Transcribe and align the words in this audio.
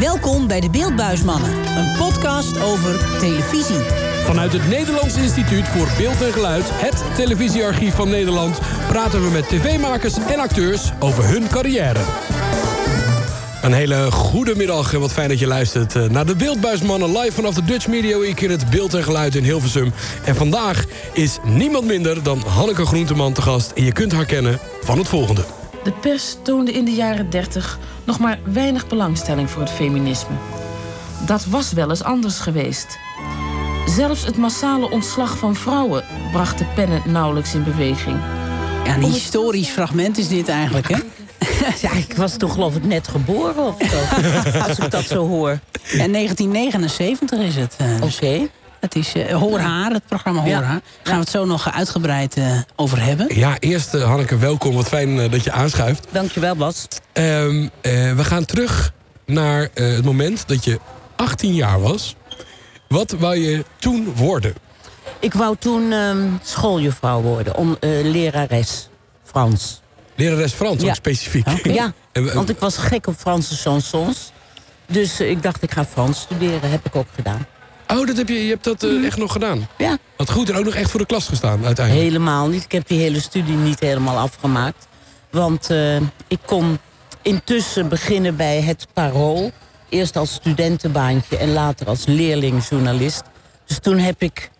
Welkom 0.00 0.46
bij 0.46 0.60
de 0.60 0.70
Beeldbuismannen, 0.70 1.50
een 1.76 1.96
podcast 1.96 2.60
over 2.60 3.18
televisie. 3.18 3.80
Vanuit 4.24 4.52
het 4.52 4.68
Nederlands 4.68 5.16
Instituut 5.16 5.68
voor 5.68 5.88
Beeld 5.96 6.22
en 6.22 6.32
Geluid, 6.32 6.64
het 6.66 7.04
televisiearchief 7.14 7.94
van 7.94 8.08
Nederland, 8.08 8.58
praten 8.88 9.24
we 9.24 9.30
met 9.30 9.48
tv-makers 9.48 10.16
en 10.16 10.38
acteurs 10.38 10.92
over 10.98 11.28
hun 11.28 11.48
carrière. 11.48 12.00
Een 13.62 13.72
hele 13.72 14.10
goede 14.10 14.56
middag 14.56 14.94
en 14.94 15.00
wat 15.00 15.12
fijn 15.12 15.28
dat 15.28 15.38
je 15.38 15.46
luistert 15.46 15.96
eh, 15.96 16.04
naar 16.08 16.26
de 16.26 16.36
Beeldbuismannen 16.36 17.18
live 17.18 17.32
vanaf 17.32 17.54
de 17.54 17.64
Dutch 17.64 17.86
Media 17.86 18.18
Week 18.18 18.40
in 18.40 18.50
het 18.50 18.70
Beeld 18.70 18.94
en 18.94 19.04
Geluid 19.04 19.34
in 19.34 19.44
Hilversum. 19.44 19.92
En 20.24 20.36
vandaag 20.36 20.84
is 21.12 21.38
niemand 21.44 21.84
minder 21.84 22.22
dan 22.22 22.42
Hanneke 22.46 22.86
Groenteman 22.86 23.32
te 23.32 23.42
gast 23.42 23.70
en 23.70 23.84
je 23.84 23.92
kunt 23.92 24.12
haar 24.12 24.26
kennen 24.26 24.58
van 24.82 24.98
het 24.98 25.08
volgende. 25.08 25.57
De 25.88 25.94
pers 25.94 26.36
toonde 26.42 26.72
in 26.72 26.84
de 26.84 26.94
jaren 26.94 27.30
30 27.30 27.78
nog 28.04 28.18
maar 28.18 28.38
weinig 28.44 28.86
belangstelling 28.86 29.50
voor 29.50 29.62
het 29.62 29.70
feminisme. 29.70 30.34
Dat 31.26 31.44
was 31.44 31.72
wel 31.72 31.90
eens 31.90 32.02
anders 32.02 32.38
geweest. 32.38 32.98
Zelfs 33.86 34.24
het 34.26 34.36
massale 34.36 34.90
ontslag 34.90 35.38
van 35.38 35.56
vrouwen 35.56 36.04
bracht 36.32 36.58
de 36.58 36.64
pennen 36.74 37.02
nauwelijks 37.06 37.54
in 37.54 37.64
beweging. 37.64 38.16
Ja, 38.84 38.94
een 38.94 39.02
historisch 39.02 39.68
fragment 39.68 40.18
is 40.18 40.28
dit 40.28 40.48
eigenlijk, 40.48 40.88
hè? 40.88 40.98
Ja, 41.82 41.92
ik 41.92 42.16
was 42.16 42.36
toch 42.36 42.52
geloof 42.52 42.76
ik 42.76 42.84
net 42.84 43.08
geboren 43.08 43.66
of 43.66 43.76
zo. 43.90 44.58
als 44.58 44.78
ik 44.78 44.90
dat 44.90 45.04
zo 45.04 45.28
hoor. 45.28 45.50
En 45.92 46.12
1979 46.12 47.38
is 47.40 47.56
het. 47.56 47.76
Uh, 47.80 48.02
Oké. 48.02 48.48
Het 48.80 48.94
is 48.94 49.14
uh, 49.14 49.26
Hoor 49.26 49.58
Haar, 49.58 49.92
het 49.92 50.06
programma 50.06 50.42
Hoor. 50.42 50.52
Haar. 50.52 50.62
Daar 50.62 50.80
gaan 51.02 51.14
we 51.14 51.20
het 51.20 51.30
zo 51.30 51.44
nog 51.44 51.72
uitgebreid 51.72 52.36
uh, 52.36 52.58
over 52.76 53.02
hebben. 53.02 53.26
Ja, 53.34 53.56
eerst 53.58 53.94
uh, 53.94 54.04
Hanneke, 54.04 54.36
welkom. 54.36 54.74
Wat 54.74 54.88
fijn 54.88 55.08
uh, 55.08 55.30
dat 55.30 55.44
je 55.44 55.52
aanschuift. 55.52 56.06
Dankjewel, 56.10 56.56
Bas. 56.56 56.86
Um, 57.12 57.70
we 57.82 58.24
gaan 58.24 58.44
terug 58.44 58.92
naar 59.26 59.68
het 59.74 60.04
moment 60.04 60.48
dat 60.48 60.64
je 60.64 60.80
18 61.16 61.54
jaar 61.54 61.80
was. 61.80 62.16
Wat 62.88 63.14
wou 63.18 63.36
je 63.36 63.64
toen 63.78 64.14
worden? 64.14 64.54
Ik 65.18 65.34
wou 65.34 65.56
toen 65.58 65.92
um, 65.92 66.38
schooljuffrouw 66.42 67.20
worden, 67.20 67.56
om, 67.56 67.76
lerares 68.02 68.88
Frans. 69.24 69.80
Lerares 70.14 70.52
Frans, 70.52 70.82
ja. 70.82 70.88
ook 70.88 70.94
specifiek? 70.94 71.46
Okay. 71.48 71.72
Ja, 72.12 72.32
want 72.34 72.48
ik 72.48 72.58
was 72.58 72.76
gek 72.76 73.06
op 73.06 73.14
Franse 73.18 73.56
chansons. 73.56 74.32
Dus 74.86 75.20
ik 75.20 75.42
dacht, 75.42 75.62
ik 75.62 75.70
ga 75.70 75.84
Frans 75.84 76.20
studeren. 76.20 76.70
Heb 76.70 76.86
ik 76.86 76.96
ook 76.96 77.06
gedaan. 77.14 77.46
Oh, 77.88 78.06
dat 78.06 78.16
heb 78.16 78.28
je, 78.28 78.44
je 78.44 78.50
hebt 78.50 78.64
dat 78.64 78.82
uh, 78.82 79.06
echt 79.06 79.16
nog 79.16 79.32
gedaan? 79.32 79.68
Ja. 79.78 79.98
Wat 80.16 80.30
goed, 80.30 80.50
en 80.50 80.56
ook 80.56 80.64
nog 80.64 80.74
echt 80.74 80.90
voor 80.90 81.00
de 81.00 81.06
klas 81.06 81.28
gestaan 81.28 81.64
uiteindelijk? 81.64 82.06
Helemaal 82.06 82.48
niet. 82.48 82.64
Ik 82.64 82.72
heb 82.72 82.88
die 82.88 82.98
hele 82.98 83.20
studie 83.20 83.56
niet 83.56 83.80
helemaal 83.80 84.18
afgemaakt. 84.18 84.86
Want 85.30 85.70
uh, 85.70 85.96
ik 86.26 86.38
kon 86.46 86.78
intussen 87.22 87.88
beginnen 87.88 88.36
bij 88.36 88.62
het 88.62 88.86
Parool. 88.92 89.52
Eerst 89.88 90.16
als 90.16 90.32
studentenbaantje 90.32 91.36
en 91.36 91.52
later 91.52 91.86
als 91.86 92.06
leerlingjournalist. 92.06 93.22
Dus 93.66 93.78
toen 93.78 93.98
heb 93.98 94.22
ik, 94.22 94.50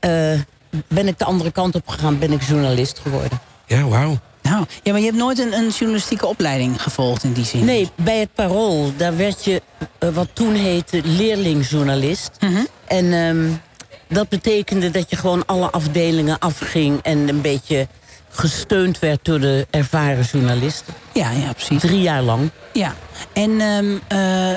uh, 0.00 0.40
ben 0.88 1.08
ik 1.08 1.18
de 1.18 1.24
andere 1.24 1.50
kant 1.50 1.74
op 1.74 1.88
gegaan, 1.88 2.18
ben 2.18 2.32
ik 2.32 2.42
journalist 2.42 2.98
geworden. 2.98 3.40
Ja, 3.66 3.84
wauw. 3.84 4.18
Nou, 4.50 4.64
ja, 4.82 4.92
maar 4.92 5.00
je 5.00 5.06
hebt 5.06 5.18
nooit 5.18 5.38
een, 5.38 5.52
een, 5.52 5.68
journalistieke 5.68 6.26
opleiding 6.26 6.82
gevolgd 6.82 7.24
in 7.24 7.32
die 7.32 7.44
zin? 7.44 7.64
Nee, 7.64 7.90
bij 7.94 8.18
het 8.18 8.34
Parool, 8.34 8.92
daar 8.96 9.16
werd 9.16 9.44
je 9.44 9.62
uh, 10.00 10.08
wat 10.14 10.28
toen 10.32 10.54
heette 10.54 11.00
leerlingjournalist. 11.04 12.30
Mhm. 12.40 12.64
En 12.84 13.12
um, 13.12 13.60
dat 14.08 14.28
betekende 14.28 14.90
dat 14.90 15.10
je 15.10 15.16
gewoon 15.16 15.46
alle 15.46 15.70
afdelingen 15.70 16.38
afging... 16.38 17.00
en 17.02 17.28
een 17.28 17.40
beetje 17.40 17.88
gesteund 18.28 18.98
werd 18.98 19.18
door 19.22 19.40
de 19.40 19.66
ervaren 19.70 20.24
journalisten. 20.32 20.94
Ja, 21.12 21.30
ja, 21.30 21.52
precies. 21.52 21.80
Drie 21.80 22.00
jaar 22.00 22.22
lang. 22.22 22.50
Ja, 22.72 22.94
en 23.32 23.60
um, 23.60 24.00
uh, 24.12 24.50
uh, 24.50 24.56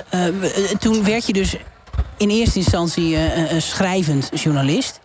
toen 0.80 1.04
werd 1.04 1.28
je 1.28 1.34
dus 1.34 1.56
in 2.18 2.30
eerste 2.30 2.58
instantie 2.58 3.18
schrijvend 3.58 4.30
journalist... 4.34 5.00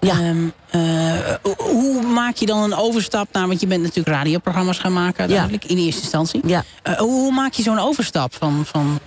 Ja. 0.00 0.18
Um, 0.28 0.52
uh, 0.74 1.14
hoe 1.56 2.02
maak 2.02 2.36
je 2.36 2.46
dan 2.46 2.62
een 2.62 2.74
overstap 2.74 3.28
naar... 3.32 3.46
want 3.46 3.60
je 3.60 3.66
bent 3.66 3.82
natuurlijk 3.82 4.16
radioprogramma's 4.16 4.78
gaan 4.78 4.92
maken, 4.92 5.28
duidelijk, 5.28 5.62
ja. 5.62 5.68
in 5.68 5.76
eerste 5.76 6.00
instantie. 6.00 6.40
Ja. 6.46 6.64
Uh, 6.88 6.94
hoe 6.94 7.32
maak 7.32 7.52
je 7.52 7.62
zo'n 7.62 7.78
overstap 7.78 8.34
van, 8.34 8.64
van... 8.66 8.98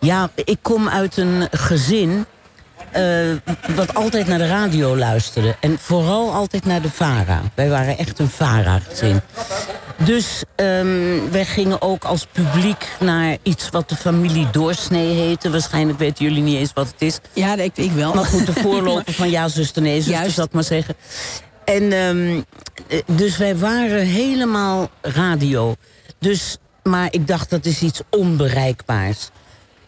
Ja, 0.00 0.30
ik 0.34 0.58
kom 0.62 0.88
uit 0.88 1.16
een 1.16 1.48
gezin... 1.50 2.26
Uh, 2.96 3.76
wat 3.76 3.94
altijd 3.94 4.26
naar 4.26 4.38
de 4.38 4.46
radio 4.46 4.96
luisterde. 4.96 5.56
En 5.60 5.78
vooral 5.78 6.32
altijd 6.32 6.64
naar 6.64 6.82
de 6.82 6.90
VARA. 6.90 7.40
Wij 7.54 7.68
waren 7.68 7.98
echt 7.98 8.18
een 8.18 8.30
VARA-gezin. 8.30 9.20
Dus 9.96 10.42
um, 10.56 11.30
wij 11.30 11.44
gingen 11.44 11.82
ook 11.82 12.04
als 12.04 12.26
publiek 12.32 12.88
naar 13.00 13.36
iets 13.42 13.68
wat 13.70 13.88
de 13.88 13.96
familie 13.96 14.50
Doorsnee 14.50 15.14
heette. 15.14 15.50
Waarschijnlijk 15.50 15.98
weten 15.98 16.24
jullie 16.24 16.42
niet 16.42 16.56
eens 16.56 16.72
wat 16.72 16.86
het 16.86 17.02
is. 17.02 17.18
Ja, 17.32 17.56
ik, 17.56 17.76
ik 17.76 17.92
wel. 17.92 18.14
Maar 18.14 18.24
goed, 18.24 18.46
de 18.46 18.52
voorloper 18.62 19.12
van 19.12 19.30
Ja, 19.30 19.48
zuster, 19.48 19.82
nee, 19.82 19.96
zuster, 19.96 20.12
Juist. 20.14 20.34
zal 20.34 20.44
ik 20.44 20.52
maar 20.52 20.64
zeggen. 20.64 20.94
En 21.64 21.92
um, 21.92 22.44
dus 23.06 23.36
wij 23.36 23.56
waren 23.56 24.06
helemaal 24.06 24.90
radio. 25.00 25.74
Dus, 26.18 26.56
maar 26.82 27.08
ik 27.10 27.26
dacht, 27.26 27.50
dat 27.50 27.64
is 27.64 27.82
iets 27.82 28.00
onbereikbaars. 28.10 29.30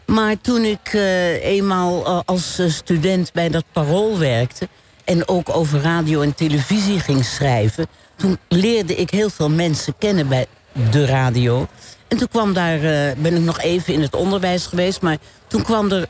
Maar 0.06 0.40
toen 0.40 0.64
ik 0.64 0.92
uh, 0.92 1.44
eenmaal 1.44 2.06
uh, 2.06 2.20
als 2.24 2.60
student 2.66 3.32
bij 3.32 3.48
dat 3.48 3.64
parool 3.72 4.18
werkte... 4.18 4.68
en 5.04 5.28
ook 5.28 5.56
over 5.56 5.80
radio 5.80 6.20
en 6.20 6.34
televisie 6.34 7.00
ging 7.00 7.24
schrijven... 7.24 7.86
toen 8.16 8.38
leerde 8.48 8.94
ik 8.94 9.10
heel 9.10 9.30
veel 9.30 9.50
mensen 9.50 9.94
kennen 9.98 10.28
bij 10.28 10.46
de 10.90 11.06
radio. 11.06 11.68
En 12.08 12.16
toen 12.16 12.28
kwam 12.28 12.52
daar, 12.52 12.80
ben 13.16 13.34
ik 13.34 13.40
nog 13.40 13.60
even 13.60 13.94
in 13.94 14.02
het 14.02 14.14
onderwijs 14.14 14.66
geweest... 14.66 15.00
maar 15.00 15.16
toen 15.46 15.62
kwam 15.62 15.90
er 15.90 16.08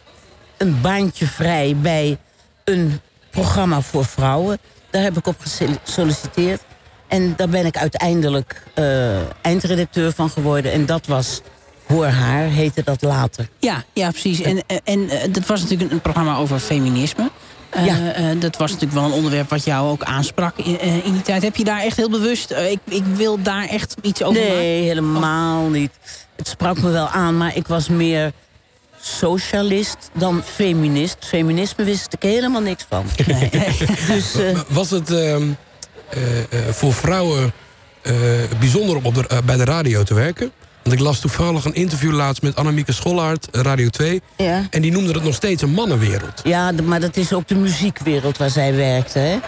een 0.56 0.80
baantje 0.80 1.26
vrij 1.26 1.76
bij 1.76 2.18
een 2.64 3.00
programma 3.30 3.80
voor 3.80 4.04
vrouwen. 4.04 4.58
Daar 4.90 5.02
heb 5.02 5.16
ik 5.16 5.26
op 5.26 5.36
gesolliciteerd. 5.82 6.62
En 7.08 7.34
daar 7.36 7.48
ben 7.48 7.66
ik 7.66 7.76
uiteindelijk 7.76 8.62
eindredacteur 9.42 10.12
van 10.12 10.30
geworden. 10.30 10.72
En 10.72 10.86
dat 10.86 11.06
was... 11.06 11.40
Hoor 11.86 12.06
haar, 12.06 12.44
heette 12.44 12.82
dat 12.84 13.02
later. 13.02 13.48
Ja, 13.58 13.84
ja 13.92 14.10
precies. 14.10 14.40
En, 14.40 14.62
en, 14.66 15.08
en 15.08 15.32
dat 15.32 15.46
was 15.46 15.62
natuurlijk 15.62 15.92
een 15.92 16.00
programma 16.00 16.36
over 16.36 16.58
feminisme. 16.58 17.30
Ja. 17.84 18.18
Uh, 18.18 18.34
uh, 18.34 18.40
dat 18.40 18.56
was 18.56 18.70
natuurlijk 18.70 19.00
wel 19.00 19.08
een 19.08 19.16
onderwerp 19.16 19.50
wat 19.50 19.64
jou 19.64 19.90
ook 19.90 20.02
aansprak 20.02 20.56
in, 20.56 20.78
uh, 20.84 21.06
in 21.06 21.12
die 21.12 21.22
tijd. 21.22 21.42
Heb 21.42 21.56
je 21.56 21.64
daar 21.64 21.80
echt 21.80 21.96
heel 21.96 22.10
bewust... 22.10 22.50
ik, 22.50 22.78
ik 22.84 23.04
wil 23.04 23.42
daar 23.42 23.68
echt 23.68 23.94
iets 24.02 24.22
over 24.22 24.40
nee, 24.40 24.48
maken? 24.48 24.62
Nee, 24.62 24.82
helemaal 24.82 25.64
of... 25.64 25.70
niet. 25.70 25.90
Het 26.36 26.48
sprak 26.48 26.82
me 26.82 26.90
wel 26.90 27.08
aan, 27.08 27.36
maar 27.36 27.56
ik 27.56 27.66
was 27.66 27.88
meer 27.88 28.32
socialist 29.00 30.10
dan 30.12 30.42
feminist. 30.42 31.16
Feminisme 31.20 31.84
wist 31.84 32.12
ik 32.12 32.22
helemaal 32.22 32.60
niks 32.60 32.84
van. 32.88 33.04
Nee. 33.26 33.50
dus, 34.12 34.34
was 34.68 34.90
het 34.90 35.10
ehm, 35.10 35.48
voor 36.70 36.92
vrouwen 36.92 37.52
bijzonder 38.58 38.96
om 38.96 39.04
op 39.04 39.14
de, 39.14 39.40
bij 39.44 39.56
de 39.56 39.64
radio 39.64 40.02
te 40.02 40.14
werken? 40.14 40.52
Want 40.86 40.98
ik 40.98 41.04
las 41.04 41.20
toevallig 41.20 41.64
een 41.64 41.74
interview 41.74 42.12
laatst 42.12 42.42
met 42.42 42.56
Annemieke 42.56 42.92
Schollaert, 42.92 43.48
Radio 43.52 43.88
2. 43.88 44.22
Ja. 44.36 44.66
En 44.70 44.82
die 44.82 44.92
noemde 44.92 45.12
het 45.12 45.22
nog 45.22 45.34
steeds 45.34 45.62
een 45.62 45.70
mannenwereld. 45.70 46.40
Ja, 46.44 46.72
maar 46.84 47.00
dat 47.00 47.16
is 47.16 47.32
ook 47.32 47.48
de 47.48 47.54
muziekwereld 47.54 48.38
waar 48.38 48.50
zij 48.50 48.74
werkte, 48.74 49.18
hè? 49.18 49.38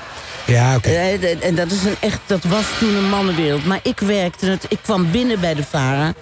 Ja, 0.46 0.76
oké. 0.76 0.88
Okay. 0.88 1.38
En 1.40 1.54
dat, 1.54 1.72
is 1.72 1.84
een 1.84 1.96
echt, 2.00 2.20
dat 2.26 2.44
was 2.44 2.64
toen 2.78 2.94
een 2.94 3.08
mannenwereld. 3.08 3.66
Maar 3.66 3.80
ik 3.82 4.00
werkte 4.00 4.46
het, 4.46 4.66
ik 4.68 4.78
kwam 4.82 5.10
binnen 5.10 5.40
bij 5.40 5.54
de 5.54 5.62
VARA 5.62 6.14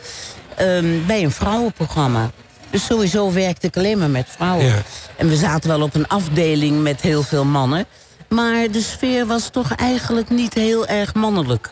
um, 0.61 1.07
bij 1.07 1.23
een 1.23 1.31
vrouwenprogramma. 1.31 2.31
Dus 2.71 2.85
sowieso 2.85 3.33
werkte 3.33 3.67
ik 3.67 3.77
alleen 3.77 3.99
maar 3.99 4.11
met 4.11 4.27
vrouwen. 4.29 4.67
Ja. 4.67 4.83
En 5.17 5.29
we 5.29 5.37
zaten 5.37 5.69
wel 5.69 5.83
op 5.83 5.95
een 5.95 6.09
afdeling 6.09 6.83
met 6.83 7.01
heel 7.01 7.23
veel 7.23 7.45
mannen. 7.45 7.87
Maar 8.29 8.71
de 8.71 8.83
sfeer 8.83 9.27
was 9.27 9.49
toch 9.49 9.73
eigenlijk 9.75 10.31
niet 10.31 10.55
heel 10.55 10.87
erg 10.87 11.15
mannelijk. 11.15 11.71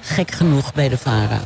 Gek 0.00 0.30
genoeg 0.30 0.74
bij 0.74 0.88
de 0.88 0.98
VARA. 0.98 1.40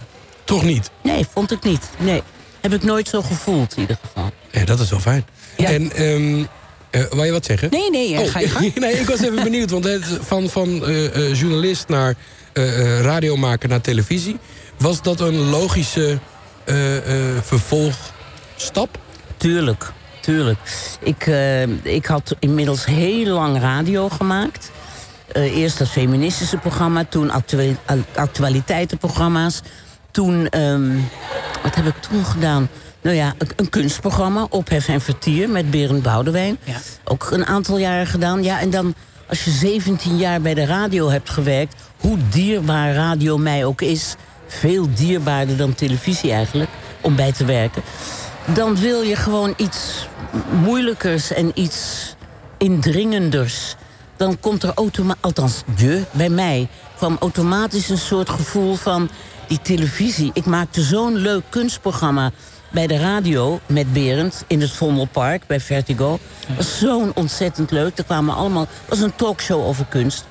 Toch 0.51 0.63
niet? 0.63 0.91
Nee, 1.03 1.27
vond 1.33 1.53
ik 1.53 1.63
niet. 1.63 1.91
Nee. 1.99 2.23
Heb 2.61 2.73
ik 2.73 2.83
nooit 2.83 3.09
zo 3.09 3.23
gevoeld 3.23 3.75
in 3.75 3.81
ieder 3.81 3.99
geval. 4.03 4.31
Ja, 4.51 4.65
dat 4.65 4.81
is 4.81 4.91
wel 4.91 5.01
fijn. 5.01 5.25
Ja. 5.57 5.69
En 5.69 6.03
um, 6.03 6.39
uh, 6.91 7.05
wou 7.11 7.25
je 7.25 7.33
wat 7.33 7.45
zeggen? 7.45 7.71
Nee, 7.71 7.91
nee, 7.91 8.19
oh, 8.19 8.31
ga 8.31 8.41
je 8.41 8.49
gang. 8.49 8.75
nee, 8.79 8.93
ik 8.93 9.07
was 9.07 9.21
even 9.21 9.43
benieuwd. 9.43 9.71
Want 9.71 9.85
het, 9.85 10.05
van, 10.21 10.49
van 10.49 10.69
uh, 10.69 11.17
uh, 11.17 11.35
journalist 11.35 11.89
naar 11.89 12.15
radiomaker 13.01 13.69
naar 13.69 13.81
televisie... 13.81 14.39
was 14.79 15.03
dat 15.03 15.21
een 15.21 15.39
logische 15.39 16.19
vervolgstap? 17.43 18.99
Tuurlijk, 19.37 19.93
tuurlijk. 20.21 20.59
Ik, 21.01 21.31
ik 21.83 22.07
had 22.07 22.37
inmiddels 22.39 22.85
heel 22.85 23.33
lang 23.33 23.61
radio 23.61 24.09
gemaakt... 24.09 24.71
Eerst 25.33 25.79
dat 25.79 25.89
feministische 25.89 26.57
programma, 26.57 27.05
toen 27.05 27.31
actuali 27.31 27.77
actualiteitenprogramma's. 28.15 29.61
Toen, 30.11 30.61
um, 30.61 31.09
wat 31.63 31.75
heb 31.75 31.87
ik 31.87 31.97
toen 31.97 32.25
gedaan? 32.25 32.69
Nou 33.01 33.17
ja, 33.17 33.35
een, 33.39 33.49
een 33.57 33.69
kunstprogramma, 33.69 34.47
Ophef 34.51 34.89
en 34.89 35.01
Vertier, 35.01 35.49
met 35.49 35.71
Berend 35.71 36.03
Boudewijn. 36.03 36.59
Ja. 36.65 36.77
Ook 37.05 37.31
een 37.31 37.47
aantal 37.47 37.79
jaren 37.79 38.07
gedaan. 38.07 38.43
Ja, 38.43 38.61
en 38.61 38.71
dan, 38.71 38.95
als 39.29 39.45
je 39.45 39.51
17 39.51 40.17
jaar 40.17 40.41
bij 40.41 40.55
de 40.55 40.65
radio 40.65 41.11
hebt 41.11 41.31
gewerkt... 41.31 41.75
hoe 41.97 42.17
dierbaar 42.31 42.95
radio 42.95 43.39
mij 43.39 43.65
ook 43.65 43.81
is... 43.81 44.15
veel 44.47 44.89
dierbaarder 44.95 45.57
dan 45.57 45.75
televisie 45.75 46.33
eigenlijk, 46.33 46.71
om 47.01 47.17
bij 47.17 47.33
te 47.33 47.45
werken... 47.45 47.83
dan 48.55 48.77
wil 48.77 49.03
je 49.03 49.17
gewoon 49.17 49.55
iets 49.57 50.09
moeilijkers 50.63 51.33
en 51.33 51.51
iets 51.55 52.15
indringenders. 52.59 53.75
Dan 54.17 54.41
komt 54.41 54.63
er 54.63 54.73
automatisch, 54.75 55.23
althans 55.23 55.63
je, 55.77 56.03
bij 56.11 56.29
mij, 56.29 56.69
kwam 56.97 57.17
automatisch 57.21 57.89
een 57.89 57.99
soort 57.99 58.29
gevoel 58.29 58.75
van 58.75 59.11
die 59.51 59.61
televisie. 59.63 60.31
Ik 60.35 60.45
maakte 60.45 60.83
zo'n 60.83 61.15
leuk 61.17 61.43
kunstprogramma 61.49 62.31
bij 62.71 62.87
de 62.87 62.99
radio 62.99 63.61
met 63.67 63.93
Berend 63.93 64.45
in 64.47 64.61
het 64.61 64.71
Vondelpark 64.71 65.47
bij 65.47 65.61
Vertigo. 65.61 66.19
Dat 66.47 66.57
was 66.57 66.79
zo'n 66.79 67.13
ontzettend 67.15 67.71
leuk. 67.71 67.99
Er 67.99 68.05
kwamen 68.05 68.35
allemaal, 68.35 68.61
het 68.61 68.89
was 68.89 69.01
een 69.01 69.15
talkshow 69.17 69.67
over 69.67 69.85
kunst. 69.89 70.25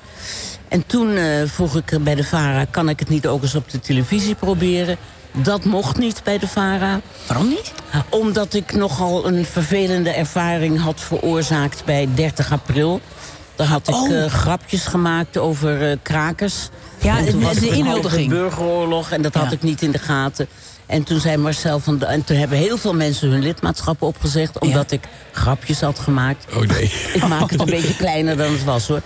En 0.68 0.86
toen 0.86 1.16
eh, 1.16 1.42
vroeg 1.46 1.76
ik 1.76 2.04
bij 2.04 2.14
de 2.14 2.24
VARA... 2.24 2.64
kan 2.64 2.88
ik 2.88 2.98
het 2.98 3.08
niet 3.08 3.26
ook 3.26 3.42
eens 3.42 3.54
op 3.54 3.70
de 3.70 3.80
televisie 3.80 4.34
proberen? 4.34 4.96
Dat 5.32 5.64
mocht 5.64 5.98
niet 5.98 6.20
bij 6.24 6.38
de 6.38 6.48
VARA. 6.48 7.00
Waarom 7.26 7.48
niet? 7.48 7.72
Omdat 8.08 8.54
ik 8.54 8.74
nogal 8.74 9.26
een 9.26 9.44
vervelende 9.44 10.10
ervaring 10.10 10.80
had 10.80 11.00
veroorzaakt 11.00 11.84
bij 11.84 12.08
30 12.14 12.52
april. 12.52 13.00
Daar 13.56 13.66
had 13.66 13.88
ik 13.88 13.94
Oh. 13.94 14.12
eh, 14.24 14.30
grapjes 14.30 14.86
gemaakt 14.86 15.38
over 15.38 15.90
eh, 15.90 15.96
krakers. 16.02 16.68
Ja, 17.02 17.18
En 17.18 17.26
toen 17.30 17.38
de- 17.40 17.44
was 17.46 17.54
de 17.56 17.68
een 17.70 17.74
inhuldiging. 17.76 18.30
halve 18.30 18.42
burgeroorlog 18.42 19.10
en 19.10 19.22
dat 19.22 19.34
had 19.34 19.52
ik 19.52 19.62
niet 19.62 19.82
in 19.82 19.90
de 19.90 19.98
gaten. 19.98 20.48
En 20.86 21.02
toen 21.02 21.20
zei 21.20 21.36
Marcel 21.36 21.80
van... 21.80 21.98
De, 21.98 22.06
en 22.06 22.24
toen 22.24 22.36
hebben 22.36 22.58
heel 22.58 22.76
veel 22.78 22.94
mensen 22.94 23.28
hun 23.30 23.42
lidmaatschap 23.42 24.02
opgezegd... 24.02 24.58
omdat 24.58 24.90
ik 24.90 25.00
grapjes 25.32 25.80
had 25.80 25.98
gemaakt. 25.98 26.44
Oh 26.54 26.60
nee. 26.66 26.84
Ik 27.14 27.28
maak 27.28 27.50
het 27.50 27.60
een 27.60 27.66
beetje 27.80 27.96
kleiner 27.96 28.36
dan 28.36 28.52
het 28.52 28.64
was, 28.64 28.88
hoor. 28.88 29.00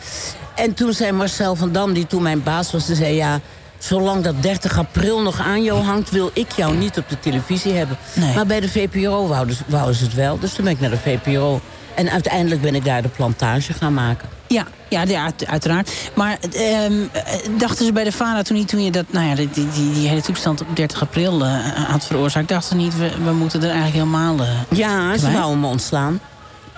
En 0.55 0.75
toen 0.75 0.93
zei 0.93 1.13
Marcel 1.13 1.55
van 1.55 1.73
Dam, 1.73 1.93
die 1.93 2.07
toen 2.07 2.23
mijn 2.23 2.43
baas 2.43 2.73
was... 2.73 2.87
die 2.87 2.97
zei, 2.97 3.15
ja, 3.15 3.41
zolang 3.79 4.23
dat 4.25 4.43
30 4.43 4.79
april 4.79 5.23
nog 5.23 5.41
aan 5.41 5.63
jou 5.63 5.83
hangt... 5.83 6.11
wil 6.11 6.31
ik 6.35 6.53
jou 6.53 6.77
niet 6.77 6.99
op 6.99 7.09
de 7.09 7.21
televisie 7.21 7.73
hebben. 7.73 7.97
Nee. 8.13 8.35
Maar 8.35 8.47
bij 8.47 8.61
de 8.61 8.69
VPRO 8.69 9.27
wouden, 9.27 9.57
ze- 9.57 9.63
wouden 9.67 9.95
ze 9.95 10.05
het 10.05 10.15
wel. 10.15 10.39
Dus 10.39 10.53
toen 10.53 10.65
ben 10.65 10.73
ik 10.75 10.81
naar 10.81 10.91
de 10.91 10.97
VPRO. 10.99 11.61
En 11.95 12.11
uiteindelijk 12.11 12.61
ben 12.61 12.75
ik 12.75 12.85
daar 12.85 13.03
de 13.03 13.09
plantage 13.09 13.73
gaan 13.73 13.95
maken. 13.95 14.29
Ja, 14.55 14.67
ja, 14.89 15.03
ja 15.03 15.25
uit- 15.25 15.47
uiteraard. 15.47 15.91
Maar 16.15 16.39
ehm, 16.53 16.93
eh, 17.13 17.23
dachten 17.59 17.87
ze 17.87 17.93
bij 17.93 18.05
de 18.05 18.13
VARA 18.13 18.43
toen, 18.43 18.57
niet- 18.57 18.69
toen 18.69 18.85
je 18.85 18.91
dat, 18.91 19.05
nou 19.11 19.27
ja, 19.29 19.35
die, 19.35 19.49
die, 19.53 19.93
die 19.93 20.09
hele 20.09 20.21
toestand 20.21 20.61
op 20.61 20.77
30 20.77 21.01
april 21.03 21.45
eh, 21.45 21.55
had 21.89 22.07
veroorzaakt... 22.07 22.49
dachten 22.49 22.69
ze 22.69 22.85
niet, 22.85 22.97
we, 22.99 23.11
we 23.25 23.33
moeten 23.33 23.61
er 23.63 23.71
eigenlijk 23.71 23.97
helemaal... 23.97 24.39
eh, 24.41 24.49
Ja, 24.79 25.19
ze 25.19 25.31
wouden 25.33 25.61
me 25.61 25.67
ontslaan. 25.67 26.21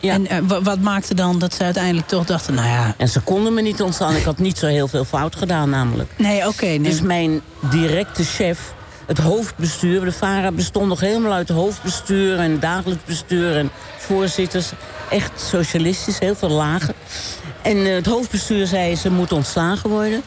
Ja. 0.01 0.19
En 0.29 0.47
wa- 0.47 0.63
wat 0.63 0.81
maakte 0.81 1.15
dan 1.15 1.39
dat 1.39 1.55
ze 1.55 1.63
uiteindelijk 1.63 2.07
toch 2.09 2.25
dachten, 2.25 2.55
nou 2.55 2.69
ja... 2.69 2.95
En 2.97 3.09
ze 3.09 3.21
konden 3.21 3.55
me 3.55 3.61
niet 3.63 3.83
ontslaan. 3.83 4.17
Ik 4.17 4.25
had 4.25 4.39
niet 4.39 4.59
zo 4.59 4.67
heel 4.67 4.89
veel 4.89 5.05
fout 5.05 5.37
gedaan 5.37 5.71
namelijk. 5.71 6.11
Nee, 6.17 6.47
oké. 6.49 6.65
nee. 6.67 6.79
Dus 6.81 7.01
mijn 7.01 7.41
directe 7.71 8.25
chef, 8.25 8.59
het 9.07 9.19
hoofdbestuur... 9.19 10.05
de 10.05 10.13
VARA 10.13 10.51
bestond 10.53 10.89
nog 10.89 11.01
helemaal 11.01 11.33
uit 11.33 11.49
hoofdbestuur... 11.49 12.39
en 12.39 12.61
dagelijks 12.61 13.05
bestuur 13.05 13.57
en 13.57 13.71
voorzitters. 13.97 14.71
Echt 15.11 15.31
socialistisch, 15.51 16.19
heel 16.19 16.35
veel 16.35 16.49
lagen. 16.51 16.95
En 17.67 17.87
eh, 17.87 17.95
het 17.95 18.07
hoofdbestuur 18.07 18.67
zei 18.67 18.97
ze 18.97 19.11
moet 19.11 19.33
ontslagen 19.33 19.91
worden. 19.91 20.23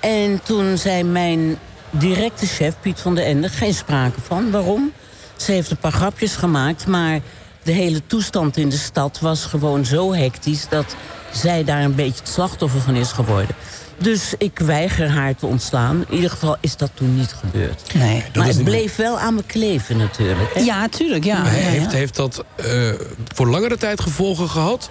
En 0.00 0.40
toen 0.42 0.78
zei 0.78 1.02
mijn 1.04 1.58
directe 1.90 2.46
chef, 2.46 2.74
Piet 2.80 3.00
van 3.00 3.14
der 3.14 3.24
Ende... 3.24 3.48
geen 3.48 3.74
sprake 3.74 4.20
van. 4.20 4.50
Waarom? 4.50 4.92
Ze 5.36 5.52
heeft 5.52 5.70
een 5.70 5.76
paar 5.76 5.92
grapjes 5.92 6.34
gemaakt, 6.36 6.86
maar... 6.86 7.20
de 7.62 7.72
hele 7.72 8.06
toestand 8.06 8.56
in 8.56 8.68
de 8.68 8.76
stad 8.76 9.20
was 9.20 9.44
gewoon 9.44 9.84
zo 9.84 10.14
hectisch... 10.14 10.66
dat 10.68 10.96
zij 11.32 11.64
daar 11.64 11.82
een 11.82 11.94
beetje 11.94 12.20
het 12.20 12.28
slachtoffer 12.28 12.80
van 12.80 12.94
is 12.94 13.12
geworden. 13.12 13.54
Dus 13.98 14.34
ik 14.38 14.58
weiger 14.58 15.08
haar 15.10 15.34
te 15.36 15.46
ontslaan. 15.46 16.04
In 16.08 16.14
ieder 16.14 16.30
geval 16.30 16.56
is 16.60 16.76
dat 16.76 16.90
toen 16.94 17.16
niet 17.16 17.32
gebeurd. 17.40 17.94
Nee. 17.94 18.22
Dat 18.22 18.34
maar 18.34 18.46
het 18.46 18.56
niet- 18.56 18.64
bleef 18.64 18.96
wel 18.96 19.18
aan 19.18 19.34
me 19.34 19.42
kleven 19.46 19.96
natuurlijk. 19.96 20.54
hè. 20.54 20.60
Ja, 20.60 20.88
tuurlijk, 20.88 21.24
ja. 21.24 21.42
Maar 21.42 21.52
ja, 21.52 21.58
ja. 21.58 21.64
heeft, 21.64 21.92
heeft 21.92 22.16
dat 22.16 22.44
eh, 22.56 22.90
voor 23.34 23.46
langere 23.48 23.76
tijd 23.76 24.00
gevolgen 24.00 24.48
gehad? 24.48 24.90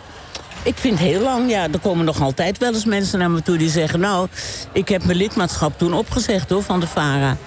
Ik 0.63 0.77
vind 0.77 0.99
heel 0.99 1.21
lang, 1.21 1.49
ja, 1.49 1.67
er 1.71 1.79
komen 1.79 2.05
nog 2.05 2.21
altijd 2.21 2.57
wel 2.57 2.73
eens 2.73 2.85
mensen 2.85 3.19
naar 3.19 3.31
me 3.31 3.41
toe 3.41 3.57
die 3.57 3.69
zeggen... 3.69 3.99
nou, 3.99 4.27
ik 4.71 4.89
heb 4.89 5.05
mijn 5.05 5.17
lidmaatschap 5.17 5.77
toen 5.77 5.93
opgezegd 5.93 6.49
hoor, 6.49 6.63
van 6.63 6.79
de 6.79 6.87
VARA. 6.87 7.37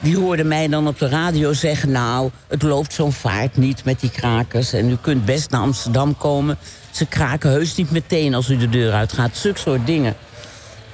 Die 0.00 0.16
hoorden 0.16 0.48
mij 0.48 0.68
dan 0.68 0.88
op 0.88 0.98
de 0.98 1.08
radio 1.08 1.52
zeggen... 1.52 1.90
nou, 1.90 2.30
het 2.48 2.62
loopt 2.62 2.92
zo'n 2.92 3.12
vaart 3.12 3.56
niet 3.56 3.84
met 3.84 4.00
die 4.00 4.10
krakers... 4.10 4.72
en 4.72 4.90
u 4.90 4.96
kunt 5.00 5.24
best 5.24 5.50
naar 5.50 5.60
Amsterdam 5.60 6.16
komen. 6.16 6.58
Ze 6.90 7.06
kraken 7.06 7.50
heus 7.50 7.74
niet 7.74 7.90
meteen 7.90 8.34
als 8.34 8.48
u 8.48 8.56
de 8.56 8.68
deur 8.68 8.92
uitgaat. 8.92 9.36
Zulke 9.36 9.58
soort 9.58 9.86
dingen. 9.86 10.16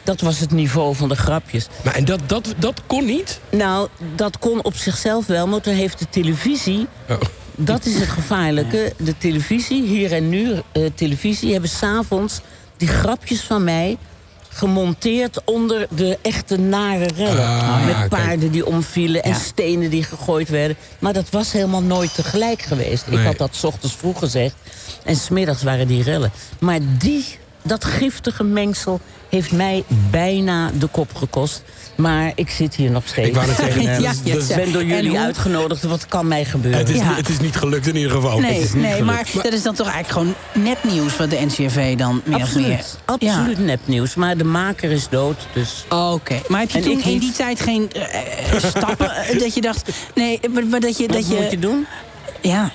Dat 0.03 0.21
was 0.21 0.39
het 0.39 0.51
niveau 0.51 0.95
van 0.95 1.09
de 1.09 1.17
grapjes. 1.17 1.67
Maar 1.85 1.95
en 1.95 2.05
dat, 2.05 2.21
dat, 2.27 2.55
dat 2.59 2.83
kon 2.87 3.05
niet? 3.05 3.41
Nou, 3.51 3.89
dat 4.17 4.39
kon 4.39 4.63
op 4.63 4.77
zichzelf 4.77 5.27
wel, 5.27 5.47
maar 5.47 5.61
toen 5.61 5.75
heeft 5.75 5.99
de 5.99 6.07
televisie... 6.11 6.87
Oh. 7.09 7.17
Dat 7.65 7.85
is 7.87 7.95
het 7.95 8.09
gevaarlijke. 8.09 8.93
De 8.99 9.19
televisie, 9.19 9.83
hier 9.87 10.13
en 10.13 10.29
nu, 10.29 10.53
eh, 10.73 10.83
televisie... 10.95 11.53
hebben 11.53 11.71
s'avonds 11.71 12.41
die 12.77 12.89
grapjes 12.89 13.41
van 13.41 13.65
mij 13.65 13.97
gemonteerd 14.49 15.45
onder 15.45 15.87
de 15.91 16.19
echte 16.23 16.57
nare 16.59 17.09
rellen. 17.17 17.47
Ah, 17.47 17.85
met 17.87 17.95
kijk. 17.95 18.09
paarden 18.09 18.51
die 18.51 18.67
omvielen 18.67 19.23
en 19.23 19.31
Ja. 19.31 19.39
stenen 19.39 19.91
die 19.91 20.03
gegooid 20.05 20.49
werden. 20.49 20.77
Maar 20.99 21.13
dat 21.13 21.31
was 21.31 21.53
helemaal 21.53 21.83
nooit 21.83 22.15
tegelijk 22.15 22.63
geweest. 22.63 23.07
Ik 23.11 23.19
had 23.19 23.39
dat 23.39 23.57
's 23.57 23.65
ochtends 23.65 23.97
vroeg 23.97 24.19
gezegd. 24.19 24.55
En 25.05 25.17
smiddags 25.17 25.63
waren 25.63 25.87
die 25.87 26.03
rellen. 26.03 26.33
Maar 26.61 26.79
die, 26.99 27.25
dat 27.63 27.85
giftige 27.85 28.45
mengsel 28.45 29.01
heeft 29.29 29.53
mij 29.53 29.85
bijna 30.11 30.71
de 30.79 30.87
kop 30.87 31.15
gekost. 31.15 31.63
Maar 31.97 32.33
ik 32.35 32.51
zit 32.51 32.75
hier 32.75 32.91
nog 32.91 33.03
steeds. 33.07 33.29
Ik 33.29 33.35
wou 33.35 33.47
Ja, 33.83 33.99
ja, 33.99 34.11
ik 34.25 34.41
ja. 34.49 34.57
ben 34.57 34.73
door 34.73 34.85
jullie 34.85 35.09
hoe- 35.11 35.19
uitgenodigd. 35.19 35.83
Wat 35.83 36.07
kan 36.07 36.29
mij 36.29 36.45
gebeuren? 36.45 36.81
Het 36.81 36.89
is, 36.89 36.97
Ja. 36.97 37.15
het 37.15 37.29
is 37.29 37.39
niet 37.41 37.57
gelukt 37.57 37.87
in 37.87 37.97
ieder 37.97 38.11
geval. 38.11 38.41
Nee, 38.41 38.61
Het 38.61 38.75
nee 38.75 38.91
gelukt. 38.93 39.05
maar 39.35 39.43
dat 39.43 39.53
is 39.53 39.63
dan 39.63 39.75
toch 39.75 39.89
eigenlijk 39.89 40.35
gewoon 40.53 40.65
nepnieuws... 40.67 41.17
wat 41.17 41.31
de 41.31 41.39
NCRV 41.47 41.97
dan 41.97 42.23
meer 42.25 42.43
of 42.43 42.55
meer... 42.55 42.65
Absoluut, 42.73 42.99
absoluut 43.05 43.59
nepnieuws. 43.59 44.15
Maar 44.15 44.37
de 44.37 44.45
maker 44.45 44.91
is 44.91 45.09
dood, 45.09 45.37
dus... 45.53 45.85
Ja. 45.91 46.13
Oké, 46.13 46.41
maar 46.49 46.61
heb 46.61 46.71
je 46.71 46.79
En 46.79 46.85
toen 46.85 47.03
in 47.03 47.19
die 47.19 47.33
tijd 47.33 47.61
geen 47.61 47.91
eh, 47.93 48.55
eh, 48.55 48.65
stappen 48.65 49.11
eh, 49.17 49.39
dat 49.39 49.55
je 49.55 49.61
dacht... 49.61 49.91
Nee, 50.15 50.41
maar, 50.53 50.67
maar 50.67 50.81
dat 50.81 50.97
je... 50.99 51.07
Wat 51.07 51.17
Dat 51.17 51.39
moet 51.41 51.51
je 51.51 51.59
doen? 51.59 51.87
ja, 52.41 52.71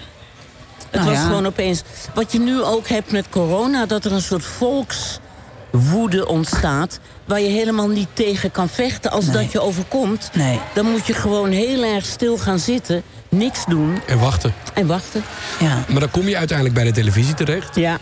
Het 0.90 1.00
Nou 1.02 1.06
was 1.14 1.20
ja. 1.20 1.26
gewoon 1.26 1.46
opeens... 1.46 1.82
Wat 2.14 2.32
je 2.32 2.40
nu 2.40 2.62
ook 2.64 2.88
hebt 2.88 3.12
met 3.12 3.26
corona, 3.30 3.86
dat 3.86 4.06
er 4.06 4.12
een 4.12 4.22
soort 4.22 4.44
volkswoede 4.46 6.28
ontstaat... 6.28 7.00
waar 7.26 7.42
je 7.42 7.48
helemaal 7.50 7.88
niet 7.88 8.08
tegen 8.14 8.52
kan 8.52 8.70
vechten. 8.70 9.12
Als 9.12 9.26
Nee. 9.26 9.34
dat 9.34 9.52
je 9.52 9.60
overkomt, 9.62 10.30
Nee. 10.34 10.60
dan 10.74 10.86
moet 10.86 11.08
je 11.08 11.14
gewoon 11.14 11.50
heel 11.52 11.84
erg 11.84 12.06
stil 12.06 12.38
gaan 12.38 12.60
zitten... 12.60 13.04
niks 13.30 13.66
doen 13.68 13.98
En 14.06 14.20
wachten. 14.20 14.54
en 14.74 14.88
wachten. 14.88 15.24
ja. 15.60 15.84
Maar 15.88 16.00
dan 16.00 16.12
kom 16.12 16.28
je 16.28 16.38
uiteindelijk 16.38 16.76
bij 16.78 16.86
de 16.86 16.92
televisie 16.92 17.34
terecht. 17.34 17.76
Ja, 17.76 17.98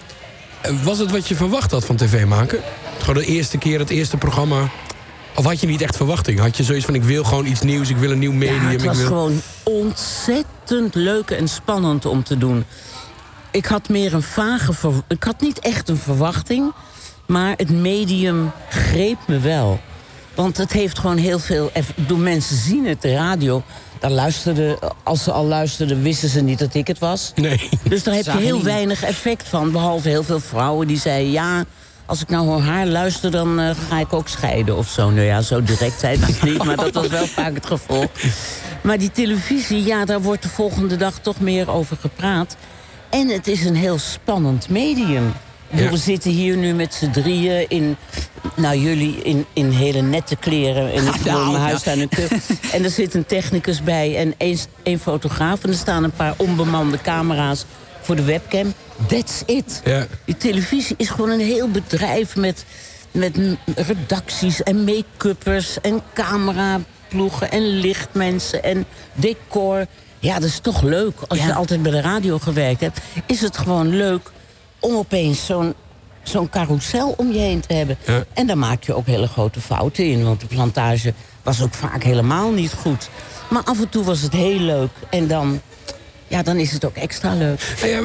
Eh, 0.62 0.72
Was 0.84 0.98
het 1.00 1.12
wat 1.12 1.28
je 1.28 1.36
verwacht 1.36 1.72
had 1.72 1.86
van 1.86 1.96
tv 1.96 2.26
maken? 2.26 2.60
Gewoon 3.00 3.16
de 3.16 3.26
eerste 3.26 3.58
keer, 3.58 3.80
het 3.80 3.90
eerste 3.90 4.18
programma. 4.18 4.70
Of 5.36 5.46
had 5.46 5.60
je 5.60 5.68
niet 5.68 5.82
echt 5.82 5.96
verwachting? 5.96 6.40
Had 6.40 6.58
je 6.58 6.64
zoiets 6.64 6.86
van, 6.86 6.96
ik 6.96 7.04
wil 7.04 7.24
gewoon 7.24 7.46
iets 7.46 7.62
nieuws, 7.62 7.90
ik 7.90 7.98
wil 7.98 8.12
een 8.12 8.20
nieuw 8.20 8.32
medium. 8.32 8.62
Ja, 8.62 8.68
het 8.70 8.82
ik 8.82 8.88
was 8.88 8.98
wil... 8.98 9.06
gewoon 9.08 9.42
ontzettend 9.64 10.46
leuk 10.92 11.32
en 11.32 11.48
spannend 11.48 12.06
om 12.06 12.24
te 12.24 12.38
doen. 12.38 12.66
Ik 13.52 13.66
had 13.66 13.90
meer 13.90 14.14
een 14.14 14.22
vage... 14.22 14.74
ver- 14.74 15.04
Ik 15.08 15.24
had 15.24 15.42
niet 15.42 15.60
echt 15.60 15.90
een 15.90 15.98
verwachting... 15.98 16.74
maar 17.28 17.54
het 17.58 17.70
medium 17.70 18.52
greep 18.70 19.18
me 19.28 19.40
wel. 19.40 19.80
Want 20.36 20.58
het 20.58 20.72
heeft 20.72 21.00
gewoon 21.00 21.18
heel 21.18 21.40
veel... 21.40 21.70
Ik 21.74 21.84
bedoel, 21.96 22.18
mensen 22.18 22.58
zien 22.58 22.86
het, 22.86 23.02
de 23.02 23.14
radio... 23.14 23.64
Daar 24.00 24.12
luisterden, 24.12 24.78
als 25.04 25.24
ze 25.24 25.32
al 25.32 25.46
luisterden, 25.46 26.02
wisten 26.02 26.30
ze 26.30 26.42
niet 26.42 26.60
dat 26.60 26.74
ik 26.74 26.88
het 26.88 27.00
was. 27.00 27.32
Nee. 27.36 27.70
Dus 27.90 28.04
daar 28.04 28.16
heb 28.16 28.26
je 28.26 28.32
heel 28.32 28.56
niet. 28.56 28.64
weinig 28.64 29.04
effect 29.04 29.48
van. 29.48 29.72
Behalve 29.72 30.10
heel 30.10 30.24
veel 30.24 30.40
vrouwen 30.40 30.88
die 30.88 31.00
zeiden... 31.00 31.32
ja, 31.32 31.64
als 32.06 32.22
ik 32.22 32.30
nou 32.30 32.46
naar 32.48 32.60
haar 32.60 32.86
luister, 32.88 33.32
dan 33.32 33.60
eh, 33.60 33.70
ga 33.90 34.00
ik 34.00 34.14
ook 34.14 34.28
scheiden 34.28 34.78
of 34.78 34.90
zo. 34.90 35.10
Nou 35.10 35.26
ja, 35.26 35.42
zo 35.42 35.64
direct 35.64 36.00
zei 36.00 36.20
het 36.20 36.42
niet, 36.44 36.64
maar 36.64 36.76
dat 36.76 36.94
was 36.94 37.08
wel 37.08 37.28
vaak 37.28 37.54
het 37.54 37.66
gevolg. 37.66 38.08
Maar 38.86 38.98
die 38.98 39.12
televisie, 39.12 39.84
ja, 39.84 40.06
daar 40.06 40.22
wordt 40.22 40.42
de 40.42 40.50
volgende 40.50 40.96
dag 40.96 41.20
toch 41.20 41.40
meer 41.40 41.72
over 41.72 41.98
gepraat. 41.98 42.56
En 43.10 43.28
het 43.28 43.48
is 43.48 43.66
een 43.66 43.76
heel 43.76 43.98
spannend 43.98 44.70
medium. 44.70 45.34
Ja. 45.70 45.90
We 45.90 45.98
zitten 45.98 46.32
hier 46.32 46.58
nu 46.58 46.74
met 46.74 46.94
z'n 46.94 47.12
drieën 47.12 47.70
in... 47.70 47.96
Nou, 48.56 48.78
jullie 48.78 49.22
in, 49.22 49.46
in 49.54 49.70
hele 49.70 50.02
nette 50.02 50.36
kleren. 50.36 50.94
En 50.94 51.08
ik 51.14 51.26
Nou, 51.26 51.38
woon 51.38 51.46
in 51.46 51.52
mijn 51.52 51.64
huis 51.64 51.84
en 51.84 52.00
een 52.00 52.10
keuken. 52.10 52.42
En 52.74 52.84
er 52.84 52.90
zit 52.90 53.14
een 53.14 53.26
technicus 53.26 53.84
bij 53.84 54.18
en 54.18 54.34
één, 54.38 54.58
één 54.84 55.00
fotograaf. 55.00 55.64
En 55.64 55.70
er 55.70 55.76
staan 55.76 56.04
een 56.04 56.12
paar 56.12 56.34
onbemande 56.38 57.02
camera's 57.02 57.66
voor 58.02 58.16
de 58.16 58.24
webcam. 58.24 58.74
That's 59.08 59.44
it. 59.46 59.82
Ja. 59.84 60.08
Die 60.26 60.38
televisie 60.38 60.96
is 60.98 61.10
gewoon 61.10 61.30
een 61.30 61.40
heel 61.40 61.70
bedrijf 61.70 62.36
met, 62.36 62.66
met 63.12 63.38
redacties 63.76 64.64
en 64.64 64.84
make-uppers 64.84 65.82
en 65.82 66.02
cameraploegen 67.16 67.52
en 67.52 67.80
lichtmensen 67.80 68.64
en 68.64 68.86
decor. 69.14 69.86
Ja, 70.20 70.34
dat 70.40 70.50
is 70.50 70.60
toch 70.60 70.82
leuk. 70.82 71.14
Als 71.28 71.40
Ja. 71.40 71.46
je 71.46 71.54
altijd 71.54 71.82
bij 71.82 71.92
de 71.92 72.02
radio 72.02 72.38
gewerkt 72.40 72.82
hebt, 72.82 73.00
is 73.26 73.42
het 73.42 73.58
gewoon 73.58 73.88
leuk 73.96 74.32
om 74.80 74.96
opeens 74.96 75.46
zo'n 75.46 75.74
zo'n 76.24 76.50
carousel 76.50 77.14
om 77.18 77.32
je 77.32 77.40
heen 77.40 77.60
te 77.68 77.74
hebben. 77.74 77.98
Ja. 78.06 78.24
En 78.34 78.48
daar 78.48 78.58
maak 78.58 78.84
je 78.84 78.94
ook 78.94 79.06
hele 79.08 79.28
grote 79.28 79.62
fouten 79.62 80.06
in. 80.06 80.24
Want 80.24 80.40
de 80.40 80.46
plantage 80.48 81.14
was 81.44 81.62
ook 81.62 81.74
vaak 81.74 82.04
helemaal 82.04 82.52
niet 82.52 82.74
goed. 82.74 83.10
Maar 83.50 83.64
af 83.64 83.80
en 83.80 83.90
toe 83.90 84.04
was 84.04 84.22
het 84.22 84.34
heel 84.34 84.60
leuk. 84.60 84.90
En 85.10 85.28
dan 85.28 85.62
ja, 86.28 86.44
dan 86.44 86.58
is 86.58 86.72
het 86.72 86.86
ook 86.86 86.96
extra 86.96 87.34
leuk. 87.34 87.76
Ja, 87.84 88.02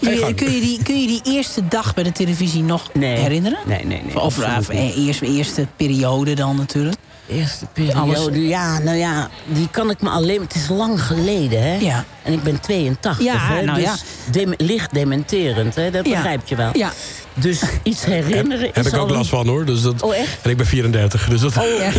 Kun 0.00 0.10
je, 0.10 0.16
gang. 0.16 0.36
kun, 0.36 0.50
je 0.52 0.60
die, 0.60 0.82
kun 0.82 1.00
je 1.00 1.06
die 1.06 1.20
eerste 1.24 1.68
dag 1.68 1.94
bij 1.94 2.04
de 2.04 2.12
televisie 2.12 2.62
nog 2.62 2.90
Nee. 2.94 3.16
herinneren? 3.18 3.58
Nee, 3.66 3.84
nee, 3.84 4.02
nee, 4.04 4.20
Of, 4.20 4.38
of, 4.58 4.68
eh, 4.68 4.96
eerst, 5.06 5.22
eerste 5.22 5.66
periode 5.76 6.34
dan 6.34 6.56
natuurlijk. 6.56 6.96
Eerste 7.32 7.66
periode, 7.72 7.98
Alles- 7.98 8.36
ja, 8.48 8.78
nou 8.78 8.96
ja, 8.96 9.28
die 9.46 9.68
kan 9.70 9.90
ik 9.90 10.02
me 10.02 10.08
alleen... 10.08 10.40
Het 10.40 10.54
is 10.54 10.68
lang 10.68 11.02
geleden, 11.02 11.62
hè? 11.62 11.76
Ja. 11.76 12.04
En 12.22 12.32
ik 12.32 12.42
ben 12.42 12.60
82, 12.60 13.20
Ja, 13.22 13.36
hè? 13.38 13.62
nou 13.62 13.78
dus 13.78 13.84
ja. 13.84 13.96
dem- 14.30 14.54
licht 14.56 14.94
dementerend, 14.94 15.74
hè? 15.74 15.90
Dat 15.90 16.02
begrijp 16.02 16.40
je 16.48 16.56
wel. 16.56 16.70
Ja. 16.72 16.92
Dus 17.34 17.62
iets 17.82 18.04
herinneren 18.04 18.70
Heb 18.72 18.76
is 18.86 18.92
ik 18.92 18.98
ook 18.98 19.10
last 19.10 19.20
een- 19.32 19.36
van 19.38 19.46
hoor. 19.48 19.64
Dus 19.64 19.82
dat, 19.82 20.02
Oh, 20.02 20.16
echt? 20.16 20.38
En 20.42 20.50
ik 20.50 20.56
ben 20.56 20.66
34. 20.66 21.28
Dus 21.28 21.40
dat, 21.40 21.56
Oh, 21.56 21.62
ja. 21.78 21.90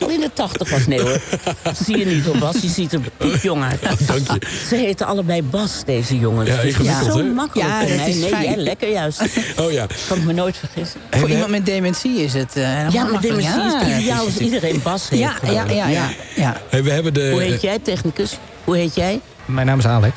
al 0.00 0.08
in 0.10 0.20
de 0.20 0.30
80 0.32 0.70
was. 0.70 0.86
Nee 0.86 1.00
hoor, 1.00 1.20
dat 1.62 1.78
zie 1.84 1.98
je 1.98 2.06
niet 2.06 2.28
op 2.28 2.38
Bas. 2.40 2.56
Je 2.62 2.68
ziet 2.68 2.92
er 2.92 3.00
piepjong 3.16 3.64
uit. 3.64 3.80
Dank 4.06 4.30
je. 4.42 4.46
Ze 4.68 4.74
heten 4.76 5.06
allebei 5.06 5.42
Bas, 5.42 5.82
deze 5.84 6.18
jongens. 6.18 6.48
Ja, 6.50 6.62
Dus 6.62 6.74
zo 7.12 7.22
makkelijk 7.24 7.68
Ja, 7.68 7.78
mij. 7.78 8.08
is 8.10 8.16
Nee, 8.16 8.28
fijn. 8.28 8.44
jij 8.44 8.56
lekker 8.56 8.90
juist. 8.90 9.22
Oh 9.60 9.72
ja. 9.72 9.86
Kan 10.08 10.16
ik 10.18 10.24
me 10.24 10.32
nooit 10.32 10.56
vergissen. 10.56 11.00
Voor 11.10 11.30
iemand 11.30 11.50
met 11.50 11.66
dementie 11.66 12.16
is 12.22 12.32
het 12.32 12.56
eh, 12.56 12.62
Ja, 12.62 12.82
maar 12.82 12.92
makkelijk. 12.92 13.22
dementie 13.22 13.66
is 13.66 13.72
Ja, 13.72 13.78
het 13.84 14.00
ideaal 14.00 14.26
is- 14.26 14.34
als 14.34 14.38
iedereen 14.38 14.80
Bas 14.82 15.08
heeft. 15.08 15.22
Ja, 15.22 15.34
ja, 15.42 15.64
ja, 15.68 15.88
ja, 15.88 16.08
ja. 16.36 16.60
hey, 16.68 16.82
we 16.82 16.90
hebben 16.90 17.14
de... 17.14 17.28
Hoe 17.30 17.42
heet 17.42 17.62
jij, 17.62 17.78
technicus? 17.78 18.36
Hoe 18.64 18.76
heet 18.76 18.94
jij? 18.94 19.20
Mijn 19.44 19.66
naam 19.66 19.78
is 19.78 19.86
Alek. 19.86 20.12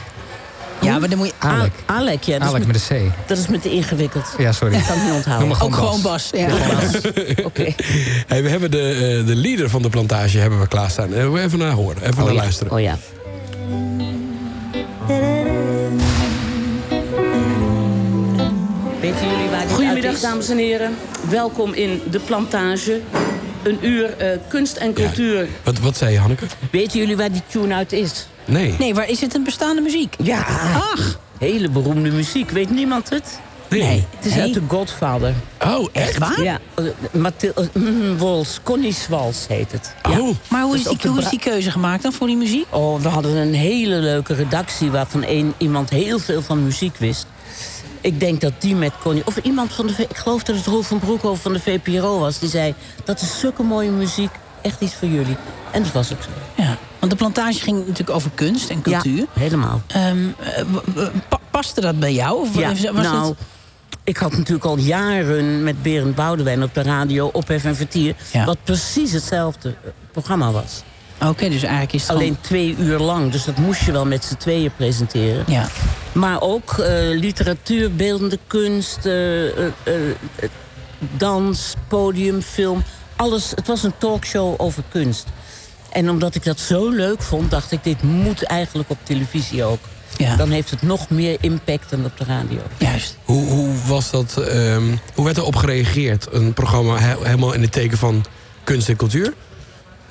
Ja, 0.82 1.00
maar 1.00 1.10
dan 1.10 1.18
moet 1.18 1.28
je... 1.28 1.34
Alek. 1.38 1.72
Alek, 1.86 2.24
ja. 2.24 2.40
Dat, 2.40 2.48
Alek 2.48 2.62
is 2.62 2.68
met 2.68 2.90
met, 2.90 3.00
een 3.00 3.12
C. 3.12 3.28
dat 3.28 3.38
is 3.38 3.48
met 3.48 3.64
de 3.64 3.72
ingewikkeld. 3.72 4.34
Ja, 4.38 4.52
sorry. 4.52 4.76
Ik 4.76 4.84
kan 4.88 4.96
het 4.96 5.04
niet 5.06 5.14
onthouden. 5.14 5.48
Noem 5.48 5.58
me 5.58 5.64
Ook 5.64 5.76
gewoon 5.76 6.02
Bas. 6.02 6.30
Ja. 6.32 6.48
Oké. 7.44 7.74
Hey, 8.28 8.44
we 8.44 8.50
hebben 8.50 8.72
de, 8.72 8.92
eh, 8.92 9.26
de 9.28 9.36
leader 9.36 9.70
van 9.70 9.82
de 9.82 9.90
plantage 9.90 10.38
hebben 10.38 10.60
we 10.60 10.68
klaarstaan. 10.68 11.14
Eh, 11.14 11.44
even 11.44 11.60
naar 11.60 11.72
horen. 11.72 12.04
Even 12.04 12.24
naar 12.24 12.34
ja. 12.34 12.40
luisteren. 12.40 12.74
Oh 12.74 12.80
ja. 12.80 12.98
Weten 19.00 19.30
jullie 19.30 19.50
waar 19.50 19.62
dit 19.62 19.72
Goedemiddag, 19.72 20.06
uit 20.06 20.16
is? 20.16 20.22
dames 20.22 20.50
en 20.50 20.58
heren. 20.58 20.96
Welkom 21.30 21.74
in 21.74 22.02
de 22.12 22.20
plantage. 22.20 23.02
Een 23.64 23.78
uur 23.82 24.18
eh, 24.18 24.38
kunst 24.48 24.76
en 24.78 24.94
cultuur. 24.94 25.48
Wat, 25.64 25.80
wat 25.80 25.98
zei 25.98 26.12
je, 26.12 26.20
Hanneke? 26.20 26.46
Weten 26.72 27.00
jullie 27.00 27.18
waar 27.18 27.32
die 27.32 27.44
tune 27.48 27.74
uit 27.74 27.92
is? 27.92 28.28
Nee. 28.46 28.76
Nee, 28.80 28.94
waar 28.94 29.10
is 29.10 29.22
het 29.22 29.36
een 29.36 29.44
bestaande 29.44 29.82
muziek? 29.82 30.16
Ja. 30.24 30.46
Ach, 30.74 31.20
Hele 31.40 31.70
beroemde 31.70 32.12
muziek. 32.12 32.50
Weet 32.50 32.70
niemand 32.70 33.10
het? 33.10 33.40
Nee. 33.70 34.06
Het 34.16 34.26
is 34.26 34.38
uit 34.38 34.54
The 34.54 34.62
Godfather. 34.68 35.34
Oh, 35.66 35.88
echt? 35.92 36.18
waar? 36.18 36.44
Ja. 36.44 36.60
uh, 36.80 36.86
Mathilde 37.12 37.70
mm, 37.74 38.18
Wals. 38.18 38.60
Connie 38.64 38.94
Swals 38.94 39.46
heet 39.48 39.72
het. 39.72 39.94
Ja. 40.10 40.20
Oh. 40.20 40.36
maar 40.48 40.64
hoe 40.64 40.76
is, 40.76 40.84
die, 40.84 41.10
hoe 41.10 41.20
is 41.20 41.30
die 41.30 41.40
keuze 41.40 41.72
gemaakt 41.72 42.04
dan 42.04 42.14
voor 42.14 42.28
die 42.28 42.38
muziek? 42.38 42.66
Oh, 42.70 43.02
we 43.02 43.08
hadden 43.08 43.36
een 43.36 43.54
hele 43.54 43.96
leuke 43.96 44.34
redactie 44.34 44.92
waarvan 44.92 45.24
een, 45.28 45.54
iemand 45.58 45.90
heel 45.90 46.20
veel 46.20 46.42
van 46.42 46.64
muziek 46.64 46.98
wist. 46.98 47.26
Ik 48.02 48.20
denk 48.20 48.42
dat 48.42 48.54
die 48.60 48.76
met 48.76 48.92
Connie... 49.02 49.26
Of 49.26 49.38
iemand 49.38 49.74
van 49.74 49.88
de... 49.88 49.94
Ik 50.10 50.18
geloof 50.18 50.44
dat 50.44 50.56
het 50.56 50.66
Roel 50.66 50.82
van 50.82 51.00
Broekhoven 51.00 51.42
van 51.42 51.54
de 51.54 51.60
VPRO 51.60 52.20
was. 52.20 52.40
Die 52.40 52.50
zei, 52.50 52.74
dat 53.04 53.22
is 53.22 53.40
zulke 53.40 53.64
mooie 53.64 53.90
muziek. 53.90 54.30
Echt 54.62 54.82
iets 54.82 54.94
voor 54.94 55.08
jullie. 55.08 55.36
En 55.72 55.84
dat 55.84 55.92
was 55.92 56.14
ook 56.14 56.22
zo. 56.22 56.30
Ja, 56.64 56.78
want 57.00 57.12
de 57.12 57.18
plantage 57.18 57.60
ging 57.60 57.78
natuurlijk 57.78 58.10
over 58.10 58.32
kunst 58.36 58.70
en 58.70 58.82
cultuur. 58.82 59.18
Ja, 59.18 59.26
helemaal. 59.34 59.82
Pa- 61.30 61.40
paste 61.50 61.82
dat 61.82 62.00
bij 62.00 62.14
jou? 62.14 62.40
Of 62.42 62.56
Ja, 62.58 62.68
was 62.94 63.04
nou, 63.04 63.28
het... 63.28 63.38
ik 64.04 64.18
had 64.18 64.32
natuurlijk 64.38 64.66
al 64.66 64.78
jaren 64.78 65.64
met 65.64 65.82
Berend 65.82 66.16
Boudewijn 66.16 66.64
op 66.64 66.74
de 66.74 66.82
radio... 66.82 67.30
Ophef 67.34 67.64
en 67.66 67.76
Vertier, 67.76 68.16
Ja. 68.32 68.46
wat 68.46 68.58
precies 68.64 69.12
hetzelfde 69.12 69.70
eh, 69.70 69.90
programma 70.12 70.52
was. 70.52 70.84
Oké, 71.26 71.50
dus 71.50 71.62
eigenlijk 71.62 71.94
is 71.94 72.02
het 72.02 72.12
Alleen 72.12 72.38
twee 72.42 72.76
uur 72.80 73.00
lang, 73.00 73.32
dus 73.32 73.44
dat 73.44 73.58
moest 73.58 73.82
je 73.82 73.92
wel 73.92 74.06
met 74.06 74.24
z'n 74.26 74.36
tweeën 74.36 74.72
presenteren. 74.78 75.44
Ja. 75.48 75.68
Maar 76.12 76.42
ook 76.42 76.78
eh, 76.78 77.20
literatuur, 77.20 77.96
beeldende 77.96 78.40
kunst, 78.48 79.06
eh, 79.06 79.48
eh, 79.66 79.72
dans, 81.00 81.74
podium, 81.88 82.42
film. 82.42 82.84
Alles. 83.16 83.52
Het 83.56 83.68
was 83.68 83.84
een 83.84 83.94
talkshow 83.98 84.54
over 84.58 84.84
kunst. 84.90 85.26
En 85.90 86.10
omdat 86.10 86.36
ik 86.36 86.44
dat 86.44 86.60
zo 86.60 86.90
leuk 86.90 87.22
vond, 87.22 87.52
dacht 87.52 87.72
ik, 87.72 87.84
dit 87.84 88.04
moet 88.04 88.44
eigenlijk 88.44 88.90
op 88.90 88.98
televisie 89.04 89.64
ook. 89.64 89.80
Ja. 90.18 90.36
Dan 90.36 90.50
heeft 90.50 90.70
het 90.70 90.82
nog 90.82 91.10
meer 91.10 91.38
impact 91.42 91.90
dan 91.90 92.06
op 92.06 92.18
de 92.18 92.24
radio. 92.24 92.60
Juist. 92.78 93.18
Hoe, 93.24 93.50
hoe 93.50 93.76
was 93.88 94.12
dat? 94.12 94.38
ehm, 94.38 94.84
hoe 95.16 95.26
werd 95.26 95.38
erop 95.38 95.56
gereageerd? 95.56 96.28
Een 96.32 96.54
programma 96.54 96.98
he- 96.98 97.24
helemaal 97.24 97.54
in 97.54 97.62
het 97.62 97.72
teken 97.72 97.98
van 97.98 98.26
kunst 98.64 98.90
en 98.90 98.96
cultuur? 98.96 99.34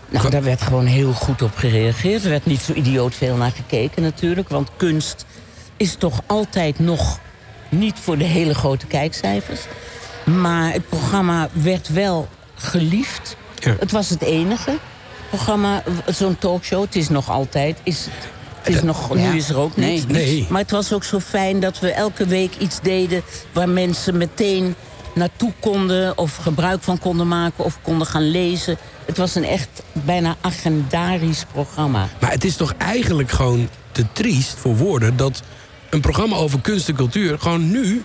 Nou, 0.08 0.30
daar 0.30 0.42
werd 0.42 0.62
gewoon 0.62 0.86
heel 0.86 1.12
goed 1.12 1.42
op 1.42 1.56
gereageerd. 1.56 2.24
Er 2.24 2.30
werd 2.30 2.46
niet 2.46 2.60
zo 2.60 2.72
idioot 2.72 3.14
veel 3.14 3.36
naar 3.36 3.50
gekeken 3.50 4.02
natuurlijk. 4.02 4.48
Want 4.48 4.68
kunst 4.76 5.24
is 5.76 5.94
toch 5.94 6.20
altijd 6.26 6.78
nog 6.78 7.18
niet 7.68 7.98
voor 8.00 8.18
de 8.18 8.24
hele 8.24 8.54
grote 8.54 8.86
kijkcijfers. 8.86 9.60
Maar 10.24 10.72
het 10.72 10.88
programma 10.88 11.48
werd 11.52 11.88
wel 11.88 12.28
geliefd. 12.54 13.36
Ja. 13.58 13.76
Het 13.78 13.90
was 13.90 14.08
het 14.10 14.22
enige 14.22 14.78
programma, 15.28 15.82
zo'n 16.06 16.38
talkshow. 16.38 16.82
Het 16.84 16.96
is 16.96 17.08
nog 17.08 17.30
altijd. 17.30 17.78
Is, 17.82 18.06
het 18.62 18.74
is 18.74 18.82
nog, 18.82 19.16
Ja. 19.18 19.30
Nu 19.30 19.36
is 19.36 19.48
er 19.48 19.56
ook 19.58 19.76
Nee. 19.76 19.92
niet. 19.92 20.08
Nee. 20.08 20.46
Maar 20.50 20.60
het 20.60 20.70
was 20.70 20.92
ook 20.92 21.04
zo 21.04 21.20
fijn 21.20 21.60
dat 21.60 21.78
we 21.78 21.90
elke 21.92 22.26
week 22.26 22.56
iets 22.58 22.80
deden... 22.80 23.22
waar 23.52 23.68
mensen 23.68 24.16
meteen 24.16 24.74
naartoe 25.14 25.52
konden 25.60 26.18
of 26.18 26.36
gebruik 26.36 26.82
van 26.82 26.98
konden 26.98 27.28
maken... 27.28 27.64
of 27.64 27.78
konden 27.82 28.06
gaan 28.06 28.30
lezen. 28.30 28.76
Het 29.08 29.16
was 29.16 29.34
een 29.34 29.44
echt 29.44 29.68
bijna 29.92 30.36
agendarisch 30.40 31.44
programma. 31.52 32.08
Maar 32.20 32.30
het 32.30 32.44
is 32.44 32.56
toch 32.56 32.74
eigenlijk 32.78 33.30
gewoon 33.30 33.68
te 33.92 34.04
triest 34.12 34.54
voor 34.58 34.76
woorden... 34.76 35.16
dat 35.16 35.42
een 35.90 36.00
programma 36.00 36.36
over 36.36 36.60
kunst 36.60 36.88
en 36.88 36.94
cultuur 36.94 37.38
gewoon 37.38 37.70
nu 37.70 38.02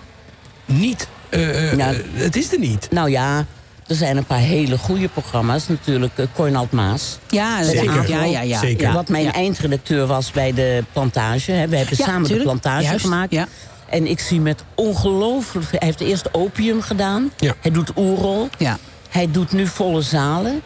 niet... 0.64 1.08
eh, 1.28 1.70
eh, 1.72 1.76
Ja. 1.78 1.92
eh, 1.92 1.98
het 2.12 2.36
is 2.36 2.52
er 2.52 2.58
niet. 2.58 2.88
Nou 2.90 3.10
ja, 3.10 3.46
er 3.86 3.94
zijn 3.94 4.16
een 4.16 4.24
paar 4.24 4.38
hele 4.38 4.78
goede 4.78 5.08
programma's. 5.08 5.68
Natuurlijk 5.68 6.18
uh, 6.18 6.26
Cornald 6.34 6.70
Maas. 6.72 7.18
Ja, 7.28 7.62
Zeker. 7.62 8.08
ja, 8.08 8.24
ja, 8.24 8.40
ja. 8.40 8.58
Zeker. 8.58 8.86
Ja. 8.86 8.92
Wat 8.92 9.08
mijn 9.08 9.24
Ja. 9.24 9.32
eindredacteur 9.32 10.06
was 10.06 10.30
bij 10.30 10.52
de 10.52 10.84
plantage. 10.92 11.52
Hè. 11.52 11.68
We 11.68 11.76
hebben 11.76 11.96
Ja, 11.98 12.04
samen 12.04 12.26
tuurlijk. 12.26 12.38
de 12.50 12.58
plantage 12.58 12.82
Juist, 12.84 13.04
gemaakt. 13.04 13.32
ja. 13.32 13.46
En 13.88 14.06
ik 14.06 14.20
zie 14.20 14.40
met 14.40 14.64
ongelooflijk... 14.74 15.66
Hij 15.70 15.78
heeft 15.80 16.00
eerst 16.00 16.34
opium 16.34 16.82
gedaan. 16.82 17.30
Ja. 17.36 17.54
Hij 17.60 17.70
doet 17.70 17.90
oerol. 17.96 18.48
Ja. 18.58 18.78
Hij 19.10 19.30
doet 19.30 19.52
nu 19.52 19.66
volle 19.66 20.02
zalen. 20.02 20.62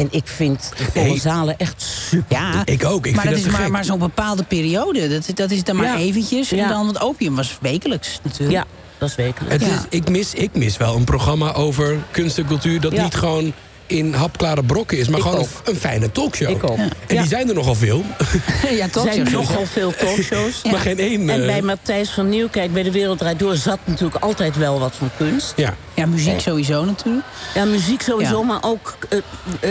En 0.00 0.08
ik 0.10 0.26
vind 0.28 0.72
de 0.76 0.84
volle 0.84 1.04
Nee. 1.08 1.20
zalen 1.20 1.58
echt 1.58 1.82
super. 2.08 2.36
Ja, 2.36 2.62
Ik 2.64 2.84
ook, 2.84 3.06
ik 3.06 3.14
maar 3.14 3.22
vind 3.24 3.34
dat 3.34 3.44
dat 3.44 3.52
is 3.52 3.58
maar, 3.58 3.70
maar 3.70 3.84
zo'n 3.84 3.98
bepaalde 3.98 4.42
periode. 4.42 5.08
Dat, 5.08 5.30
dat 5.34 5.50
is 5.50 5.64
dan 5.64 5.76
maar 5.76 5.86
Ja. 5.86 5.96
eventjes. 5.96 6.52
En 6.52 6.68
dan, 6.68 6.84
want 6.84 7.00
opium 7.00 7.36
was 7.36 7.58
wekelijks 7.60 8.20
natuurlijk. 8.22 8.58
Ja, 8.58 8.66
dat 8.98 9.08
is 9.08 9.14
wekelijks. 9.14 9.52
Het 9.52 9.72
Ja. 9.72 9.78
is, 9.78 9.98
ik, 9.98 10.08
mis, 10.08 10.34
ik 10.34 10.50
mis 10.54 10.76
wel 10.76 10.96
een 10.96 11.04
programma 11.04 11.52
over 11.52 11.96
kunst 12.10 12.38
en 12.38 12.46
cultuur... 12.46 12.80
dat 12.80 12.92
Ja. 12.92 13.02
niet 13.02 13.14
gewoon 13.14 13.52
in 13.90 14.14
hapklare 14.14 14.62
brokken 14.62 14.98
is... 14.98 15.08
maar 15.08 15.18
Ik 15.18 15.24
gewoon 15.24 15.38
ook. 15.40 15.46
een, 15.64 15.72
een 15.74 15.80
fijne 15.80 16.12
talkshow. 16.12 16.50
Ik 16.50 16.64
ook. 16.70 16.76
En 16.78 16.90
Ja. 17.08 17.20
die 17.20 17.28
zijn 17.28 17.48
er 17.48 17.54
nogal 17.54 17.74
veel. 17.74 18.04
ja, 18.70 18.88
toch? 18.88 19.06
Er 19.06 19.12
zijn 19.12 19.30
nogal 19.32 19.66
veel 19.66 19.92
talkshows. 19.96 20.62
Maar 20.70 20.80
geen 20.80 20.98
één... 20.98 21.28
En 21.30 21.40
eh, 21.40 21.46
bij 21.46 21.62
Matthijs 21.62 22.10
van 22.10 22.28
Nieuwkijk, 22.28 22.72
bij 22.72 22.82
De 22.82 22.90
Wereld 22.90 23.18
Draait 23.18 23.38
Door... 23.38 23.56
zat 23.56 23.78
natuurlijk 23.84 24.24
altijd 24.24 24.56
wel 24.56 24.78
wat 24.78 24.94
van 24.94 25.10
kunst. 25.16 25.52
ja. 25.56 25.74
Ja, 25.94 26.06
muziek 26.06 26.40
sowieso 26.40 26.84
natuurlijk. 26.84 27.26
Ja, 27.54 27.64
muziek 27.64 28.02
sowieso, 28.02 28.38
Ja. 28.38 28.44
maar 28.46 28.58
ook... 28.62 28.96
eh, 29.08 29.18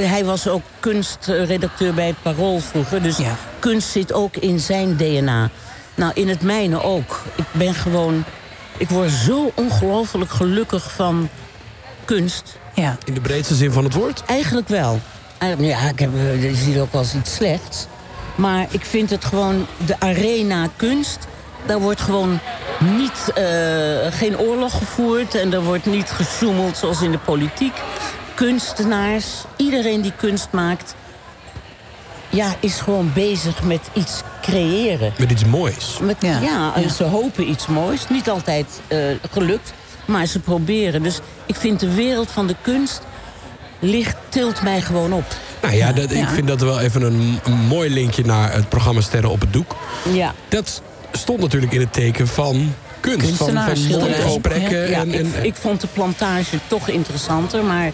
eh, 0.03 0.09
hij 0.09 0.25
was 0.25 0.47
ook 0.47 0.61
kunstredacteur 0.79 1.93
bij 1.93 2.07
het 2.07 2.21
Parool 2.21 2.59
vroeger. 2.59 3.01
Dus 3.01 3.17
Ja. 3.17 3.35
kunst 3.59 3.89
zit 3.89 4.13
ook 4.13 4.35
in 4.37 4.59
zijn 4.59 4.95
DNA. 4.97 5.49
Nou, 5.95 6.11
in 6.15 6.27
het 6.29 6.41
mijne 6.41 6.83
ook. 6.83 7.23
Ik 7.35 7.45
ben 7.51 7.73
gewoon... 7.73 8.23
Ik 8.77 8.89
word 8.89 9.11
zo 9.11 9.51
ongelooflijk 9.55 10.31
gelukkig 10.31 10.91
van 10.95 11.29
kunst. 12.05 12.57
Ja. 12.79 12.97
In 13.05 13.13
de 13.13 13.21
breedste 13.21 13.55
zin 13.55 13.71
van 13.71 13.83
het 13.83 13.93
woord. 13.93 14.23
Eigenlijk 14.25 14.67
wel. 14.67 14.99
Eigenlijk, 15.37 15.79
ja, 15.79 15.89
ik 15.89 15.99
heb, 15.99 16.15
eh, 16.15 16.43
je 16.43 16.55
ziet 16.55 16.77
ook 16.77 16.91
wel 16.91 17.01
eens 17.01 17.15
iets 17.15 17.33
slechts. 17.33 17.85
Maar 18.35 18.67
ik 18.71 18.85
vind 18.85 19.09
het 19.09 19.25
gewoon 19.25 19.65
de 19.85 19.99
arena 19.99 20.67
kunst. 20.75 21.27
Daar 21.65 21.79
wordt 21.79 22.01
gewoon 22.01 22.39
niet, 22.79 23.31
eh, 23.35 23.43
geen 24.09 24.39
oorlog 24.39 24.77
gevoerd. 24.77 25.35
En 25.35 25.53
er 25.53 25.63
wordt 25.63 25.85
niet 25.85 26.09
gesjoemeld 26.09 26.77
zoals 26.77 27.01
in 27.01 27.11
de 27.11 27.17
politiek. 27.17 27.73
Kunstenaars, 28.33 29.25
iedereen 29.55 30.01
die 30.01 30.13
kunst 30.15 30.47
maakt... 30.51 30.95
Ja, 32.31 32.55
is 32.59 32.79
gewoon 32.79 33.11
bezig 33.13 33.63
met 33.63 33.81
iets 33.93 34.21
creëren. 34.41 35.13
Met 35.17 35.31
iets 35.31 35.45
moois. 35.45 35.97
Met, 36.01 36.17
Ja, 36.19 36.39
ja, 36.39 36.75
en 36.75 36.81
ja. 36.81 36.89
ze 36.89 37.03
hopen 37.03 37.49
iets 37.49 37.67
moois. 37.67 38.09
Niet 38.09 38.29
altijd 38.29 38.81
eh, 38.87 38.99
gelukt, 39.31 39.73
maar 40.09 40.25
ze 40.25 40.39
proberen. 40.39 41.03
Dus 41.03 41.19
ik 41.45 41.55
vind 41.55 41.79
de 41.79 41.93
wereld 41.93 42.31
van 42.31 42.47
de 42.47 42.55
kunst 42.61 43.01
ligt, 43.79 44.15
tilt 44.29 44.61
mij 44.61 44.81
gewoon 44.81 45.13
op. 45.13 45.25
Nou 45.61 45.75
ja, 45.75 45.91
dat, 45.91 46.11
ik 46.11 46.27
vind 46.27 46.47
dat 46.47 46.61
wel 46.61 46.79
even 46.79 47.01
een, 47.01 47.39
een 47.43 47.57
mooi 47.57 47.89
linkje 47.89 48.25
naar 48.25 48.53
het 48.53 48.69
programma 48.69 49.01
Sterren 49.01 49.29
op 49.29 49.39
het 49.41 49.53
Doek. 49.53 49.75
Ja. 50.13 50.33
Dat 50.47 50.81
stond 51.11 51.39
natuurlijk 51.39 51.73
in 51.73 51.79
het 51.79 51.93
teken 51.93 52.27
van 52.27 52.73
kunst. 52.99 53.35
Van, 53.35 53.53
van 53.53 53.75
gesprekken. 54.13 54.89
Ja, 54.89 54.99
en, 54.99 55.13
en, 55.13 55.25
ik, 55.25 55.43
ik 55.43 55.55
vond 55.55 55.81
de 55.81 55.87
plantage 55.93 56.59
toch 56.67 56.87
interessanter, 56.87 57.63
maar 57.63 57.91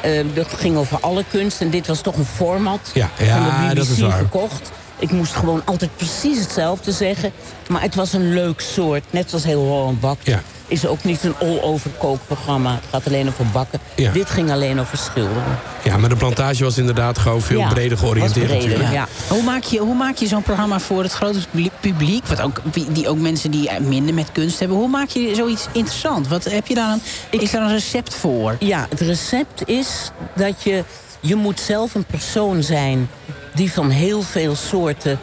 eh 0.00 0.24
dat 0.34 0.48
ging 0.56 0.76
over 0.76 0.98
alle 1.00 1.24
kunst. 1.30 1.60
En 1.60 1.70
dit 1.70 1.86
was 1.86 2.00
toch 2.00 2.16
een 2.16 2.24
format 2.24 2.90
Ja, 2.94 3.10
van 3.14 3.26
ja, 3.26 3.60
de 3.60 3.66
BBC 3.66 3.76
dat 3.76 3.86
is 3.88 3.98
waar. 3.98 4.12
gekocht. 4.18 4.70
Ik 4.98 5.10
moest 5.10 5.34
gewoon 5.34 5.62
altijd 5.64 5.90
precies 5.96 6.38
hetzelfde 6.40 6.92
zeggen. 6.92 7.32
Maar 7.68 7.82
het 7.82 7.94
was 7.94 8.12
een 8.12 8.32
leuk 8.32 8.60
soort, 8.60 9.04
net 9.10 9.28
zoals 9.30 9.44
heel 9.44 9.60
Holland 9.60 10.00
Bakt. 10.00 10.26
Ja. 10.26 10.42
Is 10.68 10.86
ook 10.86 11.04
niet 11.04 11.24
een 11.24 11.34
all-over 11.40 11.90
kookprogramma. 11.98 12.74
Het 12.74 12.84
gaat 12.90 13.06
alleen 13.06 13.28
over 13.28 13.46
bakken. 13.52 13.80
Ja. 13.96 14.12
Dit 14.12 14.30
ging 14.30 14.50
alleen 14.50 14.80
over 14.80 14.98
schilderen. 14.98 15.58
Ja, 15.84 15.96
maar 15.96 16.08
de 16.08 16.16
plantage 16.16 16.64
was 16.64 16.78
inderdaad 16.78 17.18
gewoon 17.18 17.40
veel 17.40 17.58
Ja, 17.58 17.68
breder 17.68 17.98
georiënteerd 17.98 18.46
breder, 18.46 18.68
natuurlijk. 18.68 18.92
ja. 18.92 19.08
Hoe 19.28 19.42
maak 19.42 19.62
je, 19.62 19.78
hoe 19.78 19.94
maak 19.94 20.16
je 20.16 20.26
zo'n 20.26 20.42
programma 20.42 20.78
voor 20.80 21.02
het 21.02 21.12
grote 21.12 21.38
publiek-? 21.80 22.26
Wat 22.26 22.40
ook, 22.40 22.60
die 22.88 23.08
ook 23.08 23.18
mensen 23.18 23.50
die 23.50 23.70
minder 23.80 24.14
met 24.14 24.32
kunst 24.32 24.58
hebben. 24.58 24.76
Hoe 24.76 24.88
maak 24.88 25.08
je 25.08 25.34
zoiets 25.34 25.66
interessant? 25.72 26.28
Wat, 26.28 26.44
heb 26.44 26.66
je 26.66 26.74
daar 26.74 26.92
een, 26.92 27.40
is 27.40 27.50
daar 27.50 27.62
een 27.62 27.72
recept 27.72 28.14
voor? 28.14 28.56
Ja, 28.58 28.86
het 28.90 29.00
recept 29.00 29.68
is 29.68 30.10
dat 30.34 30.62
je... 30.62 30.84
Je 31.20 31.34
moet 31.34 31.60
zelf 31.60 31.94
een 31.94 32.04
persoon 32.04 32.62
zijn 32.62 33.10
die 33.54 33.72
van 33.72 33.90
heel 33.90 34.22
veel 34.22 34.56
soorten 34.56 35.18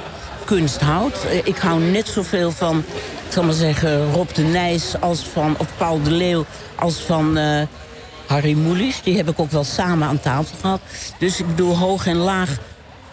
kunst 0.46 0.82
houdt. 0.82 1.26
Eh, 1.26 1.38
Ik 1.38 1.58
hou 1.58 1.82
net 1.82 2.08
zoveel 2.08 2.52
van, 2.52 2.84
ik 3.30 3.42
maar 3.42 3.54
zeggen, 3.54 4.12
Rob 4.12 4.30
de 4.34 4.42
Nijs... 4.42 4.94
als 5.00 5.20
van, 5.34 5.56
of 5.58 5.68
Paul 5.78 6.02
de 6.02 6.12
Leeuw, 6.12 6.46
als 6.76 6.96
van 6.96 7.38
eh, 7.38 7.62
Harry 8.26 8.54
Mulisch. 8.54 9.02
Die 9.04 9.18
heb 9.18 9.30
ik 9.30 9.40
ook 9.40 9.52
wel 9.52 9.64
samen 9.64 10.08
aan 10.08 10.20
tafel 10.20 10.56
gehad. 10.62 10.80
Dus 11.20 11.40
ik 11.40 11.48
bedoel, 11.48 11.78
hoog 11.78 12.08
en 12.08 12.18
laag. 12.18 12.58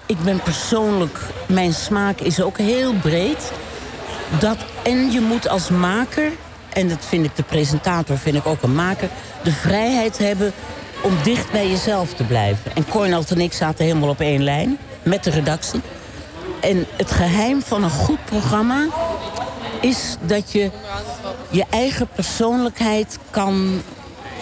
Ik 0.06 0.18
ben 0.25 0.40
persoonlijk, 0.40 1.18
mijn 1.47 1.73
smaak 1.75 2.20
is 2.20 2.40
ook 2.42 2.58
heel 2.58 2.92
breed. 2.92 3.52
Dat, 4.38 4.56
en 4.82 5.11
je 5.11 5.20
moet 5.20 5.49
als 5.49 5.68
maker, 5.68 6.30
en 6.73 6.88
dat 6.88 7.04
vind 7.08 7.25
ik 7.25 7.37
de 7.37 7.42
presentator, 7.42 8.18
vind 8.18 8.37
ik 8.37 8.47
ook 8.47 8.62
een 8.62 8.75
maker... 8.75 9.08
de 9.42 9.52
vrijheid 9.52 10.18
hebben 10.18 10.52
om 11.02 11.12
dicht 11.23 11.50
bij 11.50 11.68
jezelf 11.68 12.14
te 12.14 12.25
blijven. 12.25 12.70
En 12.75 12.88
Cornald 12.88 13.30
en 13.30 13.40
ik 13.40 13.52
zaten 13.52 13.85
helemaal 13.85 14.08
op 14.08 14.20
één 14.20 14.42
lijn, 14.42 14.78
met 15.02 15.25
de 15.25 15.30
redactie. 15.30 15.80
En 16.61 16.87
het 16.97 17.11
geheim 17.11 17.62
van 17.62 17.85
een 17.85 17.91
goed 17.91 18.25
programma 18.25 18.87
is 19.81 20.17
dat 20.21 20.53
je 20.53 20.71
je 21.50 21.65
eigen 21.71 22.09
persoonlijkheid 22.15 23.19
kan 23.31 23.83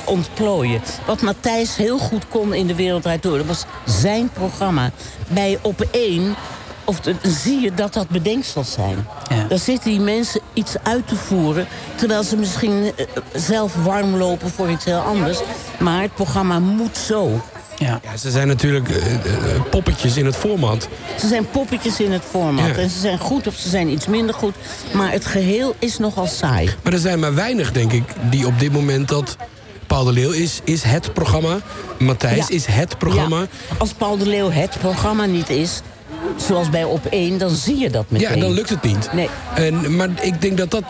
ontplooien. 0.04 0.80
Wat 1.06 1.23
Matthijs 1.23 1.76
heel 1.76 1.99
goed 1.99 2.28
kon 2.28 2.54
in 2.54 2.66
de 2.66 2.75
Wereld 2.75 3.23
Door... 3.23 3.37
dat 3.37 3.46
was 3.46 3.64
zijn 3.85 4.30
programma. 4.30 4.90
Bij 5.28 5.58
Op 5.62 5.80
één 5.90 6.37
of 6.87 7.00
zie 7.23 7.61
je 7.61 7.75
dat 7.75 7.92
dat 7.92 8.08
bedenksels 8.08 8.73
zijn. 8.73 9.06
Ja. 9.28 9.44
Daar 9.49 9.58
zitten 9.58 9.90
die 9.90 10.00
mensen 10.00 10.40
iets 10.52 10.75
uit 10.82 11.08
te 11.08 11.16
voeren... 11.16 11.66
terwijl 11.94 12.23
ze 12.23 12.37
misschien 12.37 12.92
eh, 12.96 13.06
zelf 13.35 13.75
warm 13.85 14.16
lopen 14.16 14.50
voor 14.50 14.70
iets 14.70 14.85
heel 14.85 14.99
anders. 14.99 15.38
Maar 15.78 16.02
het 16.02 16.14
programma 16.14 16.58
moet 16.58 16.96
zo. 16.96 17.40
Ja. 17.78 18.00
Ja, 18.04 18.16
ze 18.16 18.30
zijn 18.30 18.47
natuurlijk 18.49 18.88
eh, 18.88 19.14
eh, 19.14 19.21
poppetjes 19.71 20.16
in 20.16 20.26
het 20.26 20.37
format. 20.37 20.88
Ze 21.21 21.26
zijn 21.26 21.50
poppetjes 21.50 22.00
in 22.00 22.12
het 22.12 22.23
format. 22.30 22.66
Ja. 22.66 22.75
En 22.75 22.90
ze 22.90 22.99
zijn 22.99 23.18
goed 23.18 23.47
of 23.47 23.54
ze 23.54 23.68
zijn 23.68 23.88
iets 23.88 24.06
minder 24.06 24.35
goed. 24.35 24.54
Maar 24.92 25.12
het 25.12 25.25
geheel 25.25 25.75
is 25.78 25.99
nogal 25.99 26.26
saai. 26.26 26.71
Maar 26.83 26.92
er 26.92 26.99
zijn 26.99 27.18
maar 27.21 27.35
weinig, 27.35 27.73
denk 27.73 27.92
ik, 27.92 28.04
die 28.30 28.47
op 28.47 28.59
dit 28.59 28.73
moment 28.73 29.09
dat... 29.09 29.37
Paul 29.87 30.04
de 30.04 30.12
Leeuw 30.12 30.30
is, 30.30 30.61
is 30.64 30.83
het 30.83 31.12
programma. 31.12 31.59
Matthijs 31.99 32.37
Ja. 32.49 32.54
is 32.54 32.66
het 32.66 32.99
programma. 32.99 33.40
Ja, 33.40 33.47
als 33.78 33.92
Paul 33.92 34.16
de 34.18 34.26
Leeuw 34.26 34.50
het 34.50 34.76
programma 34.78 35.25
niet 35.25 35.50
is... 35.50 35.80
zoals 36.37 36.71
bij 36.71 36.85
Op 36.85 37.06
1, 37.06 37.38
dan 37.38 37.50
zie 37.50 37.78
je 37.78 37.90
dat 37.90 38.04
meteen. 38.09 38.35
Ja, 38.35 38.40
dan 38.40 38.52
lukt 38.52 38.68
het 38.68 38.83
niet. 38.83 39.09
Nee. 39.12 39.28
En, 39.54 39.97
maar 39.97 40.09
ik 40.21 40.40
denk 40.40 40.56
dat 40.59 40.71
dat 40.71 40.83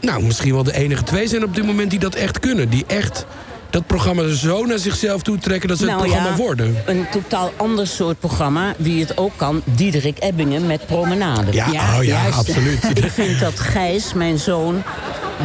nou, 0.00 0.22
misschien 0.22 0.52
wel 0.54 0.62
de 0.62 0.74
enige 0.74 1.02
twee 1.02 1.28
zijn 1.28 1.44
op 1.44 1.54
dit 1.54 1.66
moment 1.66 1.90
die 1.90 1.98
dat 1.98 2.14
echt 2.14 2.38
kunnen. 2.38 2.68
Die 2.68 2.84
echt 2.86 3.26
dat 3.70 3.86
programma 3.86 4.34
zo 4.34 4.64
naar 4.64 4.78
zichzelf 4.78 5.22
toe 5.22 5.38
trekken 5.38 5.68
dat 5.68 5.78
ze 5.78 5.84
het 5.86 5.96
programma 5.96 6.22
Nou 6.24 6.36
ja, 6.38 6.42
worden. 6.44 6.76
Een 6.86 7.06
totaal 7.10 7.52
ander 7.56 7.86
soort 7.86 8.18
programma, 8.18 8.74
wie 8.76 9.00
het 9.00 9.16
ook 9.16 9.32
kan... 9.36 9.62
Diederik 9.64 10.16
Ebbingen 10.20 10.66
met 10.66 10.86
Promenade. 10.86 11.52
Ja, 11.52 11.66
Ja, 11.72 11.96
oh 11.98 12.04
ja, 12.04 12.22
juist. 12.22 12.38
absoluut. 12.38 12.84
Ik 13.04 13.10
vind 13.10 13.40
dat 13.40 13.58
Gijs, 13.60 14.12
mijn 14.12 14.38
zoon, 14.38 14.82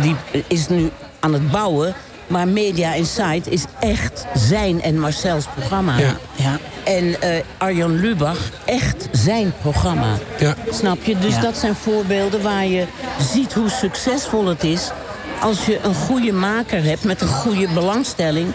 die 0.01 0.15
is 0.47 0.67
nu 0.67 0.89
aan 1.19 1.33
het 1.33 1.51
bouwen... 1.51 1.93
maar 2.27 2.47
Media 2.47 2.93
Insight 2.93 3.47
is 3.47 3.63
echt 3.79 4.25
zijn 4.35 4.81
en 4.81 4.99
Marcel's 4.99 5.45
programma. 5.55 5.97
Ja. 5.97 6.15
Ja. 6.35 6.59
En 6.83 7.21
eh, 7.21 7.29
Arjan 7.57 7.99
Lubach, 7.99 8.39
echt 8.65 9.07
zijn 9.11 9.53
programma. 9.61 10.17
Ja. 10.39 10.55
Snap 10.71 11.03
je? 11.03 11.17
Dus 11.19 11.33
Ja. 11.35 11.41
dat 11.41 11.57
zijn 11.57 11.75
voorbeelden 11.75 12.41
waar 12.41 12.65
je 12.65 12.85
ziet 13.33 13.53
hoe 13.53 13.69
succesvol 13.69 14.45
het 14.45 14.63
is... 14.63 14.91
als 15.41 15.65
je 15.65 15.79
een 15.83 15.95
goede 15.95 16.31
maker 16.33 16.83
hebt 16.83 17.03
met 17.03 17.21
een 17.21 17.27
goede 17.27 17.67
belangstelling... 17.73 18.47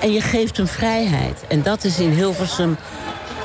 en 0.00 0.12
je 0.12 0.20
geeft 0.20 0.56
hem 0.56 0.66
vrijheid. 0.66 1.44
En 1.48 1.62
dat 1.62 1.84
is 1.84 1.98
in 1.98 2.10
Hilversum 2.10 2.76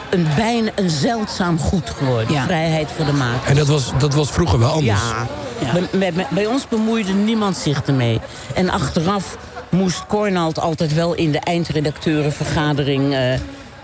een, 0.09 0.27
bijna 0.35 0.71
een 0.75 0.89
zeldzaam 0.89 1.59
goed 1.59 1.89
geworden. 1.89 2.33
Ja. 2.33 2.43
Vrijheid 2.43 2.89
voor 2.95 3.05
de 3.05 3.13
maker. 3.13 3.49
En 3.49 3.55
dat 3.55 3.67
was, 3.67 3.91
dat 3.97 4.13
was 4.13 4.31
vroeger 4.31 4.59
wel 4.59 4.69
anders. 4.71 4.99
Ja, 5.01 5.27
Ja. 5.65 5.71
Bij, 5.71 5.87
bij- 5.99 6.13
bij- 6.13 6.27
bij 6.29 6.45
ons 6.45 6.67
bemoeide 6.67 7.13
niemand 7.13 7.57
zich 7.57 7.81
ermee. 7.85 8.19
En 8.53 8.69
achteraf 8.69 9.37
moest 9.69 10.05
Cornald 10.07 10.59
altijd 10.59 10.93
wel 10.93 11.13
in 11.13 11.31
de 11.31 11.39
eindredacteurenvergadering... 11.39 13.13
eh, 13.13 13.33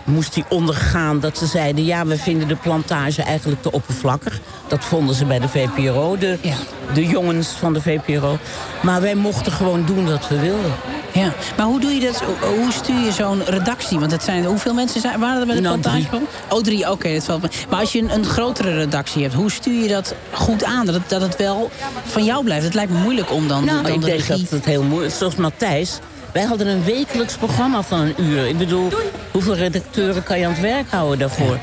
moest 0.08 0.34
hij 0.34 0.44
ondergaan 0.48 1.20
dat 1.20 1.38
ze 1.38 1.46
zeiden... 1.46 1.84
ja, 1.84 2.06
we 2.06 2.16
vinden 2.16 2.48
de 2.48 2.56
plantage 2.56 3.22
eigenlijk 3.22 3.62
te 3.62 3.72
oppervlakkig. 3.72 4.40
Dat 4.68 4.84
vonden 4.84 5.14
ze 5.14 5.24
bij 5.24 5.38
de 5.38 5.48
VPRO, 5.48 6.16
de, 6.18 6.38
Ja. 6.40 6.54
de 6.94 7.06
jongens 7.06 7.48
van 7.48 7.72
de 7.72 7.80
VPRO. 7.82 8.38
Maar 8.82 9.00
wij 9.00 9.14
mochten 9.14 9.52
gewoon 9.52 9.84
doen 9.86 10.06
wat 10.10 10.28
we 10.28 10.38
wilden. 10.40 10.72
Ja, 11.12 11.32
maar 11.56 11.66
hoe 11.66 11.80
doe 11.80 11.90
je 11.90 12.00
dat? 12.00 12.22
Hoe- 12.40 12.72
stuur 12.72 13.04
je 13.04 13.12
zo'n 13.12 13.42
redactie? 13.44 13.98
Want 13.98 14.10
het 14.12 14.22
zijn, 14.22 14.44
hoeveel 14.44 14.74
mensen 14.74 15.00
zijn, 15.00 15.20
waren 15.20 15.40
er 15.40 15.46
bij 15.46 15.54
de 15.54 15.60
Nou, 15.60 15.78
plantage? 15.78 16.08
drie. 16.08 16.20
Oh, 16.48 16.62
drie, 16.62 16.90
oké. 16.90 17.12
dat 17.14 17.24
valt 17.24 17.42
me. 17.42 17.48
Maar 17.70 17.80
als 17.80 17.92
je 17.92 17.98
een, 18.00 18.14
een 18.14 18.24
grotere 18.24 18.74
redactie 18.74 19.22
hebt, 19.22 19.34
hoe 19.34 19.50
stuur 19.50 19.82
je 19.82 19.88
dat 19.88 20.14
goed 20.32 20.64
aan? 20.64 20.86
Dat 20.86 20.94
het, 20.94 21.08
dat 21.08 21.20
het 21.20 21.36
wel 21.36 21.70
van 22.06 22.24
jou 22.24 22.44
blijft. 22.44 22.64
Het 22.64 22.74
lijkt 22.74 22.92
me 22.92 22.98
moeilijk 22.98 23.32
om 23.32 23.48
dan, 23.48 23.64
Nou, 23.64 23.82
dan 23.82 23.92
ik 23.92 24.00
de 24.00 24.06
denk 24.06 24.18
regie... 24.20 24.42
dat 24.42 24.50
het 24.50 24.64
heel 24.64 24.82
moeilijk 24.82 25.12
is. 25.12 25.18
Zoals 25.18 25.34
Matthijs. 25.36 25.98
Wij 26.32 26.42
hadden 26.42 26.66
een 26.66 26.84
wekelijks 26.84 27.36
programma 27.36 27.82
van 27.82 28.00
een 28.00 28.14
uur. 28.22 28.46
Ik 28.46 28.58
bedoel, 28.58 28.92
hoeveel 29.32 29.54
redacteuren 29.54 30.22
kan 30.22 30.38
je 30.38 30.44
aan 30.44 30.52
het 30.52 30.60
werk 30.60 30.90
houden 30.90 31.18
daarvoor? 31.18 31.58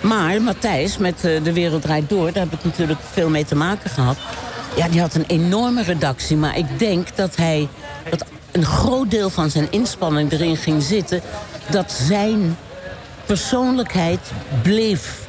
Maar 0.00 0.42
Matthijs, 0.42 0.98
met 0.98 1.24
eh, 1.24 1.44
De 1.44 1.52
Wereld 1.52 1.82
Draait 1.82 2.08
Door... 2.08 2.32
daar 2.32 2.42
heb 2.42 2.52
ik 2.52 2.64
natuurlijk 2.64 3.00
veel 3.12 3.28
mee 3.28 3.44
te 3.44 3.54
maken 3.54 3.90
gehad. 3.90 4.16
Ja, 4.76 4.88
die 4.88 5.00
had 5.00 5.14
een 5.14 5.24
enorme 5.26 5.82
redactie. 5.82 6.36
Maar 6.36 6.58
ik 6.58 6.78
denk 6.78 7.16
dat 7.16 7.36
hij... 7.36 7.68
dat 8.10 8.24
een 8.52 8.64
groot 8.64 9.10
deel 9.10 9.30
van 9.30 9.50
zijn 9.50 9.66
inspanning 9.70 10.32
erin 10.32 10.56
ging 10.56 10.82
zitten... 10.82 11.20
dat 11.70 11.92
zijn 11.92 12.56
persoonlijkheid 13.24 14.20
bleef 14.62 15.26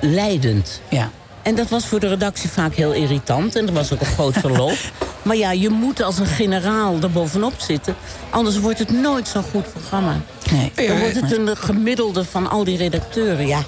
leidend. 0.00 0.80
Ja. 0.88 1.10
En 1.42 1.54
dat 1.54 1.68
was 1.68 1.86
voor 1.86 2.00
de 2.00 2.08
redactie 2.08 2.50
vaak 2.50 2.74
heel 2.74 2.92
irritant. 2.92 3.56
En 3.56 3.66
er 3.66 3.72
was 3.72 3.92
ook 3.92 4.00
een 4.00 4.06
groot 4.06 4.36
verloop. 4.36 4.78
maar 5.26 5.36
ja, 5.36 5.52
je 5.52 5.68
moet 5.68 6.02
als 6.02 6.18
een 6.18 6.26
generaal 6.26 6.96
er 7.02 7.10
bovenop 7.10 7.54
zitten. 7.56 7.94
Anders 8.30 8.58
wordt 8.58 8.78
het 8.78 8.90
nooit 8.90 9.28
zo'n 9.28 9.42
goed 9.42 9.72
programma. 9.72 10.20
Nee. 10.52 10.88
Dan 10.88 10.98
wordt 10.98 11.20
het 11.20 11.36
een 11.36 11.56
gemiddelde 11.56 12.24
van 12.24 12.50
al 12.50 12.64
die 12.64 12.76
redacteuren. 12.76 13.46
Ja, 13.46 13.62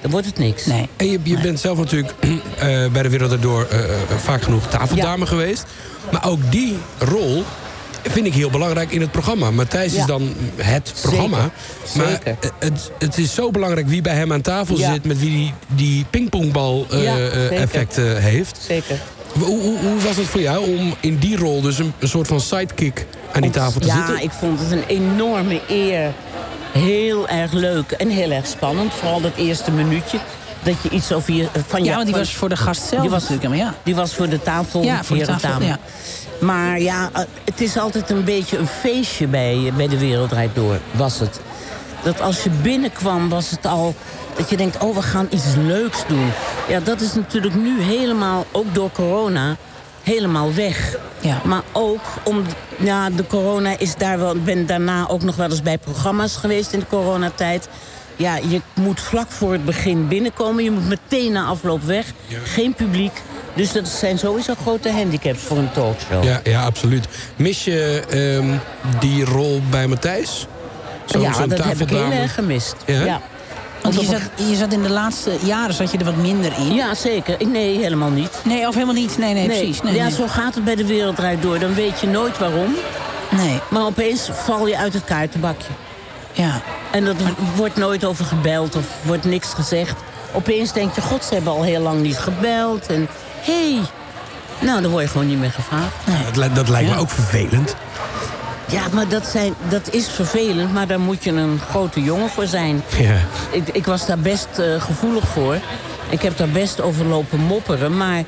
dan 0.00 0.10
wordt 0.10 0.26
het 0.26 0.38
niks. 0.38 0.66
Nee. 0.66 0.88
En 0.96 1.10
je, 1.10 1.18
je 1.22 1.38
bent 1.40 1.60
zelf 1.60 1.78
natuurlijk 1.78 2.14
eh, 2.20 2.86
bij 2.92 3.02
de 3.02 3.08
Wereld 3.08 3.32
Erdoor 3.32 3.66
eh, 3.70 3.78
eh, 3.84 3.90
vaak 4.16 4.42
genoeg 4.42 4.66
tafeldame 4.66 5.26
geweest. 5.26 5.64
Maar 6.10 6.28
ook 6.28 6.40
die 6.50 6.78
rol 6.98 7.44
vind 8.02 8.26
ik 8.26 8.34
heel 8.34 8.50
belangrijk 8.50 8.90
in 8.90 9.00
het 9.00 9.10
programma. 9.10 9.50
Matthijs 9.50 9.92
Ja. 9.92 10.00
is 10.00 10.06
dan 10.06 10.34
het 10.56 10.94
programma. 11.02 11.50
Zeker. 11.84 11.98
Maar 12.08 12.20
Zeker. 12.24 12.50
het, 12.58 12.90
het 12.98 13.18
is 13.18 13.34
zo 13.34 13.50
belangrijk 13.50 13.88
wie 13.88 14.02
bij 14.02 14.14
hem 14.14 14.32
aan 14.32 14.40
tafel 14.40 14.78
Ja. 14.78 14.92
zit... 14.92 15.04
met 15.04 15.18
wie 15.18 15.30
die, 15.30 15.54
die 15.66 16.04
pingpongbal 16.10 16.86
eh, 16.90 17.02
Ja, 17.02 17.16
eh, 17.18 17.30
zeker. 17.32 17.52
effect 17.52 17.98
eh, 17.98 18.04
heeft. 18.14 18.58
Zeker. 18.66 19.00
Hoe, 19.32 19.60
hoe, 19.60 19.78
hoe 19.78 20.00
was 20.00 20.16
het 20.16 20.26
voor 20.26 20.40
jou 20.40 20.76
om 20.78 20.94
in 21.00 21.16
die 21.18 21.36
rol 21.36 21.60
dus 21.60 21.78
een, 21.78 21.92
een 21.98 22.08
soort 22.08 22.26
van 22.26 22.40
sidekick 22.40 23.06
aan 23.32 23.40
die 23.42 23.50
tafel 23.50 23.80
te 23.80 23.86
ja, 23.86 23.96
zitten? 24.06 24.22
ik 24.24 24.30
vond 24.30 24.60
het 24.60 24.70
een 24.72 24.84
enorme 24.86 25.60
eer. 25.68 26.12
Heel 26.72 27.28
erg 27.28 27.52
leuk 27.52 27.90
en 27.90 28.08
heel 28.08 28.30
erg 28.30 28.46
spannend. 28.46 28.92
Vooral 28.94 29.20
dat 29.20 29.32
eerste 29.36 29.70
minuutje. 29.70 30.18
Dat 30.62 30.74
je 30.82 30.88
iets 30.90 31.12
over 31.12 31.32
je... 31.34 31.46
Van 31.66 31.84
Ja, 31.84 31.92
want 31.92 32.04
die 32.04 32.14
van- 32.14 32.24
was 32.24 32.34
voor 32.34 32.48
de 32.48 32.56
gast 32.56 32.82
zelf 32.88 33.00
Die 33.02 33.10
was- 33.10 33.22
natuurlijk. 33.28 33.48
Maar 33.48 33.58
ja. 33.58 33.74
Die 33.82 33.94
was 33.94 34.14
voor 34.14 34.28
de 34.28 34.42
tafel. 34.42 34.82
Ja, 34.82 35.04
voor 35.04 35.16
de 35.16 35.24
tafel, 35.24 35.62
ja. 35.62 35.78
Maar 36.40 36.80
ja, 36.80 37.10
eh, 37.12 37.22
het 37.44 37.60
is 37.60 37.76
altijd 37.78 38.10
een 38.10 38.24
beetje 38.24 38.58
een 38.58 38.66
feestje 38.66 39.26
bij, 39.26 39.72
bij 39.76 39.88
de 39.88 39.98
Wereld 39.98 40.28
Draait 40.28 40.54
Door, 40.54 40.78
was 40.90 41.18
het. 41.18 41.40
Dat 42.02 42.20
als 42.20 42.42
je 42.42 42.50
binnenkwam, 42.50 43.28
was 43.28 43.50
het 43.50 43.66
al 43.66 43.94
dat 44.36 44.50
je 44.50 44.56
denkt, 44.56 44.78
oh, 44.78 44.94
we 44.94 45.02
gaan 45.02 45.26
iets 45.30 45.54
leuks 45.66 46.06
doen. 46.06 46.30
Ja, 46.68 46.80
dat 46.80 47.00
is 47.00 47.14
natuurlijk 47.14 47.54
nu 47.54 47.82
helemaal, 47.82 48.46
ook 48.52 48.74
door 48.74 48.90
corona, 48.92 49.56
helemaal 50.02 50.54
weg. 50.54 50.96
Ja. 51.20 51.40
Maar 51.44 51.62
ook 51.72 52.00
om, 52.22 52.42
ja, 52.78 53.10
de 53.10 53.26
corona 53.26 53.78
is 53.78 53.96
daar 53.96 54.18
wel, 54.18 54.34
ik 54.34 54.44
ben 54.44 54.66
daarna 54.66 55.08
ook 55.08 55.22
nog 55.22 55.36
wel 55.36 55.50
eens 55.50 55.62
bij 55.62 55.78
programma's 55.78 56.36
geweest 56.36 56.72
in 56.72 56.78
de 56.78 56.86
coronatijd. 56.86 57.68
Ja, 58.16 58.36
je 58.36 58.60
moet 58.74 59.00
vlak 59.00 59.30
voor 59.30 59.52
het 59.52 59.64
begin 59.64 60.08
binnenkomen. 60.08 60.64
Je 60.64 60.70
moet 60.70 60.88
meteen 60.88 61.32
na 61.32 61.44
afloop 61.44 61.82
weg. 61.82 62.06
Geen 62.44 62.74
publiek. 62.74 63.22
Dus 63.54 63.72
dat 63.72 63.88
zijn 63.88 64.18
sowieso 64.18 64.54
grote 64.62 64.90
handicaps 64.90 65.40
voor 65.40 65.56
een 65.56 65.72
talkshow. 65.72 66.24
Ja, 66.24 66.40
ja, 66.44 66.64
absoluut. 66.64 67.06
Mis 67.36 67.64
je 67.64 68.02
ehm, 68.10 68.58
die 69.00 69.24
rol 69.24 69.62
bij 69.70 69.86
Matthijs? 69.86 70.46
Zo- 71.04 71.20
ja 71.20 71.46
dat 71.46 71.64
heb 71.64 71.80
ik 71.80 71.90
heel 71.90 72.10
erg 72.10 72.34
gemist. 72.34 72.74
Ja? 72.86 73.04
Ja. 73.04 73.20
Want 73.82 74.00
je 74.00 74.06
zat, 74.06 74.20
je 74.48 74.56
zat 74.56 74.72
in 74.72 74.82
de 74.82 74.90
laatste 74.90 75.30
jaren 75.44 75.74
zat 75.74 75.90
je 75.92 75.98
er 75.98 76.04
wat 76.04 76.16
minder 76.16 76.52
in. 76.58 76.74
Ja, 76.74 76.94
zeker. 76.94 77.46
Nee, 77.46 77.78
helemaal 77.78 78.10
niet. 78.10 78.30
Nee, 78.44 78.68
of 78.68 78.74
helemaal 78.74 78.94
niet. 78.94 79.18
Nee, 79.18 79.34
nee, 79.34 79.46
precies. 79.46 79.82
Nee, 79.82 79.94
ja, 79.94 80.02
nee. 80.04 80.12
zo 80.12 80.26
gaat 80.26 80.54
het 80.54 80.64
bij 80.64 80.74
de 80.74 80.86
wereld 80.86 81.16
draait 81.16 81.42
door. 81.42 81.58
Dan 81.58 81.74
weet 81.74 82.00
je 82.00 82.06
nooit 82.06 82.38
waarom. 82.38 82.74
nee. 83.30 83.60
Maar 83.70 83.84
opeens 83.84 84.28
val 84.32 84.66
je 84.66 84.76
uit 84.76 84.92
het 84.94 85.04
kaartenbakje. 85.04 85.68
Ja. 86.32 86.60
En 86.90 87.06
er 87.06 87.14
wordt 87.56 87.76
nooit 87.76 88.04
over 88.04 88.24
gebeld 88.24 88.76
of 88.76 88.84
wordt 89.02 89.24
niks 89.24 89.48
gezegd. 89.54 89.94
Opeens 90.32 90.72
denk 90.72 90.94
je, 90.94 91.00
god, 91.00 91.24
ze 91.24 91.34
hebben 91.34 91.52
al 91.52 91.62
heel 91.62 91.80
lang 91.80 92.00
niet 92.00 92.18
gebeld. 92.18 92.86
En 92.86 93.08
hé, 93.40 93.72
hey. 93.74 93.80
nou, 94.60 94.82
dan 94.82 94.90
word 94.90 95.02
je 95.04 95.08
gewoon 95.10 95.26
niet 95.26 95.38
meer 95.38 95.50
gevraagd. 95.52 95.94
Dat, 96.24 96.36
li- 96.36 96.54
dat 96.54 96.68
lijkt 96.68 96.90
me 96.90 96.96
ook 96.96 97.10
vervelend. 97.10 97.74
Ja, 98.72 98.82
maar 98.92 99.08
dat, 99.08 99.26
zijn, 99.26 99.54
dat 99.68 99.90
is 99.94 100.08
vervelend, 100.08 100.72
maar 100.72 100.86
daar 100.86 101.00
moet 101.00 101.24
je 101.24 101.30
een 101.30 101.60
grote 101.70 102.02
jongen 102.02 102.28
voor 102.28 102.46
zijn. 102.46 102.82
Ja. 102.98 103.16
Ik, 103.50 103.68
ik 103.68 103.86
was 103.86 104.06
daar 104.06 104.18
best 104.18 104.48
eh, 104.58 104.80
gevoelig 104.80 105.28
voor. 105.28 105.58
Ik 106.08 106.22
heb 106.22 106.36
daar 106.36 106.48
best 106.48 106.80
over 106.80 107.06
lopen 107.06 107.38
mopperen, 107.38 107.96
maar 107.96 108.24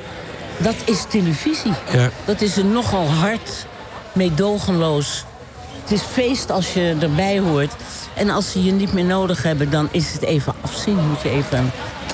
dat 0.57 0.75
is 0.85 1.05
televisie. 1.09 1.73
Ja. 1.93 2.11
Dat 2.25 2.41
is 2.41 2.57
een 2.57 2.73
nogal 2.73 3.07
hard, 3.09 3.67
meedogenloos. 4.13 5.25
Het 5.83 5.93
is 5.93 6.03
feest 6.13 6.51
als 6.51 6.73
je 6.73 6.97
erbij 7.01 7.39
hoort. 7.39 7.73
En 8.15 8.31
als 8.31 8.53
ze 8.53 8.65
je 8.65 8.73
niet 8.73 8.93
meer 8.93 9.05
nodig 9.05 9.43
hebben, 9.43 9.71
dan 9.71 9.89
is 9.91 10.13
het 10.13 10.23
even 10.23 10.55
afzien. 10.61 11.09
Moet 11.09 11.23
je 11.23 11.31
even 11.31 11.73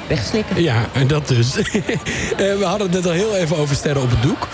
wegslikken. 0.08 0.62
Ja, 0.62 0.88
en 0.92 1.06
dat 1.06 1.28
dus. 1.28 1.56
Eh, 2.30 2.36
We 2.36 2.64
hadden 2.64 2.86
het 2.86 2.96
net 2.96 3.06
al 3.06 3.12
heel 3.12 3.36
even 3.36 3.56
over 3.56 3.76
Sterren 3.76 4.02
op 4.02 4.10
het 4.10 4.22
Doek. 4.22 4.48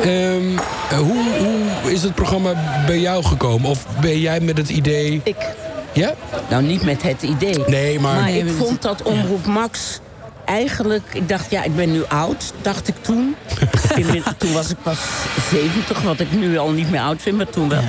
Ehm, 0.00 0.58
eh, 0.90 0.98
hoe, 0.98 1.24
hoe 1.82 1.92
is 1.92 2.02
het 2.02 2.14
programma 2.14 2.54
bij 2.86 2.98
jou 2.98 3.24
gekomen? 3.24 3.70
Of 3.70 3.86
ben 4.00 4.20
jij 4.20 4.40
met 4.40 4.58
het 4.58 4.68
idee... 4.68 5.20
Ik, 5.24 5.36
Ja? 5.92 6.14
nou, 6.48 6.62
niet 6.62 6.82
met 6.82 7.02
het 7.02 7.22
idee. 7.22 7.64
Nee, 7.66 8.00
maar... 8.00 8.20
Maar 8.20 8.30
ik 8.30 8.48
vond 8.58 8.82
dat 8.82 9.02
Omroep 9.02 9.46
Max 9.46 10.00
eigenlijk... 10.44 11.02
Ik 11.12 11.28
dacht, 11.28 11.50
ja, 11.50 11.62
ik 11.62 11.76
ben 11.76 11.92
nu 11.92 12.04
oud, 12.08 12.52
dacht 12.62 12.88
ik 12.88 12.94
toen. 13.00 13.36
Toen 14.38 14.52
was 14.52 14.70
ik 14.70 14.76
pas 14.82 14.98
70, 15.50 16.02
wat 16.02 16.20
ik 16.20 16.32
nu 16.32 16.58
al 16.58 16.70
niet 16.70 16.90
meer 16.90 17.00
oud 17.00 17.22
vind, 17.22 17.36
maar 17.36 17.50
toen 17.50 17.68
wel. 17.68 17.82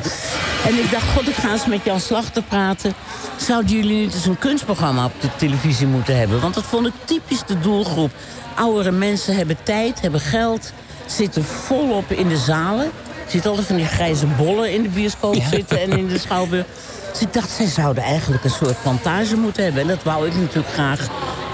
En 0.66 0.80
ik 0.80 0.92
dacht, 0.92 1.08
god, 1.16 1.28
ik 1.28 1.36
ga 1.36 1.52
eens 1.52 1.66
met 1.66 1.84
Jan 1.84 2.00
Slachter 2.00 2.44
praten. 2.44 2.94
Zouden 3.38 3.76
jullie 3.76 3.98
niet 3.98 4.14
eens 4.14 4.26
een 4.26 4.38
kunstprogramma 4.40 5.06
op 5.06 5.22
de 5.22 5.30
televisie 5.38 5.88
moeten 5.88 6.18
hebben? 6.18 6.42
Want 6.42 6.54
dat 6.54 6.64
vond 6.64 6.88
ik 6.88 6.94
typisch 7.06 7.44
de 7.46 7.60
doelgroep. 7.60 8.12
Oudere 8.56 8.92
mensen 8.92 9.36
hebben 9.36 9.58
tijd, 9.64 10.02
hebben 10.02 10.20
geld... 10.20 10.74
zitten 11.12 11.44
volop 11.44 12.12
in 12.12 12.28
de 12.28 12.38
zalen. 12.38 12.92
Zitten 13.28 13.50
altijd 13.50 13.68
van 13.68 13.76
die 13.76 13.86
grijze 13.86 14.26
bollen 14.26 14.74
in 14.74 14.82
de 14.84 14.90
bioscoop 14.90 15.42
zitten 15.52 15.82
en 15.82 15.90
in 15.98 16.08
de 16.08 16.20
schouwburg. 16.26 16.66
Dus 17.12 17.22
ik 17.22 17.34
dacht, 17.34 17.50
zij 17.50 17.68
zouden 17.68 18.04
eigenlijk 18.04 18.44
een 18.44 18.50
soort 18.50 18.82
plantage 18.82 19.36
moeten 19.36 19.64
hebben. 19.64 19.82
En 19.82 19.88
dat 19.88 20.04
wou 20.04 20.28
ik 20.28 20.36
natuurlijk 20.36 20.74
graag 20.74 21.08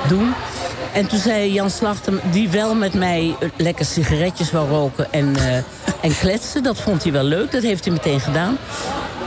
doen. 0.07 0.33
En 0.93 1.07
toen 1.07 1.19
zei 1.19 1.53
Jan 1.53 1.69
Slachter, 1.69 2.21
die 2.31 2.49
wel 2.49 2.75
met 2.75 2.93
mij 2.93 3.35
eh, 3.39 3.49
lekker 3.57 3.85
sigaretjes 3.85 4.51
wou 4.51 4.69
roken 4.69 5.11
en, 5.11 5.35
eh, 5.35 5.55
en 6.01 6.17
kletsen. 6.19 6.63
Dat 6.63 6.79
vond 6.79 7.03
hij 7.03 7.11
wel 7.11 7.23
leuk, 7.23 7.51
dat 7.51 7.63
heeft 7.63 7.85
hij 7.85 7.93
meteen 7.93 8.19
gedaan. 8.19 8.57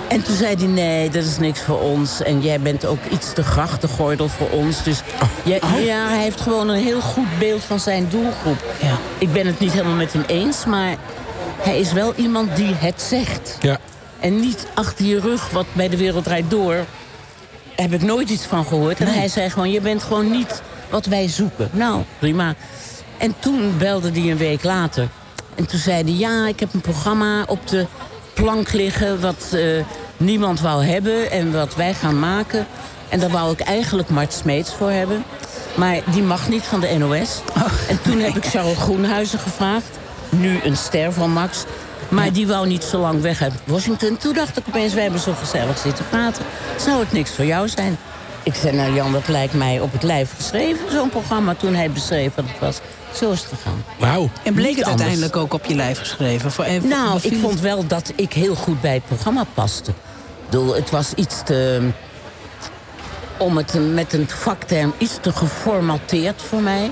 En 0.09 0.23
toen 0.23 0.37
zei 0.37 0.55
hij, 0.57 0.66
nee, 0.66 1.11
dat 1.11 1.25
is 1.25 1.38
niks 1.38 1.61
voor 1.61 1.81
ons. 1.81 2.23
En 2.23 2.40
jij 2.40 2.61
bent 2.61 2.85
ook 2.87 3.05
iets 3.12 3.33
te 3.33 3.42
grachtengordel 3.42 4.29
voor 4.29 4.51
ons. 4.51 4.83
Dus 4.83 5.01
jij- 5.44 5.61
ja, 5.85 6.09
hij 6.09 6.23
heeft 6.23 6.40
gewoon 6.40 6.68
een 6.68 6.83
heel 6.83 7.01
goed 7.01 7.38
beeld 7.38 7.64
van 7.64 7.81
zijn 7.81 8.09
doelgroep. 8.09 8.64
Ja. 8.83 8.99
Ik 9.18 9.33
ben 9.33 9.47
het 9.47 9.59
niet 9.59 9.73
helemaal 9.73 9.97
met 9.97 10.12
hem 10.12 10.25
eens, 10.27 10.64
maar 10.64 10.97
hij 11.59 11.79
is 11.79 11.92
wel 11.92 12.14
iemand 12.14 12.57
die 12.57 12.75
het 12.75 13.03
zegt. 13.03 13.57
Ja. 13.61 13.79
En 14.21 14.40
niet 14.40 14.66
achter 14.75 15.05
je 15.05 15.21
rug, 15.21 15.51
wat 15.51 15.66
bij 15.73 15.88
de 15.88 15.97
wereld 15.97 16.25
draait 16.25 16.51
door... 16.51 16.85
heb 17.75 17.92
ik 17.92 18.03
nooit 18.03 18.31
iets 18.31 18.44
van 18.44 18.64
gehoord. 18.66 19.01
En 19.01 19.07
hij 19.07 19.29
zei 19.29 19.51
gewoon, 19.51 19.71
je 19.71 19.81
bent 19.81 20.03
gewoon 20.03 20.31
niet 20.31 20.62
wat 20.90 21.07
wij 21.07 21.29
zoeken. 21.29 21.68
Nou, 21.73 22.03
prima. 22.18 22.55
En 23.18 23.35
toen 23.38 23.75
belde 23.79 24.11
hij 24.11 24.31
een 24.31 24.37
week 24.37 24.62
later. 24.62 25.09
En 25.55 25.66
toen 25.66 25.79
zei 25.79 26.03
hij, 26.03 26.12
ja, 26.12 26.47
ik 26.47 26.61
heb 26.61 26.75
een 26.75 26.81
programma 26.81 27.42
op 27.47 27.66
de 27.68 27.87
plank 28.42 28.72
liggen... 28.72 29.20
wat 29.20 29.48
eh, 29.53 29.85
niemand 30.16 30.61
wou 30.61 30.85
hebben 30.85 31.31
en 31.31 31.53
wat 31.53 31.74
wij 31.74 31.94
gaan 31.94 32.18
maken. 32.18 32.66
En 33.09 33.20
daar 33.20 33.31
wou 33.31 33.53
ik 33.53 33.61
eigenlijk 33.61 34.09
Mart 34.09 34.33
Smeets 34.33 34.74
voor 34.74 34.90
hebben. 34.90 35.24
Maar 35.74 36.01
die 36.05 36.22
mag 36.22 36.48
niet 36.48 36.62
van 36.62 36.81
de 36.81 36.98
NOS. 36.98 37.42
en 37.88 38.03
toen 38.03 38.20
heb 38.20 38.37
ik 38.37 38.44
Charles 38.44 38.79
Groenhuizen 38.79 39.38
gevraagd. 39.38 39.98
Nu 40.29 40.61
een 40.64 40.77
ster 40.77 41.12
van 41.12 41.33
Max. 41.33 41.64
Maar 42.09 42.33
die 42.33 42.46
wou 42.46 42.66
niet 42.66 42.85
zo 42.85 43.01
lang 43.01 43.20
weg 43.20 43.42
uit 43.42 43.53
Washington. 43.64 44.16
Toen 44.16 44.35
dacht 44.35 44.57
ik 44.57 44.64
opeens, 44.68 44.94
wij 44.94 45.03
hebben 45.03 45.20
zo 45.20 45.33
gezellig 45.33 45.79
zitten 45.79 46.09
praten. 46.09 46.44
Zou 46.77 47.01
het 47.01 47.12
niks 47.12 47.31
voor 47.31 47.44
jou 47.44 47.68
zijn? 47.68 47.98
Ik 48.48 48.54
zei, 48.54 48.76
nou 48.76 48.94
Jan, 48.94 49.12
dat 49.12 49.28
lijkt 49.28 49.54
mij 49.54 49.80
op 49.80 49.92
het 49.92 50.02
lijf 50.02 50.34
geschreven, 50.37 50.90
zo'n 50.92 51.08
programma. 51.08 51.54
Toen 51.54 51.74
hij 51.74 51.90
beschreef 51.90 52.34
wat 52.34 52.44
het 52.48 52.58
was. 52.58 52.80
Zo 53.14 53.30
is 53.30 53.40
het 53.40 53.48
gegaan. 53.48 53.84
Wauw. 53.98 54.30
En 54.42 54.54
bleek 54.54 54.76
het 54.76 54.84
anders. 54.84 54.88
uiteindelijk 54.88 55.37
ook 55.37 55.54
op 55.54 55.64
je 55.64 55.74
lijf 55.74 55.98
geschreven? 55.98 56.52
Voor, 56.52 56.64
even, 56.64 56.88
Nou, 56.88 57.18
ik 57.22 57.38
vond 57.40 57.61
wel 57.61 57.87
dat 57.87 58.12
ik 58.16 58.32
heel 58.32 58.54
goed 58.54 58.80
bij 58.80 58.94
het 58.94 59.06
programma 59.06 59.44
paste. 59.54 59.90
Ik 59.90 59.96
bedoel, 60.44 60.74
het 60.74 60.90
was 60.90 61.14
iets 61.14 61.34
te... 61.44 61.88
Om 63.38 63.56
het 63.56 63.74
met 63.94 64.12
een 64.12 64.28
vakterm 64.28 64.92
iets 64.98 65.18
te 65.20 65.32
geformateerd 65.32 66.42
voor 66.48 66.61
mij. 66.61 66.90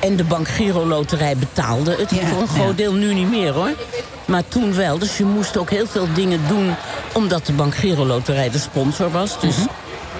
En 0.00 0.16
de 0.16 0.24
Bank 0.24 0.48
Giro 0.48 0.86
Loterij 0.86 1.36
betaalde 1.36 1.96
het 1.98 2.10
Ja, 2.10 2.26
voor 2.26 2.40
een 2.40 2.48
groot 2.48 2.68
ja. 2.68 2.76
deel. 2.76 2.92
Nu 2.92 3.14
niet 3.14 3.30
meer 3.30 3.52
hoor. 3.52 3.70
Maar 4.24 4.42
toen 4.48 4.74
wel. 4.74 4.98
Dus 4.98 5.16
je 5.16 5.24
moest 5.24 5.56
ook 5.56 5.70
heel 5.70 5.86
veel 5.86 6.08
dingen 6.14 6.40
doen... 6.48 6.74
omdat 7.12 7.46
de 7.46 7.52
Bank 7.52 7.74
Giro 7.74 8.06
Loterij 8.06 8.50
de 8.50 8.58
sponsor 8.58 9.10
was. 9.10 9.40
Dus 9.40 9.56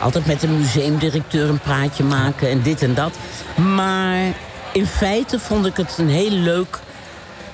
altijd 0.00 0.26
met 0.26 0.40
de 0.40 0.48
museumdirecteur 0.48 1.48
een 1.48 1.58
praatje 1.58 2.04
maken 2.04 2.48
en 2.48 2.62
dit 2.62 2.82
en 2.82 2.94
dat. 2.94 3.12
Maar 3.74 4.32
in 4.72 4.86
feite 4.86 5.38
vond 5.38 5.66
ik 5.66 5.76
het 5.76 5.98
een 5.98 6.08
heel 6.08 6.30
leuk 6.30 6.78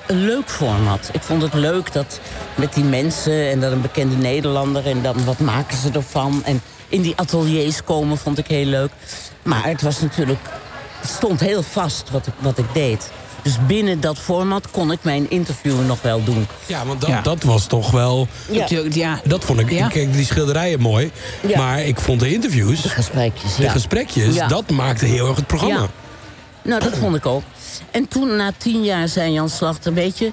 een 0.07 0.25
leuk 0.25 0.49
format. 0.49 1.09
Ik 1.11 1.21
vond 1.21 1.41
het 1.41 1.53
leuk 1.53 1.93
dat 1.93 2.19
met 2.55 2.73
die 2.73 2.83
mensen 2.83 3.49
en 3.49 3.59
dan 3.59 3.71
een 3.71 3.81
bekende 3.81 4.15
Nederlander... 4.15 4.85
en 4.85 5.01
dan 5.01 5.25
wat 5.25 5.39
maken 5.39 5.77
ze 5.77 5.89
ervan. 5.91 6.41
En 6.43 6.61
in 6.87 7.01
die 7.01 7.13
ateliers 7.15 7.83
komen 7.83 8.17
vond 8.17 8.37
ik 8.37 8.47
heel 8.47 8.65
leuk. 8.65 8.91
Maar 9.43 9.65
het 9.65 9.81
was 9.81 10.01
natuurlijk... 10.01 10.39
Stond 11.05 11.39
heel 11.39 11.63
vast 11.63 12.09
wat 12.09 12.27
ik, 12.27 12.33
wat 12.39 12.57
ik 12.57 12.65
deed. 12.73 13.11
Dus 13.47 13.57
binnen 13.67 13.99
dat 13.99 14.19
format 14.19 14.71
kon 14.71 14.91
ik 14.91 14.99
mijn 15.01 15.29
interview 15.29 15.85
nog 15.85 16.01
wel 16.01 16.23
doen. 16.23 16.47
Ja, 16.65 16.85
want 16.85 17.01
dat, 17.01 17.09
Ja. 17.09 17.21
dat 17.21 17.43
was 17.43 17.65
toch 17.65 17.91
wel... 17.91 18.27
Ja. 18.91 19.19
Dat 19.23 19.43
vond 19.43 19.59
ik... 19.59 19.71
Ja. 19.71 19.87
Kijk, 19.87 20.13
die 20.13 20.25
schilderijen 20.25 20.79
mooi. 20.79 21.11
Ja. 21.47 21.57
Maar 21.57 21.83
ik 21.83 21.99
vond 21.99 22.19
de 22.19 22.33
interviews, 22.33 22.79
Gesprekjes, 22.81 23.55
de 23.55 23.69
gesprekjes... 23.69 24.35
Ja. 24.35 24.47
dat 24.47 24.69
maakte 24.69 25.05
heel 25.05 25.27
erg 25.27 25.35
het 25.35 25.47
programma. 25.47 25.79
Ja. 25.79 25.87
Nou, 26.61 26.83
dat 26.83 26.97
vond 26.97 27.15
ik 27.15 27.25
ook. 27.25 27.43
En 27.91 28.07
toen, 28.07 28.35
na 28.35 28.51
tien 28.57 28.83
jaar, 28.83 29.07
zei 29.07 29.31
Jan 29.31 29.49
Slachter... 29.49 29.93
weet 29.93 30.17
je, 30.17 30.31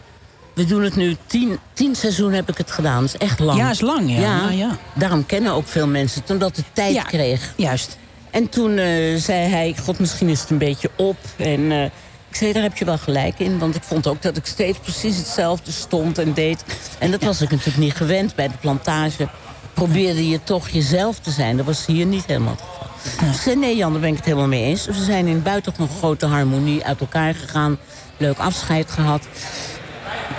we 0.55 0.65
doen 0.65 0.83
het 0.83 0.97
nu... 0.97 1.17
Tien, 1.27 1.59
tien 1.73 1.95
seizoenen 1.95 2.37
heb 2.37 2.49
ik 2.49 2.59
het 2.59 2.71
gedaan. 2.71 3.01
Dat 3.01 3.15
is 3.15 3.21
echt 3.27 3.39
lang. 3.39 3.59
Ja, 3.59 3.71
is 3.71 3.81
lang, 3.81 4.11
ja. 4.11 4.21
Ja, 4.21 4.51
ja. 4.51 4.79
Daarom 4.95 5.27
kennen 5.27 5.53
ook 5.53 5.67
veel 5.69 5.87
mensen 5.87 6.21
het, 6.21 6.31
omdat 6.31 6.57
het 6.57 6.65
tijd 6.73 6.95
Ja. 6.95 7.03
kreeg. 7.03 7.53
Juist. 7.57 7.97
En 8.31 8.49
toen 8.49 8.79
eh, 8.79 9.17
zei 9.17 9.49
hij, 9.49 9.75
god, 9.83 9.99
misschien 9.99 10.29
is 10.29 10.41
het 10.41 10.51
een 10.51 10.59
beetje 10.59 10.91
op. 10.97 11.17
En 11.37 11.73
eh, 11.73 11.91
ik 12.35 12.41
zei, 12.41 12.53
daar 12.53 12.63
heb 12.63 12.77
je 12.77 12.85
wel 12.85 12.99
gelijk 12.99 13.39
in. 13.39 13.59
Want 13.59 13.75
ik 13.75 13.83
vond 13.83 14.07
ook 14.07 14.23
dat 14.23 14.37
ik 14.37 14.47
steeds 14.47 14.79
precies 14.79 15.17
hetzelfde 15.17 15.73
stond 15.73 16.19
en 16.19 16.33
deed. 16.33 16.65
En 16.99 17.11
dat 17.11 17.23
was 17.23 17.41
ik 17.41 17.51
natuurlijk 17.51 17.79
niet 17.79 17.95
gewend 17.95 18.35
bij 18.35 18.49
de 18.49 18.57
plantage. 18.61 19.29
Probeerde 19.75 20.29
je 20.29 20.43
toch 20.43 20.69
jezelf 20.69 21.19
te 21.19 21.31
zijn. 21.31 21.57
Dat 21.57 21.67
was 21.67 21.87
hier 21.87 22.07
niet 22.07 22.27
helemaal 22.27 22.53
het 22.53 22.63
geval. 22.63 23.35
Zei, 23.35 23.57
nee 23.57 23.77
Jan, 23.77 23.93
daar 23.93 24.01
ben 24.01 24.11
ik 24.11 24.17
het 24.17 24.25
helemaal 24.25 24.47
mee 24.47 24.65
eens. 24.65 24.87
We 24.87 25.05
zijn 25.05 25.27
in 25.27 25.43
buitengewoon 25.43 25.97
grote 25.97 26.27
harmonie 26.27 26.85
uit 26.85 27.01
elkaar 27.01 27.35
gegaan. 27.35 27.79
Leuk 28.17 28.39
afscheid 28.39 28.91
gehad. 28.91 29.27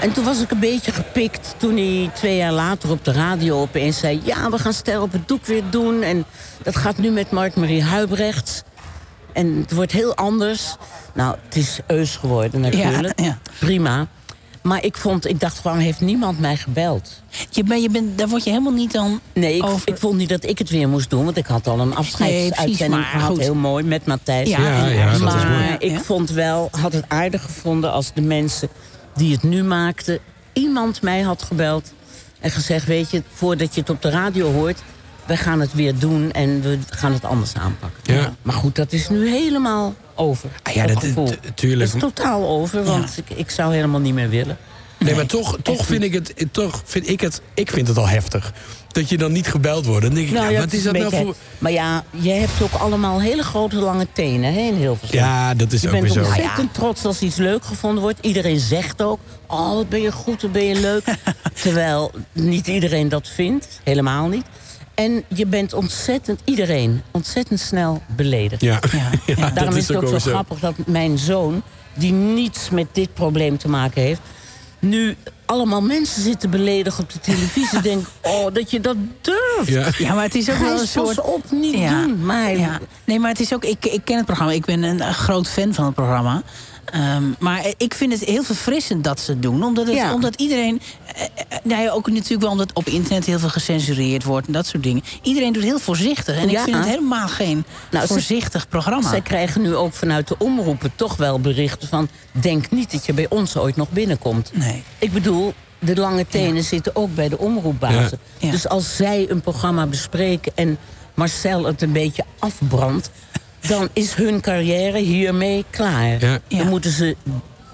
En 0.01 0.13
toen 0.13 0.23
was 0.23 0.41
ik 0.41 0.51
een 0.51 0.59
beetje 0.59 0.91
gepikt 0.91 1.55
toen 1.57 1.77
hij 1.77 2.09
twee 2.13 2.37
jaar 2.37 2.51
later 2.51 2.89
op 2.89 3.05
de 3.05 3.11
radio 3.11 3.61
opeens 3.61 3.99
zei... 3.99 4.21
ja, 4.23 4.49
we 4.49 4.57
gaan 4.57 4.73
Ster 4.73 5.01
op 5.01 5.11
het 5.11 5.27
doek 5.27 5.45
weer 5.45 5.63
doen. 5.69 6.01
En 6.01 6.25
dat 6.63 6.75
gaat 6.75 6.97
nu 6.97 7.09
met 7.09 7.31
Mark-Marie 7.31 7.83
Huibrechts. 7.83 8.63
En 9.35 9.55
het 9.61 9.71
wordt 9.71 9.91
heel 9.91 10.15
anders. 10.15 10.75
Nou, 11.13 11.35
het 11.45 11.55
is 11.55 11.79
eus 11.87 12.15
geworden 12.15 12.61
natuurlijk. 12.61 13.19
Ja, 13.19 13.25
ja. 13.25 13.37
Prima. 13.59 14.07
Maar 14.61 14.83
ik 14.83 14.97
vond, 14.97 15.27
ik 15.27 15.39
dacht, 15.39 15.61
waarom 15.61 15.81
heeft 15.81 15.99
niemand 15.99 16.39
mij 16.39 16.57
gebeld? 16.57 17.21
Je 17.49 17.63
ben, 17.63 17.81
je 17.81 17.89
bent, 17.89 18.17
daar 18.17 18.27
word 18.27 18.43
je 18.43 18.49
helemaal 18.49 18.73
niet 18.73 18.91
dan 18.91 19.19
Nee, 19.33 19.55
ik, 19.55 19.63
over... 19.63 19.87
ik 19.87 19.97
vond 19.97 20.17
niet 20.17 20.29
dat 20.29 20.43
ik 20.43 20.57
het 20.57 20.69
weer 20.69 20.89
moest 20.89 21.09
doen. 21.09 21.25
Want 21.25 21.37
ik 21.37 21.45
had 21.45 21.67
al 21.67 21.79
een 21.79 21.95
afscheidsuitzending 21.95 23.05
gehad. 23.05 23.29
goed. 23.29 23.39
Heel 23.39 23.55
mooi, 23.55 23.83
met 23.83 24.05
Matthijs. 24.05 24.49
Ja, 24.49 24.59
Ja, 24.59 24.85
ja, 24.85 25.11
dat 25.11 25.21
maar 25.21 25.37
is 25.37 25.43
mooi. 25.43 25.75
Ik 25.79 25.91
ja. 25.91 25.99
vond 25.99 26.29
wel, 26.29 26.67
had 26.71 26.93
het 26.93 27.05
aardig 27.07 27.41
gevonden 27.41 27.91
als 27.91 28.11
de 28.13 28.21
mensen 28.21 28.69
die 29.15 29.31
het 29.31 29.43
nu 29.43 29.63
maakten... 29.63 30.19
iemand 30.53 31.01
mij 31.01 31.21
had 31.21 31.41
gebeld 31.41 31.93
en 32.39 32.51
gezegd... 32.51 32.85
weet 32.85 33.11
je, 33.11 33.23
voordat 33.33 33.73
je 33.73 33.79
het 33.79 33.89
op 33.89 34.01
de 34.01 34.09
radio 34.09 34.51
hoort... 34.51 34.81
we 35.27 35.37
gaan 35.37 35.59
het 35.59 35.73
weer 35.73 35.99
doen 35.99 36.31
en 36.31 36.61
we 36.61 36.77
gaan 36.89 37.13
het 37.13 37.25
anders 37.25 37.53
aanpakken. 37.53 38.13
Ja. 38.13 38.33
Maar 38.41 38.55
goed, 38.55 38.75
dat 38.75 38.91
is 38.93 39.09
nu 39.09 39.29
helemaal 39.29 39.93
over. 40.15 40.49
Ah 40.63 40.73
ja, 40.73 40.87
dat- 40.87 41.05
tuurlijk. 41.55 41.93
Is 41.93 41.99
totaal 41.99 42.47
over, 42.47 42.83
want 42.83 43.17
ik, 43.17 43.37
ik 43.37 43.49
zou 43.49 43.73
helemaal 43.73 43.99
niet 43.99 44.13
meer 44.13 44.29
willen. 44.29 44.57
Nee, 44.99 45.15
maar 45.15 45.25
toch, 45.25 45.57
toch 45.61 45.85
vind 45.85 46.03
ik 46.03 46.13
het, 46.13 46.33
toch 46.51 46.81
vind 46.85 47.09
ik 47.09 47.21
het, 47.21 47.41
ik 47.53 47.71
vind 47.71 47.87
het 47.87 47.97
al 47.97 48.07
heftig. 48.07 48.53
Dat 48.87 49.09
je 49.09 49.17
dan 49.17 49.31
niet 49.31 49.47
gebeld 49.47 49.85
wordt. 49.85 50.05
Dan 50.05 50.13
denk 50.13 50.27
ik, 50.27 50.33
nou, 50.33 50.51
ja, 50.51 50.59
wat 50.59 50.73
is 50.73 50.83
dat 50.83 50.93
nou 50.97 51.15
voor... 51.15 51.35
Maar 51.57 51.71
ja, 51.71 52.03
jij 52.11 52.37
hebt 52.37 52.61
ook 52.61 52.71
allemaal 52.73 53.21
hele 53.21 53.43
grote 53.43 53.75
lange 53.75 54.07
tenen 54.13 54.53
hè, 54.53 54.59
in 54.59 54.73
Hilversum. 54.75 55.17
Ja, 55.19 55.53
dat 55.53 55.71
is 55.71 55.81
Je 55.81 55.87
ook 55.87 55.93
bent 55.93 56.03
weer 56.13 56.23
zo. 56.23 56.29
ontzettend 56.29 56.73
trots 56.73 57.05
als 57.05 57.21
iets 57.21 57.35
leuk 57.35 57.65
gevonden 57.65 58.01
wordt. 58.03 58.19
Iedereen 58.21 58.59
zegt 58.59 59.01
ook, 59.01 59.19
oh, 59.47 59.73
wat 59.73 59.89
ben 59.89 60.01
je 60.01 60.11
goed, 60.11 60.41
wat 60.41 60.51
ben 60.51 60.65
je 60.65 60.79
leuk. 60.79 61.03
Terwijl 61.63 62.11
niet 62.31 62.67
iedereen 62.67 63.09
dat 63.09 63.27
vindt, 63.35 63.67
helemaal 63.83 64.27
niet. 64.27 64.45
En 64.95 65.23
je 65.27 65.45
bent 65.45 65.73
ontzettend, 65.73 66.41
iedereen, 66.43 67.01
ontzettend 67.11 67.59
snel 67.59 68.01
beledigd. 68.15 68.61
Ja, 68.61 68.79
Ja, 68.91 69.09
ja, 69.35 69.49
Daarom 69.49 69.75
is 69.75 69.87
het 69.87 69.97
ook 69.97 70.07
zo 70.07 70.17
grappig 70.19 70.59
dat 70.59 70.75
mijn 70.85 71.17
zoon, 71.17 71.63
die 71.93 72.11
niets 72.11 72.69
met 72.69 72.87
dit 72.91 73.13
probleem 73.13 73.57
te 73.57 73.67
maken 73.67 74.01
heeft, 74.01 74.21
nu 74.79 75.15
allemaal 75.45 75.81
mensen 75.81 76.21
zitten 76.21 76.49
beledigen 76.49 77.03
op 77.03 77.11
de 77.11 77.19
televisie. 77.19 77.81
denk, 77.91 78.05
oh, 78.21 78.53
dat 78.53 78.71
je 78.71 78.79
dat 78.79 78.95
durft. 79.21 79.67
Ja. 79.69 79.87
Ja, 79.97 80.13
maar 80.13 80.23
het 80.23 80.35
is 80.35 80.49
ook 80.49 80.57
wel 80.57 80.79
een 80.79 80.87
soort... 80.87 81.15
pas 81.15 81.25
op, 81.25 81.51
niet 81.51 81.89
doen. 81.89 82.25
Maar 82.25 82.57
ja. 82.57 82.79
Nee, 83.03 83.19
maar 83.19 83.29
het 83.29 83.39
is 83.39 83.53
ook... 83.53 83.63
Ik, 83.65 83.85
ik 83.85 84.01
ken 84.03 84.17
het 84.17 84.25
programma. 84.25 84.53
Ik 84.53 84.65
ben 84.65 84.83
een, 84.83 85.13
groot 85.13 85.47
fan 85.47 85.73
van 85.73 85.85
het 85.85 85.95
programma. 85.95 86.43
Ehm, 86.85 87.23
maar 87.39 87.65
ik 87.77 87.93
vind 87.93 88.11
het 88.11 88.23
heel 88.23 88.43
verfrissend 88.43 89.03
dat 89.03 89.19
ze 89.19 89.31
het 89.31 89.41
doen. 89.41 89.63
Omdat, 89.63 89.85
het, 89.85 89.95
Ja. 89.95 90.13
omdat 90.13 90.35
iedereen... 90.35 90.81
eh, 91.15 91.21
eh, 91.23 91.57
nou 91.63 91.81
ja, 91.81 91.89
ook 91.91 92.07
natuurlijk 92.11 92.41
wel 92.41 92.51
omdat 92.51 92.73
op 92.73 92.85
internet 92.87 93.25
heel 93.25 93.39
veel 93.39 93.49
gecensureerd 93.49 94.23
wordt... 94.23 94.47
en 94.47 94.53
dat 94.53 94.65
soort 94.65 94.83
dingen. 94.83 95.03
Iedereen 95.21 95.53
doet 95.53 95.63
heel 95.63 95.79
voorzichtig. 95.79 96.35
En 96.37 96.49
Ja. 96.49 96.57
ik 96.59 96.63
vind 96.63 96.75
het 96.77 96.85
helemaal 96.85 97.27
geen 97.27 97.65
Nou, 97.91 98.05
ze- 98.07 98.13
voorzichtig 98.13 98.67
programma. 98.69 99.09
Zij 99.09 99.21
krijgen 99.21 99.61
nu 99.61 99.75
ook 99.75 99.93
vanuit 99.93 100.27
de 100.27 100.35
omroepen 100.37 100.91
toch 100.95 101.15
wel 101.17 101.39
berichten 101.39 101.87
van... 101.87 102.09
denk 102.31 102.71
niet 102.71 102.91
dat 102.91 103.05
je 103.05 103.13
bij 103.13 103.29
ons 103.29 103.57
ooit 103.57 103.75
nog 103.75 103.89
binnenkomt. 103.89 104.51
Nee. 104.53 104.83
Ik 104.99 105.13
bedoel, 105.13 105.53
de 105.79 105.95
lange 105.95 106.27
tenen 106.27 106.63
zitten 106.63 106.95
ook 106.95 107.15
bij 107.15 107.29
de 107.29 107.37
omroepbazen. 107.37 108.19
Dus 108.39 108.67
als 108.67 108.95
zij 108.95 109.25
een 109.29 109.41
programma 109.41 109.85
bespreken 109.85 110.51
en 110.55 110.77
Marcel 111.13 111.63
het 111.65 111.81
een 111.81 111.91
beetje 111.91 112.23
afbrandt... 112.39 113.09
dan 113.67 113.89
is 113.93 114.13
hun 114.13 114.41
carrière 114.41 114.97
hiermee 114.97 115.65
klaar. 115.69 116.19
Ja. 116.19 116.39
Ja. 116.47 116.57
Dan 116.57 116.67
moeten 116.67 116.91
ze 116.91 117.15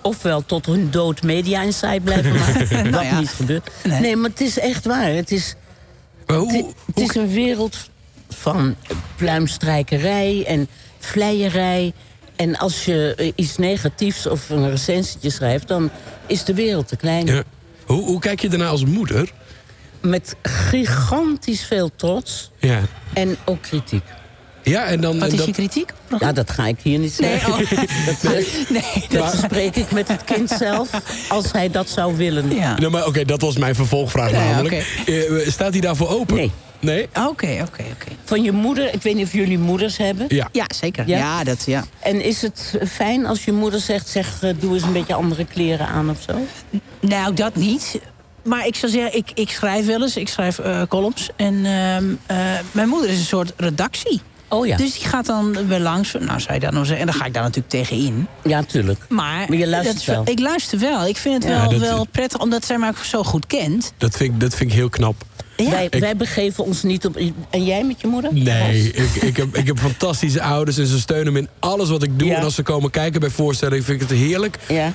ofwel 0.01 0.45
tot 0.45 0.65
hun 0.65 0.91
dood 0.91 1.21
media 1.23 1.61
inside 1.61 2.01
blijven 2.01 2.35
maken... 2.39 2.67
wat 2.69 2.91
Nou 2.91 3.05
ja. 3.05 3.19
niet 3.19 3.29
gebeurt. 3.29 3.71
Nee. 3.83 3.99
Nee. 3.99 4.15
maar 4.15 4.29
het 4.29 4.41
is 4.41 4.59
echt 4.59 4.85
waar. 4.85 5.13
Het 5.13 5.31
is, 5.31 5.55
Maar 6.25 6.37
het, 6.37 6.65
hoe, 6.93 7.03
is 7.03 7.15
een 7.15 7.29
wereld 7.29 7.77
van 8.29 8.75
pluimstrijkerij 9.15 10.43
en 10.47 10.67
vleierij. 10.99 11.93
En 12.35 12.57
als 12.57 12.85
je 12.85 13.13
eh, 13.17 13.31
iets 13.35 13.57
negatiefs 13.57 14.27
of 14.27 14.49
een 14.49 14.69
recensietje 14.69 15.29
schrijft... 15.29 15.67
dan 15.67 15.89
is 16.27 16.43
de 16.43 16.53
wereld 16.53 16.87
te 16.87 16.95
klein. 16.95 17.25
ja. 17.25 17.43
hoe, 17.85 18.03
hoe 18.03 18.19
kijk 18.19 18.39
je 18.39 18.49
daarna 18.49 18.67
als 18.67 18.85
moeder? 18.85 19.31
Met 20.01 20.35
gigantisch 20.41 21.63
veel 21.65 21.91
trots 21.95 22.51
Ja, 22.59 22.81
en 23.13 23.37
ook 23.45 23.61
kritiek. 23.61 24.03
Ja 24.63 24.85
en 24.85 25.01
dan... 25.01 25.19
Wat 25.19 25.27
en 25.27 25.31
is 25.31 25.37
dat, 25.37 25.45
je 25.45 25.53
kritiek? 25.53 25.93
Ja, 26.19 26.31
dat 26.31 26.49
ga 26.51 26.67
ik 26.67 26.77
hier 26.81 26.99
niet 26.99 27.19
Nee, 27.19 27.29
zeggen. 27.29 27.53
oh. 27.53 27.59
Dat, 28.21 28.33
nee. 28.69 29.05
dat 29.09 29.31
bespreek 29.31 29.75
ik 29.75 29.91
met 29.91 30.07
het 30.07 30.23
kind 30.23 30.49
zelf, 30.49 30.89
als 31.29 31.51
hij 31.51 31.69
dat 31.69 31.89
zou 31.89 32.17
willen. 32.17 32.55
Ja. 32.55 32.77
Nou, 32.79 32.91
maar 32.91 33.05
oké, 33.07 33.25
dat 33.25 33.41
was 33.41 33.57
mijn 33.57 33.75
vervolgvraag 33.75 34.31
Ja, 34.31 34.43
namelijk. 34.51 35.03
Eh, 35.05 35.49
staat 35.51 35.71
hij 35.71 35.81
daarvoor 35.81 36.09
open? 36.09 36.35
Nee. 36.35 36.51
Nee? 36.79 37.03
Oké, 37.13 37.27
oké, 37.61 37.83
oké. 37.93 38.11
Van 38.23 38.43
je 38.43 38.51
moeder, 38.51 38.93
ik 38.93 39.01
weet 39.01 39.15
niet 39.15 39.25
of 39.25 39.33
jullie 39.33 39.59
moeders 39.59 39.97
hebben. 39.97 40.25
Ja. 40.29 40.49
Ja, 40.51 40.65
zeker. 40.75 41.07
Ja? 41.07 41.17
Ja, 41.17 41.43
dat, 41.43 41.63
ja. 41.65 41.83
En 41.99 42.21
is 42.23 42.41
het 42.41 42.73
fijn 42.87 43.25
als 43.25 43.45
je 43.45 43.51
moeder 43.51 43.79
zegt... 43.79 44.07
zeg, 44.07 44.37
eh, 44.41 44.49
doe 44.59 44.73
eens 44.73 44.83
een 44.83 44.93
beetje 44.93 45.13
andere 45.13 45.45
kleren 45.45 45.87
aan 45.87 46.09
of 46.09 46.17
zo? 46.29 46.47
Nou, 46.99 47.33
dat 47.33 47.55
niet. 47.55 47.99
Maar 48.43 48.67
ik 48.67 48.75
zou 48.75 48.91
zeggen, 48.91 49.17
ik, 49.17 49.31
ik 49.33 49.49
schrijf 49.49 49.85
wel 49.85 50.01
eens. 50.01 50.17
Ik 50.17 50.27
schrijf 50.27 50.59
eh, 50.59 50.81
columns. 50.89 51.29
En 51.35 51.65
ehm, 51.65 52.05
eh, 52.25 52.59
mijn 52.71 52.89
moeder 52.89 53.09
is 53.09 53.17
een 53.17 53.25
soort 53.25 53.53
redactie. 53.57 54.21
Oh 54.53 54.65
ja. 54.67 54.77
Dus 54.77 54.93
die 54.99 55.07
gaat 55.07 55.25
dan 55.25 55.67
weer 55.67 55.79
langs. 55.79 56.13
Nou, 56.19 56.39
zou 56.39 56.53
je 56.53 56.59
dat 56.59 56.71
nou 56.71 56.85
zeggen? 56.85 57.05
En 57.05 57.11
dan 57.11 57.21
ga 57.21 57.25
ik 57.27 57.33
daar 57.33 57.43
natuurlijk 57.43 57.69
tegen 57.69 57.97
in. 57.97 58.27
Ja, 58.43 58.63
tuurlijk. 58.63 59.05
Maar, 59.09 59.45
Maar 59.49 59.57
je 59.57 59.67
luistert 59.67 59.97
is 59.97 60.05
wel. 60.05 60.21
Ik 60.25 60.39
luister 60.39 60.79
wel. 60.79 61.05
Ik 61.07 61.17
vind 61.17 61.43
het 61.43 61.51
Ja, 61.53 61.59
wel, 61.59 61.69
dat- 61.69 61.79
wel 61.79 62.05
prettig, 62.11 62.39
omdat 62.39 62.65
zij 62.65 62.77
mij 62.77 62.91
zo 63.03 63.23
goed 63.23 63.47
kent. 63.47 63.93
Dat 63.97 64.15
vind, 64.17 64.33
ik, 64.33 64.39
dat 64.39 64.55
vind 64.55 64.69
ik 64.71 64.75
heel 64.75 64.89
knap. 64.89 65.23
Ja. 65.57 65.69
Wij, 65.69 65.87
Ik- 65.89 65.99
wij 65.99 66.15
begeven 66.15 66.63
ons 66.63 66.83
niet 66.83 67.05
op... 67.05 67.17
En 67.49 67.63
jij 67.65 67.83
met 67.83 68.01
je 68.01 68.07
moeder? 68.07 68.33
Nee, 68.33 68.91
ik, 68.93 69.15
ik, 69.15 69.37
heb, 69.37 69.57
ik 69.57 69.67
heb 69.67 69.79
fantastische 69.89 70.41
ouders 70.41 70.77
en 70.77 70.87
ze 70.87 70.99
steunen 70.99 71.33
me 71.33 71.39
in 71.39 71.47
alles 71.59 71.89
wat 71.89 72.03
ik 72.03 72.19
doe. 72.19 72.27
Ja. 72.27 72.35
En 72.37 72.43
als 72.43 72.55
ze 72.55 72.63
komen 72.63 72.91
kijken 72.91 73.19
bij 73.19 73.29
voorstellingen 73.29 73.83
vind 73.83 74.01
ik 74.01 74.09
het 74.09 74.17
heerlijk. 74.17 74.57
Ja, 74.67 74.93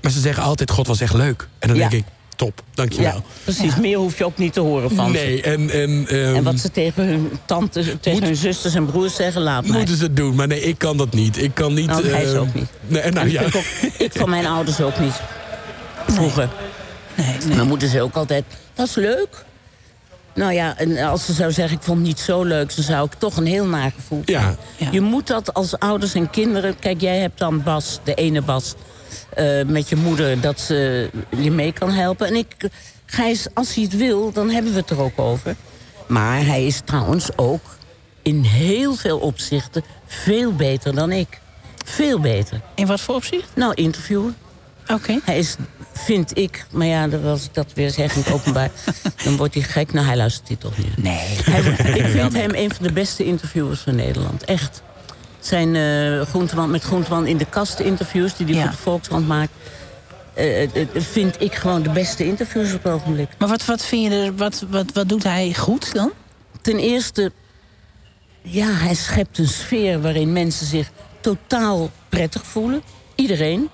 Maar 0.00 0.10
ze 0.10 0.20
zeggen 0.20 0.42
altijd, 0.42 0.70
God 0.70 0.86
was 0.86 1.00
echt 1.00 1.14
leuk. 1.14 1.48
En 1.58 1.68
dan 1.68 1.76
Ja. 1.76 1.88
denk 1.88 2.04
ik, 2.04 2.12
top, 2.44 2.62
dankjewel. 2.74 3.12
ja 3.14 3.22
precies. 3.44 3.76
Meer 3.76 3.96
hoef 3.96 4.18
je 4.18 4.24
ook 4.24 4.38
niet 4.38 4.52
te 4.52 4.60
horen 4.60 4.90
van 4.90 5.06
ze. 5.06 5.12
Nee, 5.12 5.42
en... 5.42 5.70
En, 5.70 6.06
ehm, 6.08 6.34
En 6.34 6.42
wat 6.42 6.58
ze 6.58 6.70
tegen 6.70 7.04
hun 7.04 7.30
tantes, 7.46 7.86
tegen 8.00 8.18
Moet- 8.18 8.28
hun 8.28 8.36
zusters 8.36 8.74
en 8.74 8.86
broers 8.86 9.14
zeggen, 9.14 9.42
laat 9.42 9.66
mij. 9.66 9.76
moeten 9.78 9.96
ze 9.96 10.12
doen. 10.12 10.34
Maar 10.34 10.46
nee, 10.46 10.60
ik 10.60 10.78
kan 10.78 10.96
dat 10.96 11.12
niet. 11.12 11.42
Ik 11.42 11.54
kan 11.54 11.74
niet... 11.74 11.86
Nou, 11.86 12.06
hij 12.08 12.22
is 12.22 12.32
ehm, 12.32 12.40
ook 12.40 12.54
niet. 12.54 12.68
Nee, 12.86 13.02
nou 13.10 13.26
En 13.26 13.32
ja. 13.32 13.40
ik, 13.40 13.56
ook, 13.56 13.64
ik 13.98 14.12
van 14.12 14.30
mijn 14.30 14.46
ouders 14.46 14.80
ook 14.80 14.98
niet. 14.98 15.20
Vroeger. 16.06 16.48
Nee, 17.14 17.36
nee. 17.46 17.56
Mijn 17.56 17.68
moeder 17.68 17.88
zei 17.88 18.02
ook 18.02 18.14
altijd, 18.16 18.44
dat 18.74 18.86
is 18.86 18.94
leuk. 18.94 19.44
Nou 20.34 20.52
ja, 20.52 20.78
en 20.78 20.98
als 20.98 21.24
ze 21.24 21.32
zou 21.32 21.52
zeggen, 21.52 21.76
ik 21.76 21.82
vond 21.82 21.98
het 21.98 22.06
niet 22.06 22.20
zo 22.20 22.42
leuk... 22.44 22.74
dan 22.76 22.84
zou 22.84 23.06
ik 23.06 23.12
toch 23.18 23.36
een 23.36 23.46
heel 23.46 23.66
nagevoel 23.66 24.22
Ja. 24.24 24.56
Ja. 24.76 24.88
Je 24.90 25.00
moet 25.00 25.26
dat 25.26 25.54
als 25.54 25.78
ouders 25.78 26.14
en 26.14 26.30
kinderen... 26.30 26.78
Kijk, 26.78 27.00
jij 27.00 27.18
hebt 27.18 27.38
dan 27.38 27.62
Bas, 27.62 28.00
de 28.04 28.14
ene 28.14 28.42
Bas, 28.42 28.74
eh, 29.34 29.62
met 29.66 29.88
je 29.88 29.96
moeder... 29.96 30.40
dat 30.40 30.60
ze 30.60 31.10
je 31.38 31.50
mee 31.50 31.72
kan 31.72 31.90
helpen. 31.90 32.26
En 32.26 32.34
ik, 32.34 32.56
Gijs, 33.06 33.46
als 33.54 33.74
hij 33.74 33.84
het 33.84 33.96
wil, 33.96 34.32
dan 34.32 34.50
hebben 34.50 34.72
we 34.72 34.78
het 34.78 34.90
er 34.90 35.00
ook 35.00 35.18
over. 35.18 35.56
Maar 36.06 36.44
hij 36.46 36.66
is 36.66 36.80
trouwens 36.84 37.28
ook 37.36 37.76
in 38.22 38.42
heel 38.42 38.94
veel 38.94 39.18
opzichten... 39.18 39.84
veel 40.06 40.52
beter 40.54 40.94
dan 40.94 41.12
ik. 41.12 41.40
Veel 41.84 42.18
beter. 42.20 42.60
In 42.74 42.86
wat 42.86 43.00
voor 43.00 43.14
opzicht? 43.14 43.48
Nou, 43.54 43.74
interviewen. 43.74 44.36
Oké. 44.88 45.18
Hij 45.24 45.38
is, 45.38 45.56
vind 45.92 46.38
ik, 46.38 46.66
maar 46.70 46.86
ja, 46.86 47.06
dat- 47.08 47.24
als 47.24 47.44
ik 47.44 47.54
dat 47.54 47.72
weer 47.74 47.90
zeg 47.90 48.14
in 48.14 48.22
het 48.22 48.32
openbaar... 48.32 48.70
dan 49.24 49.36
wordt 49.36 49.54
hij 49.54 49.62
gek. 49.62 49.92
Nou, 49.92 50.06
hij 50.06 50.16
luistert 50.16 50.48
hier 50.48 50.58
toch 50.58 50.78
niet. 50.78 51.02
Nee. 51.02 51.36
Hij, 51.44 51.60
ik 52.00 52.06
vind 52.06 52.32
hem 52.32 52.50
een 52.54 52.74
van 52.74 52.86
de 52.86 52.92
beste 52.92 53.24
interviewers 53.24 53.80
van 53.80 53.94
Nederland. 53.94 54.44
Echt. 54.44 54.82
Zijn 55.42 55.76
eh 55.76 56.26
Groenteman, 56.26 56.70
met 56.70 56.82
Groenteman 56.82 57.26
in 57.26 57.36
de 57.36 57.44
kast 57.44 57.78
interviews... 57.78 58.36
die 58.36 58.46
hij 58.46 58.54
Ja. 58.54 58.62
voor 58.62 58.70
de 58.70 58.76
Volkskrant 58.76 59.26
maakt... 59.28 59.52
eh, 60.34 60.68
vind 60.94 61.40
ik 61.40 61.54
gewoon 61.54 61.82
de 61.82 61.90
beste 61.90 62.24
interviews 62.26 62.72
op 62.74 62.82
het 62.82 62.92
ogenblik. 62.92 63.28
Maar 63.38 63.48
wat, 63.48 63.64
wat 63.64 63.84
vind 63.84 64.12
je 64.12 64.18
er... 64.24 64.36
Wat, 64.36 64.64
wat, 64.70 64.92
wat 64.92 65.08
doet 65.08 65.22
hij 65.22 65.54
goed 65.54 65.94
dan? 65.94 66.10
Ten 66.60 66.78
eerste, 66.78 67.32
ja, 68.42 68.66
hij 68.70 68.94
schept 68.94 69.38
een 69.38 69.48
sfeer 69.48 70.00
waarin 70.00 70.32
mensen 70.32 70.66
zich 70.66 70.90
totaal 71.20 71.90
prettig 72.08 72.44
voelen. 72.46 72.82
Iedereen. 73.14 73.68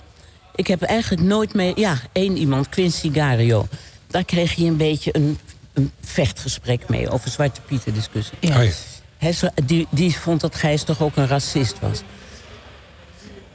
Ik 0.55 0.67
heb 0.67 0.83
eigenlijk 0.83 1.23
nooit 1.23 1.55
mee... 1.55 1.73
Ja, 1.77 1.97
één 2.13 2.37
iemand, 2.37 2.69
Quincy 2.69 3.13
Gario. 3.13 3.69
Daar 4.07 4.25
kreeg 4.25 4.53
je 4.53 4.65
een 4.65 4.77
beetje 4.77 5.17
een, 5.17 5.39
een 5.73 5.91
vechtgesprek 6.01 6.89
mee 6.89 7.09
over 7.11 7.31
Zwarte 7.31 7.61
Pieten 7.61 7.95
discussie. 7.95 8.37
Ja. 8.41 8.59
Oh 8.59 8.65
ja. 8.65 8.71
Hij 9.19 9.35
die 9.91 10.19
vond 10.19 10.41
dat 10.41 10.55
Gijs 10.55 10.83
toch 10.83 11.03
ook 11.03 11.17
een 11.17 11.27
racist 11.27 11.81
was. 11.81 12.03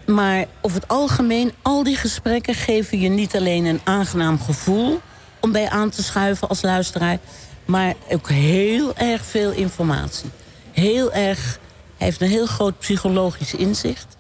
Maar 0.05 0.45
over 0.61 0.79
het 0.81 0.89
algemeen, 0.89 1.53
al 1.61 1.83
die 1.83 1.95
gesprekken 1.95 2.53
geven 2.53 2.99
je 2.99 3.09
niet 3.09 3.35
alleen 3.35 3.65
een 3.65 3.81
aangenaam 3.83 4.39
gevoel 4.39 5.01
om 5.39 5.51
bij 5.51 5.69
aan 5.69 5.89
te 5.89 6.03
schuiven 6.03 6.49
als 6.49 6.61
luisteraar, 6.61 7.17
maar 7.65 7.93
ook 8.09 8.29
heel 8.29 8.95
erg 8.95 9.25
veel 9.25 9.51
informatie. 9.51 10.29
Heel 10.71 11.13
erg, 11.13 11.59
hij 11.97 12.07
heeft 12.07 12.21
een 12.21 12.29
heel 12.29 12.45
groot 12.45 12.79
psychologisch 12.79 13.53
inzicht. 13.53 14.17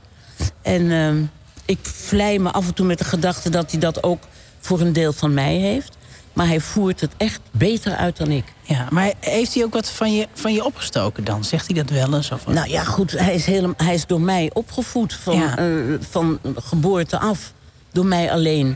En 0.61 0.91
ehm, 0.91 1.23
ik 1.65 1.79
vlei 1.81 2.39
me 2.39 2.51
af 2.51 2.67
en 2.67 2.73
toe 2.73 2.85
met 2.85 2.97
de 2.97 3.03
gedachte 3.03 3.49
dat 3.49 3.71
hij 3.71 3.79
dat 3.79 4.03
ook 4.03 4.23
voor 4.59 4.79
een 4.81 4.93
deel 4.93 5.13
van 5.13 5.33
mij 5.33 5.55
heeft. 5.55 5.97
Maar 6.33 6.47
hij 6.47 6.59
voert 6.59 7.01
het 7.01 7.11
echt 7.17 7.39
beter 7.51 7.95
uit 7.95 8.17
dan 8.17 8.31
ik. 8.31 8.43
Ja, 8.61 8.87
maar 8.89 9.13
heeft 9.19 9.53
hij 9.53 9.63
ook 9.63 9.73
wat 9.73 9.89
van 9.91 10.13
je, 10.15 10.27
van 10.33 10.53
je 10.53 10.65
opgestoken 10.65 11.23
dan? 11.23 11.43
Zegt 11.43 11.67
hij 11.67 11.75
dat 11.83 11.89
wel 11.89 12.13
eens? 12.15 12.31
Of 12.31 12.43
wat? 12.43 12.53
Nou 12.53 12.69
ja, 12.69 12.83
goed, 12.83 13.11
hij 13.11 13.35
is, 13.35 13.45
helemaal, 13.45 13.73
hij 13.77 13.93
is 13.93 14.05
door 14.05 14.21
mij 14.21 14.49
opgevoed 14.53 15.13
van, 15.13 15.35
Ja. 15.35 15.57
eh, 15.57 15.65
van 16.09 16.39
geboorte 16.55 17.19
af. 17.19 17.53
Door 17.91 18.05
mij 18.05 18.31
alleen. 18.31 18.75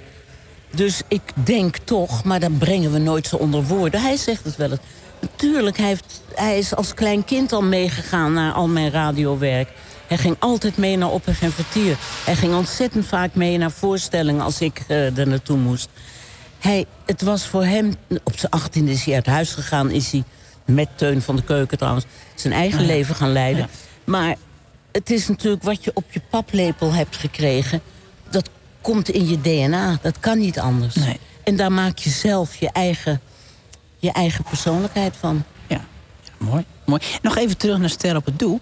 Dus 0.76 1.02
ik 1.08 1.22
denk 1.34 1.78
toch, 1.78 2.24
maar 2.24 2.40
dat 2.40 2.58
brengen 2.58 2.92
we 2.92 2.98
nooit 3.00 3.28
zo 3.28 3.36
onder 3.36 3.64
woorden. 3.64 4.02
Hij 4.02 4.18
zegt 4.18 4.44
het 4.44 4.56
wel 4.56 4.70
eens. 4.72 4.80
Natuurlijk, 5.22 5.78
hij, 5.78 5.88
heeft, 5.88 6.22
hij 6.36 6.58
is 6.58 6.76
als 6.76 6.94
klein 6.94 7.24
kind 7.26 7.54
al 7.54 7.64
meegegaan 7.64 8.34
naar 8.34 8.54
al 8.54 8.68
mijn 8.68 8.92
radiowerk. 8.92 9.70
Hij 10.08 10.18
ging 10.18 10.36
altijd 10.40 10.78
mee 10.78 10.98
naar 10.98 11.10
Op 11.12 11.28
en 11.28 11.52
Vertier. 11.52 11.98
Hij 12.26 12.36
ging 12.36 12.54
ontzettend 12.56 13.06
vaak 13.06 13.36
mee 13.36 13.58
naar 13.58 13.72
voorstellingen 13.72 14.42
als 14.44 14.62
ik 14.62 14.84
eh, 14.88 15.18
er 15.18 15.28
naartoe 15.28 15.58
moest. 15.58 15.90
Hij, 16.60 16.86
het 17.06 17.22
was 17.22 17.46
voor 17.46 17.64
hem, 17.64 17.94
op 18.24 18.38
zijn 18.38 18.52
achttiende 18.52 18.92
is 18.92 19.04
hij 19.04 19.16
uit 19.16 19.26
huis 19.26 19.54
gegaan... 19.54 19.92
is 19.92 20.12
hij 20.12 20.24
met 20.66 20.88
Teun 20.96 21.22
van 21.22 21.36
de 21.36 21.44
Keuken 21.44 21.78
trouwens, 21.78 22.06
zijn 22.36 22.54
eigen 22.54 22.86
leven 22.86 23.16
gaan 23.16 23.32
leiden. 23.32 23.62
Ja. 23.62 23.70
Maar 24.04 24.36
het 24.92 25.10
is 25.10 25.28
natuurlijk 25.28 25.64
wat 25.64 25.84
je 25.84 25.92
op 25.94 26.12
je 26.12 26.22
paplepel 26.30 26.94
hebt 26.94 27.16
gekregen... 27.16 27.82
dat 28.30 28.50
komt 28.82 29.10
in 29.10 29.28
je 29.28 29.42
DNA. 29.42 29.98
Dat 30.02 30.20
kan 30.20 30.40
niet 30.40 30.60
anders. 30.60 30.96
Nee. 30.96 31.20
En 31.44 31.56
daar 31.56 31.72
maak 31.72 31.98
je 31.98 32.10
zelf 32.10 32.56
je 32.56 32.70
eigen, 32.72 33.22
je 33.98 34.12
eigen 34.12 34.44
persoonlijkheid 34.44 35.16
van. 35.20 35.44
Ja, 35.68 35.82
ja 36.24 36.32
mooi, 36.38 36.66
mooi. 36.86 37.02
Nog 37.22 37.38
even 37.38 37.58
terug 37.58 37.78
naar 37.78 37.90
Ster 37.90 38.16
op 38.16 38.26
het 38.26 38.40
doek. 38.40 38.62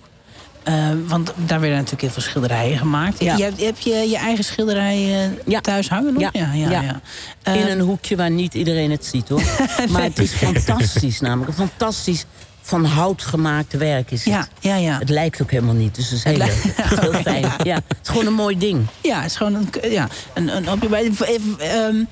Eh, 0.65 0.89
want 1.07 1.33
daar 1.35 1.59
werden 1.59 1.77
natuurlijk 1.77 2.01
heel 2.01 2.11
veel 2.11 2.21
schilderijen 2.21 2.77
gemaakt. 2.77 3.19
Ja. 3.23 3.35
Je, 3.37 3.43
hebt- 3.43 3.61
heb 3.61 3.77
je 3.79 3.93
je 4.09 4.17
eigen 4.17 4.43
schilderij 4.43 5.23
eh, 5.23 5.29
Ja. 5.47 5.61
thuis 5.61 5.89
hangen 5.89 6.13
nog? 6.13 6.21
Ja, 6.21 6.29
ja, 6.33 6.53
ja. 6.53 6.69
ja. 6.69 6.81
ja. 6.81 6.99
Eh, 7.43 7.55
in 7.61 7.67
een 7.67 7.79
hoekje 7.79 8.15
waar 8.15 8.31
niet 8.31 8.53
iedereen 8.53 8.91
het 8.91 9.05
ziet 9.05 9.29
hoor. 9.29 9.41
Maar 9.91 10.01
het 10.03 10.19
is 10.19 10.31
fantastisch 10.31 11.19
namelijk. 11.19 11.47
Een 11.57 11.67
fantastisch 11.67 12.25
van 12.61 12.85
hout 12.85 13.21
gemaakt 13.21 13.73
werk 13.73 14.11
is 14.11 14.25
het. 14.25 14.33
ja, 14.33 14.47
ja, 14.59 14.75
ja. 14.75 14.99
Het 14.99 15.09
lijkt 15.09 15.41
ook 15.41 15.51
helemaal 15.51 15.73
niet, 15.73 15.95
dus 15.95 16.09
het 16.09 16.17
is 16.17 16.23
heel, 16.23 16.37
leuk. 16.37 16.75
heel 17.01 17.13
fijn. 17.13 17.45
Ja, 17.63 17.75
het 17.75 17.97
is 18.03 18.09
gewoon 18.09 18.25
een 18.25 18.33
mooi 18.33 18.57
ding. 18.57 18.85
Ja, 19.01 19.21
het 19.21 19.31
is 19.31 19.37
gewoon 19.37 19.53
een, 19.55 19.91
ja, 19.91 20.07
een, 20.33 20.55
een 20.71 20.79
bij. 20.89 21.11
Even, 21.21 21.59
ehm, 21.59 22.03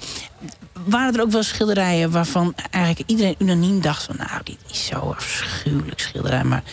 waren 0.86 1.14
er 1.16 1.22
ook 1.22 1.32
wel 1.32 1.44
schilderijen 1.44 2.12
waarvan 2.12 2.54
eigenlijk 2.72 3.10
iedereen 3.10 3.36
unaniem 3.38 3.82
dacht 3.82 4.04
van... 4.04 4.16
nou, 4.18 4.42
dit 4.44 4.58
is 4.72 4.86
zo 4.86 4.96
afschuwelijk 4.96 6.00
schilderij. 6.00 6.44
Maar 6.44 6.64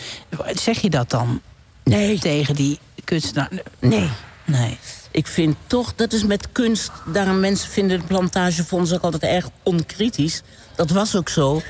zeg 0.53 0.81
je 0.81 0.89
dat 0.89 1.09
dan 1.09 1.41
Nee. 1.83 2.19
tegen 2.29 2.55
die 2.55 2.79
kunstenaar? 3.03 3.49
Nee. 3.79 4.09
Nee. 4.45 4.77
Ik 5.11 5.27
vind 5.27 5.55
toch, 5.67 5.95
dat 5.95 6.13
is 6.13 6.23
met 6.23 6.51
kunst... 6.51 6.91
daarom 7.05 7.39
mensen 7.39 7.69
vinden 7.69 7.99
de 7.99 8.05
plantagefonds 8.05 8.93
ook 8.93 9.01
altijd 9.01 9.23
erg 9.23 9.49
onkritisch. 9.63 10.41
Dat 10.75 10.89
was 10.89 11.15
ook 11.15 11.29
zo. 11.29 11.61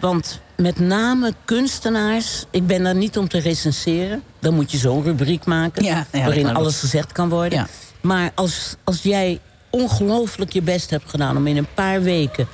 Want 0.00 0.40
met 0.56 0.78
name 0.78 1.34
kunstenaars... 1.44 2.44
ik 2.50 2.66
ben 2.66 2.82
daar 2.82 2.94
niet 2.94 3.18
om 3.18 3.28
te 3.28 3.38
recenseren. 3.38 4.22
Dan 4.38 4.54
moet 4.54 4.70
je 4.70 4.78
zo'n 4.78 5.02
rubriek 5.02 5.44
maken... 5.44 5.84
Ja, 5.84 5.90
ja, 5.90 6.06
lijkt 6.10 6.26
waarin 6.26 6.56
alles 6.56 6.78
gezegd 6.78 7.12
kan 7.12 7.28
worden. 7.28 7.58
Ja. 7.58 7.66
Maar 8.00 8.30
als, 8.34 8.76
als 8.84 9.02
jij 9.02 9.40
ongelooflijk 9.70 10.52
je 10.52 10.62
best 10.62 10.90
hebt 10.90 11.10
gedaan... 11.10 11.36
om 11.36 11.46
in 11.46 11.56
een 11.56 11.74
paar 11.74 12.02
weken 12.02 12.48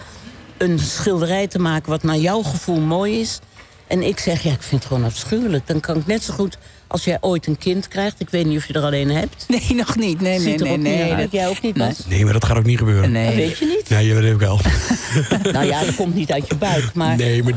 een 0.56 0.78
schilderij 0.78 1.46
te 1.46 1.58
maken... 1.58 1.90
wat 1.90 2.02
naar 2.02 2.16
jouw 2.16 2.42
gevoel 2.42 2.80
mooi 2.80 3.20
is... 3.20 3.38
en 3.86 4.02
ik 4.02 4.18
zeg, 4.18 4.42
ja, 4.42 4.52
ik 4.52 4.62
vind 4.62 4.82
het 4.82 4.92
gewoon 4.92 5.06
afschuwelijk... 5.06 5.66
dan 5.66 5.80
kan 5.80 5.96
ik 5.96 6.06
net 6.06 6.22
zo 6.22 6.34
goed, 6.34 6.58
als 6.92 7.04
jij 7.04 7.18
ooit 7.20 7.46
een 7.46 7.58
kind 7.58 7.88
krijgt... 7.88 8.20
ik 8.20 8.30
weet 8.30 8.46
niet 8.46 8.58
of 8.58 8.66
je 8.66 8.72
er 8.72 8.82
alleen 8.82 9.10
hebt... 9.10 9.44
Nee, 9.48 9.74
nog 9.74 9.96
niet. 9.96 10.20
Nee, 10.20 10.38
nee, 10.38 10.54
er 10.54 10.62
nee. 10.62 10.72
ook 10.72 10.78
nee, 10.78 10.96
niet 10.96 11.04
nee. 11.04 11.14
uit. 11.14 11.32
Jij 11.32 11.48
ook 11.48 11.60
niet, 11.60 11.76
Nee. 11.76 11.88
Bas? 11.88 12.06
Nee, 12.06 12.24
maar 12.24 12.32
dat 12.32 12.44
gaat 12.44 12.56
ook 12.56 12.64
niet 12.64 12.78
gebeuren. 12.78 13.12
Nee. 13.12 13.26
Dat 13.26 13.34
weet 13.34 13.58
je 13.58 13.64
niet? 13.66 13.88
Nee, 13.88 14.12
dat 14.14 14.22
weet 14.22 14.32
ik 14.32 14.38
wel. 14.38 14.60
Nou 15.52 15.66
ja, 15.66 15.84
dat 15.84 15.94
komt 15.94 16.14
niet 16.14 16.32
uit 16.32 16.48
je 16.48 16.54
buik, 16.54 16.94
maar... 16.94 17.16
Nee, 17.16 17.42
maar 17.42 17.52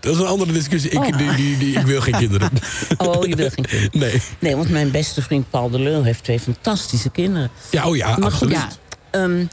dat 0.00 0.14
is 0.14 0.20
een 0.20 0.26
andere 0.26 0.52
discussie. 0.52 0.90
Ik, 0.90 0.98
Oh. 0.98 1.18
die, 1.18 1.34
die, 1.34 1.58
die, 1.58 1.78
ik 1.78 1.86
wil 1.86 2.00
geen 2.00 2.16
kinderen. 2.24 2.50
Oh, 2.96 3.26
je 3.26 3.36
wil 3.36 3.50
geen 3.50 3.64
kind. 3.64 3.94
Nee. 3.94 4.22
Nee, 4.38 4.56
want 4.56 4.68
mijn 4.68 4.90
beste 4.90 5.22
vriend 5.22 5.50
Paul 5.50 5.70
de 5.70 5.78
Leeuw 5.78 6.02
heeft 6.02 6.24
twee 6.24 6.40
fantastische 6.40 7.10
kinderen. 7.10 7.50
Ja, 7.70 7.86
oh 7.88 7.96
ja, 7.96 8.06
Maar 8.06 8.16
goed, 8.16 8.24
absoluut. 8.24 8.52
Ja. 8.52 8.68
Ehm, 9.10 9.44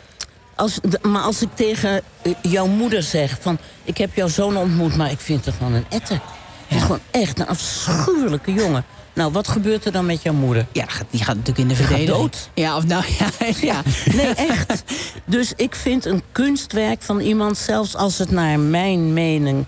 als, 0.56 0.80
maar 1.02 1.22
als 1.22 1.42
ik 1.42 1.50
tegen 1.54 2.02
eh, 2.22 2.32
jouw 2.42 2.68
moeder 2.68 3.04
zeg 3.04 3.38
van... 3.42 3.58
ik 3.84 3.98
heb 3.98 4.16
jouw 4.16 4.28
zoon 4.28 4.58
ontmoet, 4.58 4.96
maar 4.96 5.12
ik 5.12 5.20
vind 5.20 5.46
het 5.46 5.56
gewoon 5.58 5.74
een 5.74 5.86
etter. 5.90 6.20
Het 6.68 6.78
is 6.78 6.82
gewoon 6.82 7.02
echt 7.12 7.40
een 7.40 7.48
afschuwelijke 7.48 8.54
jongen. 8.54 8.86
Nou, 9.14 9.32
wat 9.32 9.48
gebeurt 9.48 9.86
er 9.86 9.92
dan 9.92 10.06
met 10.06 10.22
jouw 10.22 10.34
moeder? 10.34 10.66
Ja, 10.72 10.86
die 11.10 11.24
gaat, 11.24 11.36
natuurlijk 11.36 11.58
in 11.58 11.68
de 11.68 11.76
verdediging. 11.76 12.18
dood. 12.18 12.50
Ja, 12.54 12.76
of 12.76 12.86
nou 12.86 13.04
ja. 13.20 13.30
ja. 13.62 13.82
Nee, 14.14 14.34
echt. 14.34 14.84
Dus 15.26 15.54
ik 15.56 15.76
vind 15.76 16.06
een 16.06 16.22
kunstwerk 16.32 17.02
van 17.02 17.20
iemand, 17.20 17.58
zelfs 17.58 17.96
als 17.96 18.18
het 18.18 18.32
naar 18.32 18.60
mijn 18.60 19.14
mening 19.14 19.66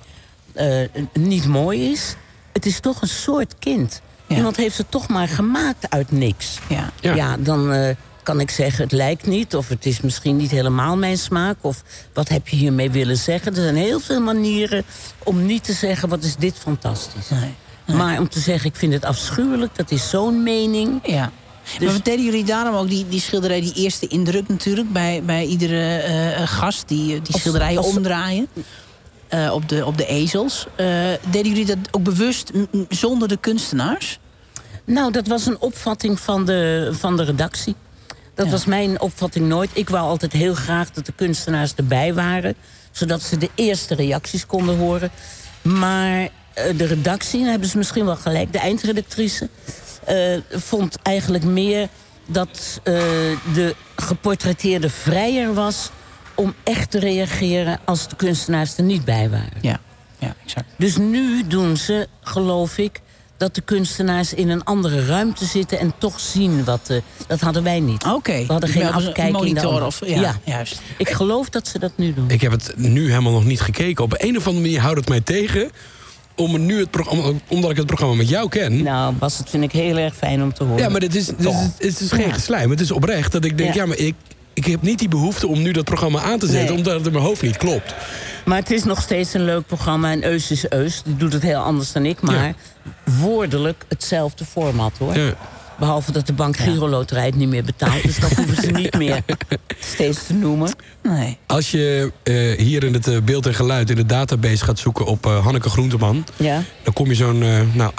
eh, 0.53 0.79
niet 1.13 1.45
mooi 1.45 1.91
is, 1.91 2.15
het 2.53 2.65
is 2.65 2.79
toch 2.79 3.01
een 3.01 3.07
soort 3.07 3.55
kind. 3.59 4.01
Ja. 4.27 4.35
Iemand 4.35 4.55
heeft 4.55 4.77
het 4.77 4.91
toch 4.91 5.07
maar 5.07 5.27
gemaakt 5.27 5.89
uit 5.89 6.11
niks. 6.11 6.59
Ja. 6.69 6.91
Ja. 7.01 7.15
Ja, 7.15 7.37
dan 7.37 7.71
eh, 7.71 7.95
kan 8.23 8.39
ik 8.39 8.49
zeggen, 8.49 8.83
het 8.83 8.91
lijkt 8.91 9.25
niet, 9.25 9.55
of 9.55 9.67
het 9.69 9.85
is 9.85 10.01
misschien 10.01 10.35
niet 10.35 10.51
helemaal 10.51 10.97
mijn 10.97 11.17
smaak, 11.17 11.57
of 11.61 11.83
wat 12.13 12.29
heb 12.29 12.47
je 12.47 12.55
hiermee 12.55 12.91
willen 12.91 13.17
zeggen? 13.17 13.55
Er 13.55 13.61
zijn 13.61 13.75
heel 13.75 13.99
veel 13.99 14.21
manieren 14.21 14.83
om 15.23 15.45
niet 15.45 15.63
te 15.63 15.73
zeggen, 15.73 16.09
wat 16.09 16.23
is 16.23 16.35
dit 16.35 16.57
fantastisch. 16.57 17.29
Nee. 17.29 17.53
Maar 17.85 18.19
om 18.19 18.29
te 18.29 18.39
zeggen, 18.39 18.69
ik 18.69 18.75
vind 18.75 18.93
het 18.93 19.05
afschuwelijk, 19.05 19.75
dat 19.75 19.91
is 19.91 20.09
zo'n 20.09 20.43
mening. 20.43 20.99
Ja. 21.03 21.31
Dus- 21.79 21.91
maar 21.91 22.03
deden 22.03 22.25
jullie 22.25 22.43
daarom 22.43 22.75
ook 22.75 22.89
die, 22.89 23.07
die 23.09 23.19
schilderij, 23.19 23.61
die 23.61 23.73
eerste 23.73 24.07
indruk 24.07 24.47
natuurlijk... 24.47 24.91
bij, 24.93 25.21
bij 25.25 25.45
iedere 25.45 25.97
eh, 25.97 26.41
eh, 26.41 26.47
gast 26.47 26.87
die, 26.87 27.07
die 27.21 27.33
Als- 27.33 27.41
schilderijen 27.41 27.83
omdraaien... 27.83 28.47
eh, 29.27 29.51
op, 29.53 29.69
de, 29.69 29.85
op 29.85 29.97
de 29.97 30.05
ezels. 30.05 30.65
Eh, 30.75 30.87
deden 31.29 31.51
jullie 31.51 31.65
dat 31.65 31.77
ook 31.91 32.03
bewust 32.03 32.51
zonder 32.89 33.27
de 33.27 33.37
kunstenaars? 33.37 34.19
Nou, 34.85 35.11
dat 35.11 35.27
was 35.27 35.45
een 35.45 35.59
opvatting 35.59 36.19
van 36.19 36.45
de, 36.45 36.89
van 36.99 37.17
de 37.17 37.23
redactie. 37.23 37.75
Dat 38.35 38.45
Ja. 38.45 38.51
was 38.51 38.65
mijn 38.65 39.01
opvatting 39.01 39.47
nooit. 39.47 39.69
Ik 39.73 39.89
wou 39.89 40.07
altijd 40.07 40.31
heel 40.33 40.53
graag 40.53 40.91
dat 40.91 41.05
de 41.05 41.13
kunstenaars 41.15 41.73
erbij 41.75 42.13
waren... 42.13 42.55
zodat 42.91 43.21
ze 43.21 43.37
de 43.37 43.49
eerste 43.55 43.95
reacties 43.95 44.45
konden 44.45 44.77
horen. 44.77 45.11
Maar 45.61 46.19
eh, 46.21 46.29
de 46.55 46.85
redactie, 46.85 47.39
daar 47.41 47.49
hebben 47.49 47.69
ze 47.69 47.77
misschien 47.77 48.05
wel 48.05 48.15
gelijk... 48.15 48.51
de 48.51 48.57
eindredactrice 48.59 49.49
eh, 50.05 50.15
vond 50.51 50.97
eigenlijk 51.01 51.43
meer 51.43 51.87
dat 52.25 52.79
eh, 52.83 52.93
de 53.53 53.75
geportretteerde 53.95 54.89
vrijer 54.89 55.53
was... 55.53 55.89
om 56.35 56.53
echt 56.63 56.91
te 56.91 56.99
reageren 56.99 57.79
als 57.85 58.07
de 58.07 58.15
kunstenaars 58.15 58.77
er 58.77 58.83
niet 58.83 59.05
bij 59.05 59.29
waren. 59.29 59.57
Ja, 59.61 59.79
ja 60.19 60.35
exact. 60.43 60.65
Dus 60.77 60.97
nu 60.97 61.47
doen 61.47 61.77
ze, 61.77 62.07
geloof 62.21 62.77
ik, 62.77 63.01
dat 63.37 63.55
de 63.55 63.61
kunstenaars 63.61 64.33
in 64.33 64.49
een 64.49 64.63
andere 64.63 65.05
ruimte 65.05 65.45
zitten 65.45 65.79
en 65.79 65.93
toch 65.97 66.19
zien 66.19 66.63
wat. 66.63 66.89
eh, 66.89 66.97
dat 67.27 67.39
hadden 67.39 67.63
wij 67.63 67.79
niet. 67.79 68.03
Oké. 68.05 68.37
We 68.45 68.51
hadden 68.51 68.69
geen 68.69 68.91
afkijking 68.93 69.45
in 69.45 69.53
de 69.53 69.61
monitor 69.61 69.85
of 69.85 70.05
ja, 70.05 70.19
Ja. 70.21 70.35
juist. 70.43 70.81
Ik 70.97 71.09
geloof 71.09 71.49
dat 71.49 71.67
ze 71.67 71.79
dat 71.79 71.91
nu 71.95 72.13
doen. 72.13 72.29
Ik 72.29 72.41
heb 72.41 72.51
het 72.51 72.73
nu 72.75 73.09
helemaal 73.09 73.31
nog 73.33 73.45
niet 73.45 73.61
gekeken. 73.61 74.03
Op 74.03 74.13
een 74.17 74.37
of 74.37 74.47
andere 74.47 74.65
manier 74.65 74.81
houdt 74.81 74.99
het 74.99 75.09
mij 75.09 75.21
tegen. 75.21 75.71
Om 76.35 76.65
nu 76.65 76.79
het 76.79 76.91
programma, 76.91 77.23
omdat 77.47 77.71
ik 77.71 77.77
het 77.77 77.85
programma 77.85 78.15
met 78.15 78.29
jou 78.29 78.49
ken. 78.49 78.83
Nou, 78.83 79.13
Bas, 79.13 79.37
dat 79.37 79.49
vind 79.49 79.63
ik 79.63 79.71
heel 79.71 79.97
erg 79.97 80.15
fijn 80.15 80.43
om 80.43 80.53
te 80.53 80.63
horen. 80.63 80.83
Ja, 80.83 80.89
maar 80.89 80.99
dit 80.99 81.15
is, 81.15 81.25
dit 81.25 81.39
is, 81.39 81.53
het 81.89 82.01
is 82.01 82.11
geen 82.11 82.27
Ja. 82.27 82.33
geslijm. 82.33 82.69
Het 82.69 82.79
is 82.79 82.91
oprecht 82.91 83.31
dat 83.31 83.45
ik 83.45 83.57
denk, 83.57 83.73
ja, 83.73 83.81
Ja. 83.81 83.87
maar 83.87 83.97
ik, 83.97 84.15
ik 84.53 84.65
heb 84.65 84.81
niet 84.81 84.99
die 84.99 85.07
behoefte 85.07 85.47
om 85.47 85.61
nu 85.61 85.71
dat 85.71 85.83
programma 85.85 86.21
aan 86.21 86.39
te 86.39 86.45
zetten... 86.47 86.67
Nee. 86.67 86.77
omdat 86.77 86.93
het 86.93 87.05
in 87.05 87.11
mijn 87.11 87.23
hoofd 87.23 87.41
niet 87.41 87.57
klopt. 87.57 87.95
Maar 88.45 88.57
het 88.57 88.71
is 88.71 88.83
nog 88.83 89.01
steeds 89.01 89.33
een 89.33 89.45
leuk 89.45 89.65
programma. 89.65 90.11
En 90.11 90.23
Eus 90.25 90.51
is 90.51 90.69
Eus. 90.69 91.01
Die 91.05 91.15
doet 91.15 91.33
het 91.33 91.41
heel 91.43 91.59
anders 91.59 91.91
dan 91.91 92.05
ik. 92.05 92.21
Maar 92.21 92.53
woordelijk 93.03 93.85
hetzelfde 93.89 94.45
format, 94.45 94.91
hoor. 94.99 95.17
Ja. 95.17 95.33
Behalve 95.79 96.11
dat 96.11 96.27
de 96.27 96.33
Bank 96.33 96.57
Giro 96.57 96.89
Loterij 96.89 97.25
het 97.25 97.35
niet 97.35 97.49
meer 97.49 97.63
betaalt. 97.63 98.03
Dus 98.03 98.19
dat 98.19 98.33
hoeven 98.33 98.55
ze 98.63 98.71
niet 98.71 98.97
meer 98.97 99.21
steeds 99.93 100.25
te 100.27 100.33
noemen. 100.33 100.71
Nee. 101.03 101.37
Als 101.47 101.71
je 101.71 102.11
eh, 102.23 102.57
hier 102.65 102.83
in 102.83 102.93
het 102.93 103.07
eh, 103.07 103.17
beeld 103.23 103.45
en 103.45 103.53
geluid 103.53 103.89
in 103.89 103.95
de 103.95 104.05
database 104.05 104.63
gaat 104.63 104.79
zoeken 104.79 105.05
op 105.05 105.25
eh, 105.25 105.43
Hanneke 105.43 105.69
Groenteman... 105.69 106.25
Ja. 106.35 106.63
dan 106.83 106.93
kom 106.93 107.07
je 107.07 107.15
zo'n 107.15 107.43
eh, 107.43 107.59
nou, 107.73 107.91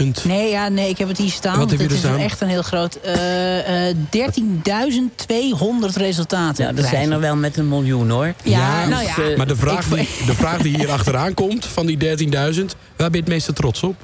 18.000... 0.00 0.06
Nee, 0.24 0.50
ja, 0.50 0.68
nee, 0.68 0.88
ik 0.88 0.98
heb 0.98 1.08
het 1.08 1.18
hier 1.18 1.30
staan. 1.30 1.58
Wat 1.58 1.70
heb 1.70 1.80
je 1.80 1.86
Dit 1.88 1.96
er 1.98 2.04
is 2.04 2.10
staan? 2.10 2.18
echt 2.18 2.40
een 2.40 2.48
heel 2.48 2.62
groot... 2.62 2.94
eh, 3.00 3.88
eh, 3.88 3.96
13.200 3.96 4.00
resultaten. 5.96 6.64
Ja, 6.64 6.82
er 6.82 6.88
zijn 6.88 7.12
er 7.12 7.20
wel 7.20 7.36
met 7.36 7.56
een 7.56 7.68
miljoen, 7.68 8.10
hoor. 8.10 8.34
Ja, 8.44 8.80
Dus, 8.80 8.88
nou 8.94 9.04
ja. 9.04 9.36
Maar 9.36 9.46
de 9.46 9.56
vraag, 9.56 9.86
Ik- 9.86 9.94
die, 9.94 10.26
de 10.26 10.34
vraag 10.34 10.62
die 10.62 10.76
hier 10.76 10.90
achteraan 10.98 11.34
komt 11.34 11.66
van 11.66 11.86
die 11.86 12.16
13.000... 12.18 12.34
waar 12.34 12.56
ben 12.96 13.10
je 13.12 13.18
het 13.18 13.28
meeste 13.28 13.52
trots 13.52 13.82
op? 13.82 13.96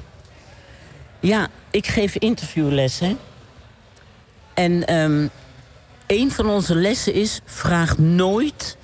Ja, 1.19 1.47
ik 1.75 1.87
geef 1.87 2.15
interviewlessen. 2.15 3.17
En 4.53 4.87
ehm, 4.87 5.27
een 6.07 6.31
van 6.31 6.49
onze 6.49 6.75
lessen 6.75 7.13
is... 7.13 7.39
vraag 7.45 7.97
nooit 7.97 8.77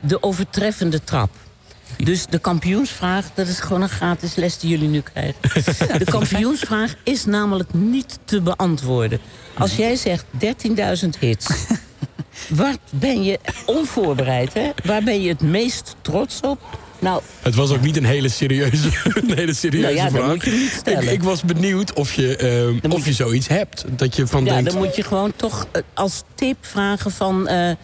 de 0.00 0.22
overtreffende 0.22 1.04
trap. 1.04 1.30
Dus 1.96 2.26
de 2.26 2.38
kampioensvraag, 2.38 3.26
dat 3.34 3.46
is 3.46 3.60
gewoon 3.60 3.82
een 3.82 3.88
gratis 3.88 4.34
les 4.34 4.58
die 4.58 4.70
jullie 4.70 4.88
nu 4.88 5.00
krijgen. 5.00 5.34
De 5.98 6.10
kampioensvraag 6.18 6.94
is 7.02 7.24
namelijk 7.24 7.74
niet 7.74 8.18
te 8.24 8.40
beantwoorden. 8.40 9.20
Als 9.58 9.76
jij 9.76 9.96
zegt 9.96 10.24
13.000 11.04 11.08
hits... 11.20 11.46
Waar 12.48 12.76
ben 12.90 13.22
je 13.22 13.38
onvoorbereid, 13.66 14.54
hè? 14.54 14.70
Waar 14.84 15.02
ben 15.02 15.22
je 15.22 15.28
het 15.28 15.40
meest 15.40 15.96
trots 16.02 16.40
op? 16.40 16.78
Nou, 16.98 17.22
Het 17.42 17.54
was 17.54 17.70
ook 17.70 17.80
niet 17.80 17.96
een 17.96 18.04
hele 18.04 18.28
serieuze, 18.28 18.88
een 19.28 19.32
hele 19.34 19.54
serieuze 19.54 19.86
Nou 19.86 19.96
ja, 19.96 20.10
vraag. 20.10 20.28
moet 20.28 20.44
je 20.44 20.50
hem 20.50 20.58
niet 20.58 20.70
stellen. 20.78 21.02
Ik, 21.02 21.10
ik 21.10 21.22
was 21.22 21.42
benieuwd 21.42 21.92
of 21.92 22.12
je, 22.12 22.36
eh, 22.36 22.82
moet 22.82 22.94
of 22.94 23.04
je 23.04 23.12
zoiets 23.12 23.48
hebt. 23.48 23.84
Dat 23.88 24.16
je 24.16 24.26
van 24.26 24.44
Ja, 24.44 24.52
denkt... 24.54 24.70
dan 24.70 24.78
moet 24.78 24.96
je 24.96 25.02
gewoon 25.02 25.32
toch 25.36 25.66
eh, 25.72 25.82
als 25.94 26.22
tip 26.34 26.56
vragen 26.60 27.10
van... 27.10 27.48
eh, 27.48 27.70
eh, 27.70 27.76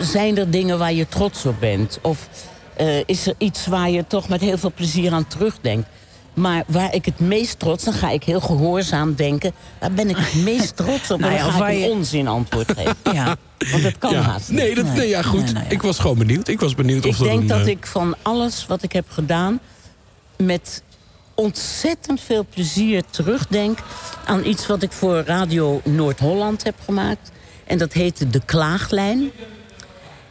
zijn 0.00 0.38
er 0.38 0.50
dingen 0.50 0.78
waar 0.78 0.92
je 0.92 1.06
trots 1.08 1.46
op 1.46 1.60
bent? 1.60 1.98
Of 2.02 2.28
is 3.06 3.26
er 3.26 3.34
iets 3.38 3.66
waar 3.66 3.90
je 3.90 4.04
toch 4.06 4.28
met 4.28 4.40
heel 4.40 4.58
veel 4.58 4.72
plezier 4.74 5.12
aan 5.12 5.26
terugdenkt? 5.26 5.88
Maar 6.34 6.64
waar 6.66 6.94
ik 6.94 7.04
het 7.04 7.20
meest 7.20 7.58
trots... 7.58 7.84
dan 7.84 7.94
ga 7.94 8.10
ik 8.10 8.24
heel 8.24 8.40
gehoorzaam 8.40 9.14
denken... 9.14 9.52
waar 9.78 9.92
ben 9.92 10.08
ik 10.10 10.16
het 10.18 10.42
meest 10.42 10.76
trots 10.82 11.10
op? 11.10 11.20
Nou 11.20 11.32
ja, 11.32 11.42
dan 11.42 11.52
ga 11.52 11.68
ik 11.68 11.78
je- 11.78 11.84
een 11.84 11.90
onzin 11.90 12.28
antwoord 12.28 12.72
geven. 12.78 12.96
Ja. 13.12 13.36
Want 13.70 13.82
dat 13.82 13.98
kan 13.98 14.12
ja. 14.12 14.20
haast 14.20 14.48
niet. 14.48 14.58
Nee, 14.58 14.74
dat, 14.74 14.84
nee. 14.84 15.08
ja, 15.08 15.22
goed. 15.22 15.44
Nee, 15.44 15.52
nou 15.52 15.64
ja. 15.64 15.70
Ik 15.70 15.82
was 15.82 15.98
gewoon 15.98 16.18
benieuwd. 16.18 16.48
Ik 16.48 16.60
was 16.60 16.74
benieuwd 16.74 17.06
of 17.06 17.12
Ik 17.12 17.18
dat 17.18 17.26
denk 17.26 17.40
een, 17.40 17.46
dat 17.46 17.60
eh, 17.60 17.66
ik 17.66 17.86
van 17.86 18.14
alles 18.22 18.66
wat 18.66 18.82
ik 18.82 18.92
heb 18.92 19.10
gedaan... 19.10 19.60
met 20.36 20.82
ontzettend 21.34 22.20
veel 22.20 22.46
plezier 22.54 23.02
terugdenk... 23.10 23.78
aan 24.24 24.44
iets 24.44 24.66
wat 24.66 24.82
ik 24.82 24.92
voor 24.92 25.22
Radio 25.26 25.80
Noord-Holland 25.84 26.64
heb 26.64 26.74
gemaakt... 26.84 27.30
En 27.64 27.78
dat 27.78 27.92
heette 27.92 28.28
De 28.30 28.40
Klaaglijn. 28.44 29.30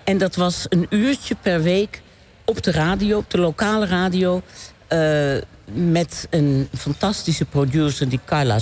En 0.03 0.17
dat 0.17 0.35
was 0.35 0.65
een 0.69 0.85
uurtje 0.89 1.35
per 1.41 1.61
week 1.61 2.01
op 2.45 2.63
de 2.63 2.71
radio, 2.71 3.17
op 3.17 3.29
de 3.29 3.37
lokale 3.37 3.85
radio... 3.85 4.41
eh, 4.87 5.33
met 5.73 6.27
een 6.29 6.69
fantastische 6.77 7.45
producer 7.45 8.09
die 8.09 8.19
Carla, 8.25 8.59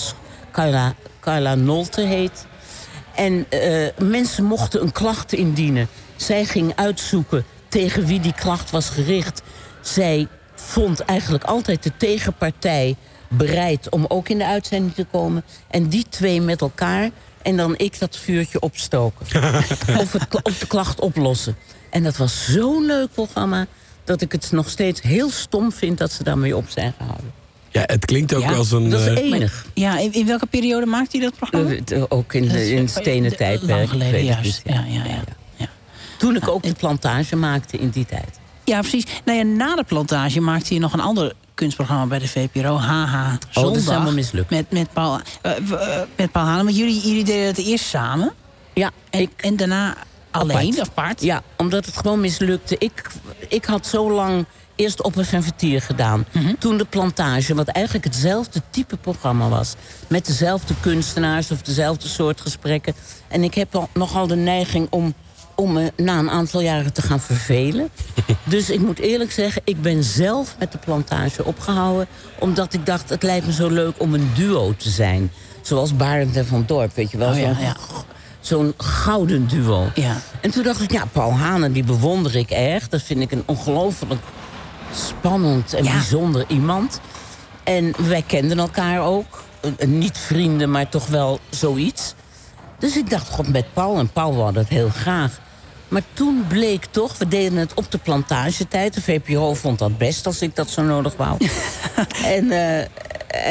Carla, 0.52 0.94
Carla 1.20 1.56
Nolte 1.56 2.02
heet. 2.02 2.46
En 3.16 3.46
eh, 3.50 3.88
mensen 3.98 4.44
mochten 4.44 4.82
een 4.82 4.92
klacht 4.92 5.34
indienen. 5.34 5.88
Zij 6.16 6.46
ging 6.46 6.72
uitzoeken 6.76 7.46
tegen 7.68 8.06
wie 8.06 8.20
die 8.20 8.34
klacht 8.34 8.72
was 8.72 8.90
gericht. 8.90 9.42
Zij 9.82 10.28
vond 10.56 11.00
eigenlijk 11.00 11.44
altijd 11.44 11.84
de 11.84 11.92
tegenpartij 11.98 12.96
bereid 13.28 13.90
om 13.90 14.06
ook 14.08 14.30
in 14.30 14.38
de 14.38 14.46
uitzending 14.46 14.94
te 14.94 15.06
komen. 15.12 15.44
En 15.68 15.88
die 15.88 16.06
twee 16.10 16.42
met 16.42 16.62
elkaar 16.62 17.10
en 17.42 17.58
dan 17.58 17.78
ik 17.78 18.00
dat 18.00 18.18
vuurtje 18.18 18.60
opstoken. 18.60 19.26
of, 20.02 20.14
het, 20.14 20.28
kla- 20.28 20.40
of 20.44 20.58
de 20.58 20.68
klacht 20.68 21.00
oplossen. 21.00 21.56
En 21.90 22.04
dat 22.04 22.18
was 22.18 22.46
zo'n 22.52 22.86
leuk 22.86 23.12
programma... 23.14 23.68
dat 24.10 24.22
ik 24.22 24.32
het 24.32 24.52
nog 24.52 24.70
steeds 24.70 25.02
heel 25.02 25.30
stom 25.30 25.72
vind 25.72 25.98
dat 25.98 26.12
ze 26.12 26.24
daarmee 26.24 26.56
op 26.56 26.66
zijn 26.70 26.94
gehouden. 26.98 27.32
Ja, 27.70 27.84
het 27.86 28.06
klinkt 28.06 28.34
ook 28.34 28.42
Ja, 28.42 28.54
als 28.54 28.72
een... 28.72 28.90
Dat 28.90 29.00
is 29.02 29.08
eh, 29.08 29.32
enig. 29.32 29.66
Ja, 29.74 30.00
in, 30.00 30.14
in 30.14 30.26
welke 30.26 30.46
periode 30.46 30.86
maakt 30.86 31.12
hij 31.12 31.22
dat 31.22 31.36
programma? 31.36 31.70
Eh, 31.70 31.98
eh, 31.98 32.04
ook 32.08 32.34
in, 32.34 32.48
de, 32.48 32.72
in 32.72 32.90
stenen 32.90 33.38
tijdperk. 33.38 33.70
Lang 33.70 33.90
geleden, 33.90 34.12
weet 34.12 34.22
ik 34.22 34.28
juist. 34.28 34.62
Ja, 34.66 34.84
ja, 34.88 35.04
ja. 35.06 35.24
ja. 35.56 35.68
Toen 36.18 36.36
ik 36.36 36.48
ook 36.48 36.64
de 36.64 36.74
plantage 36.74 37.36
maakte 37.36 37.78
in 37.78 37.90
die 37.90 38.06
tijd. 38.06 38.40
Ja, 38.64 38.80
precies. 38.80 39.06
Nou 39.26 39.38
ja, 39.38 39.44
na 39.44 39.76
de 39.76 39.84
plantage 39.84 40.40
maakte 40.40 40.74
hij 40.74 40.78
nog 40.82 40.94
een 40.94 41.00
ander 41.00 41.34
kunstprogramma 41.54 42.06
bij 42.06 42.20
de 42.20 42.28
VPRO. 42.28 42.78
Haha, 42.78 43.30
dat 43.30 43.48
is 43.50 43.54
zondag. 43.54 43.86
helemaal 43.86 44.14
mislukt. 44.14 44.50
Met, 44.50 44.72
met 44.72 44.94
Paul, 44.94 45.20
met 46.16 46.32
Paul 46.32 46.46
Hane. 46.46 46.64
Want 46.64 46.78
jullie, 46.78 47.02
jullie 47.08 47.24
deden 47.24 47.46
het 47.46 47.58
eerst 47.58 47.86
samen. 47.86 48.34
Ja, 48.74 48.92
En, 49.10 49.20
ik, 49.20 49.32
en 49.38 49.56
daarna 49.56 49.96
alleen, 50.32 50.82
Apart. 50.82 51.22
Ja, 51.22 51.42
omdat 51.58 51.86
het 51.86 51.98
gewoon 51.98 52.20
mislukte. 52.20 52.76
Ik, 52.78 53.10
ik 53.48 53.66
had 53.66 53.88
zo 53.88 54.12
lang 54.12 54.46
eerst 54.80 55.04
op 55.04 55.16
een 55.16 55.44
Vertier 55.44 55.82
gedaan. 55.82 56.26
Mhm. 56.32 56.54
Toen 56.60 56.78
de 56.78 56.86
plantage, 56.86 57.56
wat 57.56 57.68
eigenlijk 57.68 58.06
hetzelfde 58.06 58.62
type 58.70 58.98
programma 58.98 59.50
was. 59.50 59.76
Met 60.08 60.26
dezelfde 60.26 60.74
kunstenaars 60.80 61.52
of 61.52 61.62
dezelfde 61.62 62.08
soort 62.08 62.42
gesprekken. 62.42 62.94
En 63.28 63.44
ik 63.44 63.54
heb 63.54 63.76
al, 63.76 63.90
nogal 63.94 64.28
de 64.28 64.36
neiging 64.36 64.88
om, 64.90 65.14
om 65.56 65.74
me 65.74 65.92
na 65.96 66.20
een 66.20 66.30
aantal 66.30 66.62
jaren 66.62 66.94
te 66.94 67.02
gaan 67.02 67.20
vervelen. 67.20 67.90
dus 68.44 68.70
ik 68.70 68.80
moet 68.80 69.00
eerlijk 69.00 69.32
zeggen, 69.32 69.62
ik 69.66 69.82
ben 69.82 70.04
zelf 70.04 70.56
met 70.60 70.72
de 70.72 70.78
plantage 70.78 71.46
opgehouden. 71.46 72.08
Omdat 72.40 72.74
ik 72.74 72.86
dacht, 72.86 73.10
het 73.10 73.24
lijkt 73.24 73.46
me 73.46 73.54
zo 73.54 73.70
leuk 73.70 74.02
om 74.02 74.14
een 74.14 74.32
duo 74.36 74.74
te 74.78 74.90
zijn. 74.90 75.32
Zoals 75.62 75.96
Barend 75.96 76.36
en 76.36 76.46
Van 76.46 76.64
Dorp, 76.68 76.96
weet 76.96 77.12
je 77.12 77.18
wel. 77.18 77.32
Oh 77.32 77.40
ja. 77.40 77.76
Zo'n 78.40 78.74
gouden 78.78 79.48
duo. 79.48 79.88
Ja. 79.96 80.18
En 80.42 80.52
toen 80.52 80.64
dacht 80.64 80.82
ik, 80.82 80.92
ja, 80.92 81.06
Paul 81.12 81.32
Hanen, 81.32 81.72
die 81.72 81.84
bewonder 81.84 82.36
ik 82.36 82.50
erg. 82.50 82.90
Dat 82.90 83.02
vind 83.02 83.22
ik 83.22 83.32
een 83.32 83.44
ongelooflijk 83.46 84.22
spannend 84.94 85.74
en 85.74 85.84
Ja. 85.84 85.92
bijzonder 85.92 86.46
iemand. 86.48 87.00
En 87.64 87.94
wij 88.08 88.24
kenden 88.28 88.60
elkaar 88.60 89.02
ook. 89.02 89.44
Niet 89.86 90.18
vrienden, 90.18 90.72
maar 90.72 90.90
toch 90.90 91.08
wel 91.08 91.40
zoiets. 91.50 92.14
Dus 92.80 92.98
ik 92.98 93.10
dacht, 93.10 93.30
god, 93.30 93.48
met 93.48 93.74
Paul. 93.74 93.98
En 94.00 94.10
Paul 94.10 94.36
wou 94.36 94.54
dat 94.54 94.68
heel 94.68 94.90
graag. 94.90 95.40
Maar 95.88 96.02
toen 96.14 96.46
bleek 96.48 96.86
toch, 96.86 97.18
we 97.18 97.28
deden 97.28 97.58
het 97.58 97.74
op 97.74 97.92
de 97.92 97.98
plantagetijd. 97.98 98.94
De 98.94 99.02
VPRO 99.02 99.54
vond 99.54 99.80
dat 99.80 99.98
best 99.98 100.26
als 100.26 100.42
ik 100.42 100.56
dat 100.56 100.70
zo 100.70 100.82
nodig 100.82 101.16
wou. 101.16 101.38
en, 102.36 102.52
eh, 102.52 102.80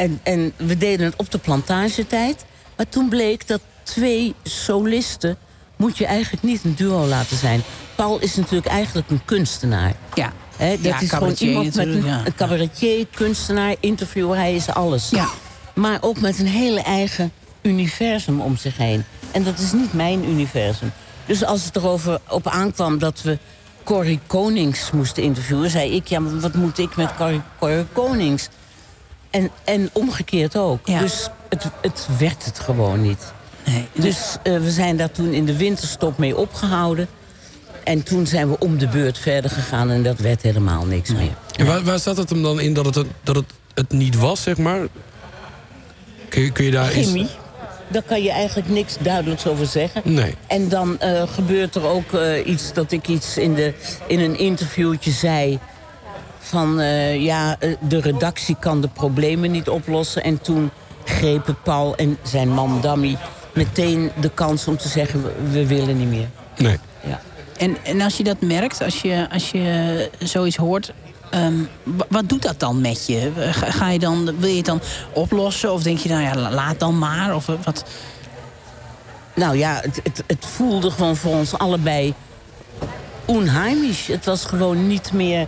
en, 0.01 0.19
en 0.23 0.53
we 0.57 0.77
deden 0.77 1.05
het 1.05 1.15
op 1.15 1.31
de 1.31 1.37
plantagetijd. 1.37 2.45
Maar 2.75 2.89
toen 2.89 3.09
bleek 3.09 3.47
dat 3.47 3.61
twee 3.89 4.35
solisten... 4.43 5.37
moet 5.75 5.97
je 5.97 6.05
eigenlijk 6.05 6.43
niet 6.43 6.63
een 6.63 6.75
duo 6.75 7.05
laten 7.05 7.37
zijn. 7.37 7.61
Paul 7.95 8.19
is 8.19 8.35
natuurlijk 8.35 8.67
eigenlijk 8.67 9.09
een 9.09 9.21
kunstenaar. 9.25 9.93
Ja. 10.13 10.33
Hè, 10.57 10.69
dat 10.69 10.83
Ja, 10.83 10.99
is 10.99 11.09
gewoon 11.09 11.35
iemand 11.39 11.75
met 11.75 11.87
een, 11.87 12.05
ja. 12.05 12.21
een 12.25 12.35
cabaretier, 12.35 13.07
kunstenaar, 13.13 13.75
interviewer. 13.79 14.35
Hij 14.37 14.55
is 14.55 14.69
alles. 14.69 15.09
Ja. 15.09 15.27
Maar 15.73 15.97
ook 16.01 16.19
met 16.19 16.39
een 16.39 16.47
hele 16.47 16.81
eigen 16.81 17.31
universum 17.61 18.41
om 18.41 18.57
zich 18.57 18.77
heen. 18.77 19.03
En 19.31 19.43
dat 19.43 19.59
is 19.59 19.71
niet 19.71 19.93
mijn 19.93 20.29
universum. 20.29 20.91
Dus 21.25 21.43
als 21.45 21.65
het 21.65 21.75
erover 21.75 22.19
op 22.29 22.47
aankwam 22.47 22.97
dat 22.99 23.21
we 23.21 23.37
Corrie 23.83 24.19
Konings 24.27 24.91
moesten 24.91 25.23
interviewen... 25.23 25.69
zei 25.69 25.95
ik, 25.95 26.07
ja, 26.07 26.19
maar 26.19 26.39
wat 26.39 26.53
moet 26.53 26.77
ik 26.77 26.95
met 26.95 27.15
Corrie, 27.15 27.41
Corrie 27.59 27.85
Konings? 27.93 28.49
En, 29.29 29.49
en 29.63 29.89
omgekeerd 29.93 30.57
ook. 30.57 30.87
Ja. 30.87 30.99
Dus 30.99 31.29
het, 31.49 31.63
het 31.81 32.07
werd 32.19 32.45
het 32.45 32.59
gewoon 32.59 33.01
niet. 33.01 33.33
Nee. 33.71 33.87
Dus 33.93 34.37
eh, 34.43 34.57
we 34.57 34.71
zijn 34.71 34.97
daar 34.97 35.11
toen 35.11 35.33
in 35.33 35.45
de 35.45 35.57
winterstop 35.57 36.17
mee 36.17 36.37
opgehouden. 36.37 37.07
En 37.83 38.03
toen 38.03 38.27
zijn 38.27 38.49
we 38.49 38.59
om 38.59 38.77
de 38.77 38.87
beurt 38.87 39.17
verder 39.17 39.51
gegaan 39.51 39.89
en 39.89 40.03
dat 40.03 40.19
werd 40.19 40.41
helemaal 40.41 40.85
niks 40.85 41.11
meer. 41.11 41.33
En 41.55 41.65
waar, 41.65 41.83
waar 41.83 41.99
zat 41.99 42.17
het 42.17 42.29
hem 42.29 42.43
dan 42.43 42.59
in 42.59 42.73
dat 42.73 42.95
het, 42.95 43.07
dat 43.23 43.35
het 43.35 43.45
het 43.73 43.91
niet 43.91 44.15
was, 44.15 44.41
zeg 44.41 44.57
maar? 44.57 44.79
Kun 46.29 46.41
je, 46.41 46.51
kun 46.51 46.65
je 46.65 46.71
daar. 46.71 46.85
Chemie, 46.85 47.27
daar 47.87 48.01
kan 48.01 48.23
je 48.23 48.31
eigenlijk 48.31 48.69
niks 48.69 48.97
duidelijks 48.99 49.47
over 49.47 49.65
zeggen. 49.65 50.01
Nee. 50.05 50.35
En 50.47 50.69
dan 50.69 50.99
eh, 50.99 51.23
gebeurt 51.27 51.75
er 51.75 51.85
ook 51.85 52.13
eh, 52.13 52.47
iets 52.47 52.73
dat 52.73 52.91
ik 52.91 53.07
iets 53.07 53.37
in, 53.37 53.53
de, 53.53 53.73
in 54.07 54.19
een 54.19 54.37
interviewtje 54.37 55.11
zei... 55.11 55.59
van 56.39 56.81
ja, 57.19 57.57
de 57.79 58.01
redactie 58.01 58.55
kan 58.59 58.81
de 58.81 58.87
problemen 58.87 59.51
niet 59.51 59.69
oplossen. 59.69 60.23
En 60.23 60.41
toen 60.41 60.71
grepen 61.03 61.57
Paul 61.63 61.95
en 61.95 62.17
zijn 62.23 62.49
man 62.49 62.81
Dammy 62.81 63.17
meteen 63.65 64.11
de 64.19 64.29
kans 64.33 64.67
om 64.67 64.77
te 64.77 64.87
zeggen... 64.87 65.23
we, 65.23 65.31
we 65.51 65.67
willen 65.67 65.97
niet 65.97 66.07
meer. 66.09 66.27
Nee. 66.57 66.77
Ja. 67.03 67.21
En, 67.57 67.77
en 67.83 68.01
als 68.01 68.17
je 68.17 68.23
dat 68.23 68.41
merkt, 68.41 68.81
als 68.83 69.01
je, 69.01 69.27
als 69.31 69.51
je 69.51 70.09
zoiets 70.19 70.55
hoort... 70.55 70.93
ehm, 71.29 71.53
wa- 71.83 72.05
wat 72.09 72.29
doet 72.29 72.41
dat 72.41 72.59
dan 72.59 72.81
met 72.81 73.07
je? 73.07 73.31
Ga, 73.51 73.71
ga 73.71 73.89
je 73.89 73.99
dan, 73.99 74.39
wil 74.39 74.49
je 74.49 74.55
het 74.57 74.65
dan 74.65 74.81
oplossen? 75.13 75.73
Of 75.73 75.83
denk 75.83 75.97
je, 75.99 76.09
nou 76.09 76.21
ja, 76.21 76.35
la- 76.35 76.51
laat 76.51 76.79
dan 76.79 76.97
maar? 76.97 77.35
Of 77.35 77.45
wat? 77.63 77.83
Nou 79.35 79.57
ja, 79.57 79.79
het, 79.81 79.99
het, 80.03 80.23
het 80.27 80.45
voelde 80.45 80.91
gewoon 80.91 81.15
voor 81.15 81.35
ons 81.35 81.57
allebei 81.57 82.13
onheimisch. 83.25 84.07
Het 84.07 84.25
was 84.25 84.45
gewoon 84.45 84.87
niet 84.87 85.11
meer 85.13 85.47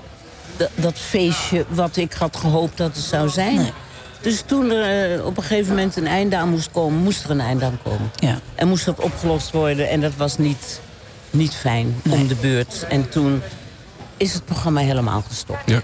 da- 0.57 0.67
dat 0.75 0.97
feestje 0.97 1.65
wat 1.69 1.97
ik 1.97 2.13
had 2.13 2.35
gehoopt 2.37 2.77
dat 2.77 2.95
het 2.95 3.05
zou 3.05 3.29
zijn. 3.29 3.55
Nee. 3.55 3.71
Dus 4.21 4.43
toen 4.45 4.71
er 4.71 5.13
eh, 5.17 5.25
op 5.25 5.37
een 5.37 5.43
gegeven 5.43 5.69
moment 5.69 5.95
een 5.95 6.07
einde 6.07 6.35
aan 6.37 6.49
moest 6.49 6.71
komen... 6.71 7.03
moest 7.03 7.23
er 7.23 7.29
een 7.29 7.39
einde 7.41 7.65
aan 7.65 7.79
komen. 7.83 8.11
Ja. 8.19 8.39
En 8.55 8.67
moest 8.67 8.85
dat 8.85 8.99
opgelost 8.99 9.51
worden. 9.51 9.89
En 9.89 10.01
dat 10.01 10.15
was 10.17 10.37
niet, 10.37 10.79
niet 11.29 11.53
fijn 11.53 11.95
om 12.09 12.27
de 12.27 12.35
beurt. 12.35 12.85
En 12.89 13.09
toen 13.09 13.41
is 14.17 14.33
het 14.33 14.45
programma 14.45 14.81
helemaal 14.81 15.23
gestopt. 15.27 15.61
Ja. 15.65 15.81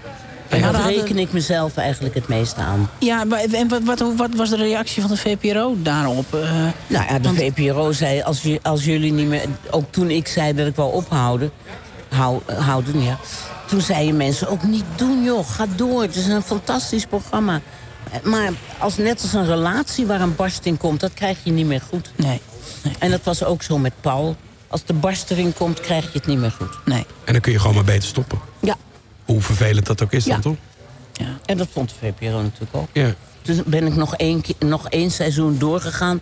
En 0.48 0.62
daar 0.62 0.82
reken 0.86 1.18
ik 1.18 1.32
mezelf 1.32 1.76
eigenlijk 1.76 2.14
het 2.14 2.28
meeste 2.28 2.60
aan. 2.60 2.90
Ja, 2.98 3.24
maar- 3.24 3.40
en 3.52 3.68
wat, 3.68 3.82
wat, 3.82 4.02
wat 4.16 4.34
was 4.34 4.50
de 4.50 4.56
reactie 4.56 5.02
van 5.02 5.10
de 5.10 5.16
VPRO 5.16 5.76
daarop? 5.82 6.34
Eh, 6.34 6.40
Nou 6.86 7.04
ja, 7.08 7.18
de 7.18 7.22
Want- 7.28 7.38
VPRO 7.38 7.92
zei, 7.92 8.22
als, 8.22 8.42
als 8.62 8.84
jullie 8.84 9.12
niet 9.12 9.28
meer... 9.28 9.44
Ook 9.70 9.84
toen 9.92 10.10
ik 10.10 10.26
zei 10.28 10.54
dat 10.54 10.66
ik 10.66 10.76
wou 10.76 10.92
ophouden... 10.92 11.50
Hou, 12.08 12.40
houden, 12.58 13.02
ja. 13.02 13.18
Toen 13.66 13.80
zeiden 13.80 14.16
mensen 14.16 14.48
ook 14.48 14.62
niet 14.62 14.84
doen, 14.96 15.24
joh. 15.24 15.48
Ga 15.50 15.66
door. 15.76 16.02
Het 16.02 16.16
is 16.16 16.26
een 16.26 16.42
fantastisch 16.42 17.06
programma. 17.06 17.60
Maar 18.22 18.52
als, 18.78 18.96
net 18.96 19.22
als 19.22 19.32
een 19.32 19.46
relatie 19.46 20.06
waar 20.06 20.20
een 20.20 20.34
barsting 20.36 20.78
komt... 20.78 21.00
dat 21.00 21.14
krijg 21.14 21.38
je 21.42 21.50
niet 21.50 21.66
meer 21.66 21.80
goed. 21.88 22.10
nee, 22.16 22.40
nee, 22.84 22.94
En 22.98 23.10
dat 23.10 23.20
was 23.24 23.44
ook 23.44 23.62
zo 23.62 23.78
met 23.78 23.92
Paul. 24.00 24.36
Als 24.68 24.84
de 24.84 24.92
barst 24.92 25.30
erin 25.30 25.52
komt, 25.52 25.80
krijg 25.80 26.04
je 26.04 26.18
het 26.18 26.26
niet 26.26 26.38
meer 26.38 26.50
goed. 26.50 26.78
nee. 26.84 27.06
En 27.24 27.32
dan 27.32 27.40
kun 27.42 27.52
je 27.52 27.58
gewoon 27.58 27.74
maar 27.74 27.84
beter 27.84 28.08
stoppen. 28.08 28.38
Ja, 28.60 28.76
Hoe 29.24 29.40
vervelend 29.42 29.86
dat 29.86 30.02
ook 30.02 30.12
is 30.12 30.24
Ja. 30.24 30.32
dan, 30.32 30.40
toch? 30.40 30.56
Ja. 31.12 31.38
en 31.44 31.56
dat 31.56 31.68
vond 31.72 31.88
de 31.88 31.94
VPRO 32.00 32.42
natuurlijk 32.42 32.76
ook. 32.76 32.88
Ja. 32.92 33.14
Dus 33.42 33.62
ben 33.64 33.86
ik 33.86 33.94
nog 33.94 34.16
één, 34.16 34.40
keer- 34.40 34.54
nog 34.58 34.88
één 34.88 35.10
seizoen 35.10 35.58
doorgegaan... 35.58 36.20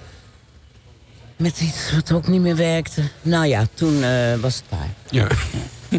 met 1.37 1.61
iets 1.61 1.93
wat 1.95 2.13
ook 2.13 2.29
niet 2.29 2.41
meer 2.41 2.57
werkte. 2.57 3.03
Nou 3.23 3.47
ja, 3.47 3.67
toen 3.75 4.03
eh, 4.05 4.35
was 4.41 4.55
het 4.55 4.65
klaar. 4.69 4.89
ja. 5.11 5.27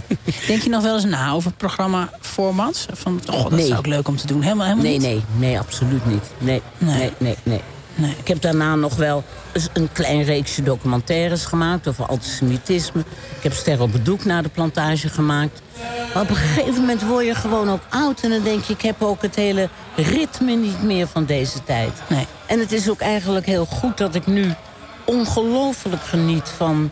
Denk 0.47 0.61
je 0.61 0.69
nog 0.69 0.83
wel 0.83 0.93
eens 0.95 1.03
na 1.05 1.31
over 1.31 1.51
programma-formats? 1.53 2.85
Van, 2.93 3.21
oh, 3.31 3.43
dat 3.43 3.51
Nee. 3.51 3.65
zou 3.65 3.77
ook 3.77 3.85
leuk 3.87 4.07
om 4.07 4.15
te 4.17 4.27
doen. 4.27 4.41
Helemaal, 4.41 4.65
helemaal 4.65 4.85
Nee, 4.85 4.97
niet? 4.99 5.07
nee, 5.07 5.21
nee, 5.37 5.59
absoluut 5.59 6.05
niet. 6.05 6.23
Nee, 6.37 6.61
Nee. 6.77 6.97
nee, 6.97 7.11
nee, 7.17 7.35
nee. 7.43 7.61
Nee. 7.95 8.15
Ik 8.19 8.27
heb 8.27 8.41
daarna 8.41 8.75
nog 8.75 8.95
wel 8.95 9.23
een 9.73 9.89
klein 9.93 10.23
reeksje 10.23 10.63
documentaires 10.63 11.45
gemaakt 11.45 11.87
over 11.87 12.05
antisemitisme. 12.05 12.99
Ik 13.37 13.43
heb 13.43 13.53
Ster 13.53 13.81
op 13.81 13.93
het 13.93 14.05
doek 14.05 14.25
naar 14.25 14.43
de 14.43 14.49
plantage 14.49 15.09
gemaakt. 15.09 15.61
Maar 16.13 16.23
op 16.23 16.29
een 16.29 16.35
gegeven 16.35 16.73
moment 16.79 17.01
word 17.03 17.25
je 17.25 17.35
gewoon 17.35 17.69
ook 17.69 17.81
oud. 17.89 18.21
En 18.21 18.29
dan 18.29 18.43
denk 18.43 18.63
je, 18.63 18.73
ik 18.73 18.81
heb 18.81 19.01
ook 19.03 19.21
het 19.21 19.35
hele 19.35 19.69
ritme 19.95 20.55
niet 20.55 20.83
meer 20.83 21.07
van 21.07 21.25
deze 21.25 21.63
tijd. 21.63 21.91
Nee. 22.09 22.25
En 22.45 22.59
het 22.59 22.71
is 22.71 22.89
ook 22.89 22.99
eigenlijk 22.99 23.45
heel 23.45 23.65
goed 23.65 23.97
dat 23.97 24.15
ik 24.15 24.27
nu 24.27 24.53
ongelooflijk 25.05 26.01
geniet 26.03 26.49
van, 26.57 26.91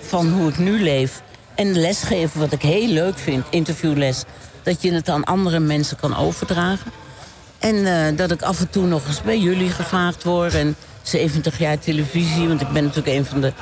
van 0.00 0.28
hoe 0.32 0.48
ik 0.48 0.58
nu 0.58 0.82
leef. 0.82 1.22
En 1.58 1.78
lesgeven, 1.78 2.40
wat 2.40 2.52
ik 2.52 2.62
heel 2.62 2.88
leuk 2.88 3.18
vind, 3.18 3.46
interviewles... 3.50 4.22
dat 4.62 4.82
je 4.82 4.92
het 4.92 5.08
aan 5.08 5.24
andere 5.24 5.58
mensen 5.58 5.96
kan 5.96 6.16
overdragen. 6.16 6.92
En 7.58 7.86
eh, 7.86 8.16
dat 8.16 8.30
ik 8.30 8.42
af 8.42 8.60
en 8.60 8.70
toe 8.70 8.86
nog 8.86 9.06
eens 9.06 9.22
bij 9.22 9.38
jullie 9.38 9.70
gevraagd 9.70 10.24
word. 10.24 10.54
En 10.54 10.76
70 11.02 11.58
jaar 11.58 11.78
televisie, 11.78 12.48
want 12.48 12.60
ik 12.60 12.68
ben 12.68 12.84
natuurlijk 12.84 13.16
een 13.16 13.24
van 13.24 13.40
de 13.40 13.52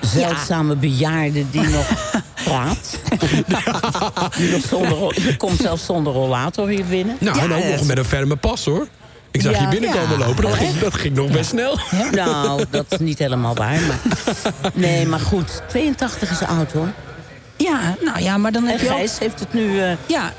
zeldzame 0.00 0.76
bejaarde 0.76 1.50
die 1.50 1.68
nog 1.68 2.12
praat. 2.44 2.98
die 4.36 4.50
nog 4.50 4.64
zonder, 4.68 5.14
die 5.14 5.36
komt 5.36 5.60
zelfs 5.60 5.84
zonder 5.84 6.12
rollator 6.12 6.68
hier 6.68 6.84
binnen. 6.84 7.16
Nou, 7.20 7.38
en 7.38 7.52
ook 7.52 7.64
nog 7.64 7.86
met 7.86 7.98
een 7.98 8.04
ferme 8.04 8.36
pas, 8.36 8.64
hoor. 8.64 8.86
Ik 9.34 9.40
zag 9.42 9.52
Ja. 9.52 9.60
je 9.62 9.68
binnenkomen 9.68 10.18
Ja. 10.18 10.26
lopen, 10.26 10.42
dat 10.42 10.52
ging, 10.54 10.78
dat 10.78 10.94
ging 10.94 11.14
nog 11.16 11.30
best 11.30 11.50
snel. 11.50 11.78
Nou, 12.12 12.64
dat 12.70 12.86
is 12.88 12.98
niet 12.98 13.18
helemaal 13.18 13.54
waar. 13.54 13.80
Maar... 13.80 13.98
Nee, 14.74 15.06
maar 15.06 15.20
goed. 15.20 15.62
82 15.68 16.30
is 16.30 16.42
oud 16.42 16.72
hoor. 16.72 16.88
Ja, 17.56 17.94
nou 18.04 18.20
ja, 18.20 18.36
maar 18.38 18.52
dan 18.52 18.64
En 18.64 18.70
heb 18.70 18.80
je 18.80 18.86
ook... 18.88 18.92
Gijs 18.96 19.18
heeft 19.18 19.40
het 19.40 19.52
nu... 19.52 19.80
eh, 19.80 19.92
Ja, 20.06 20.32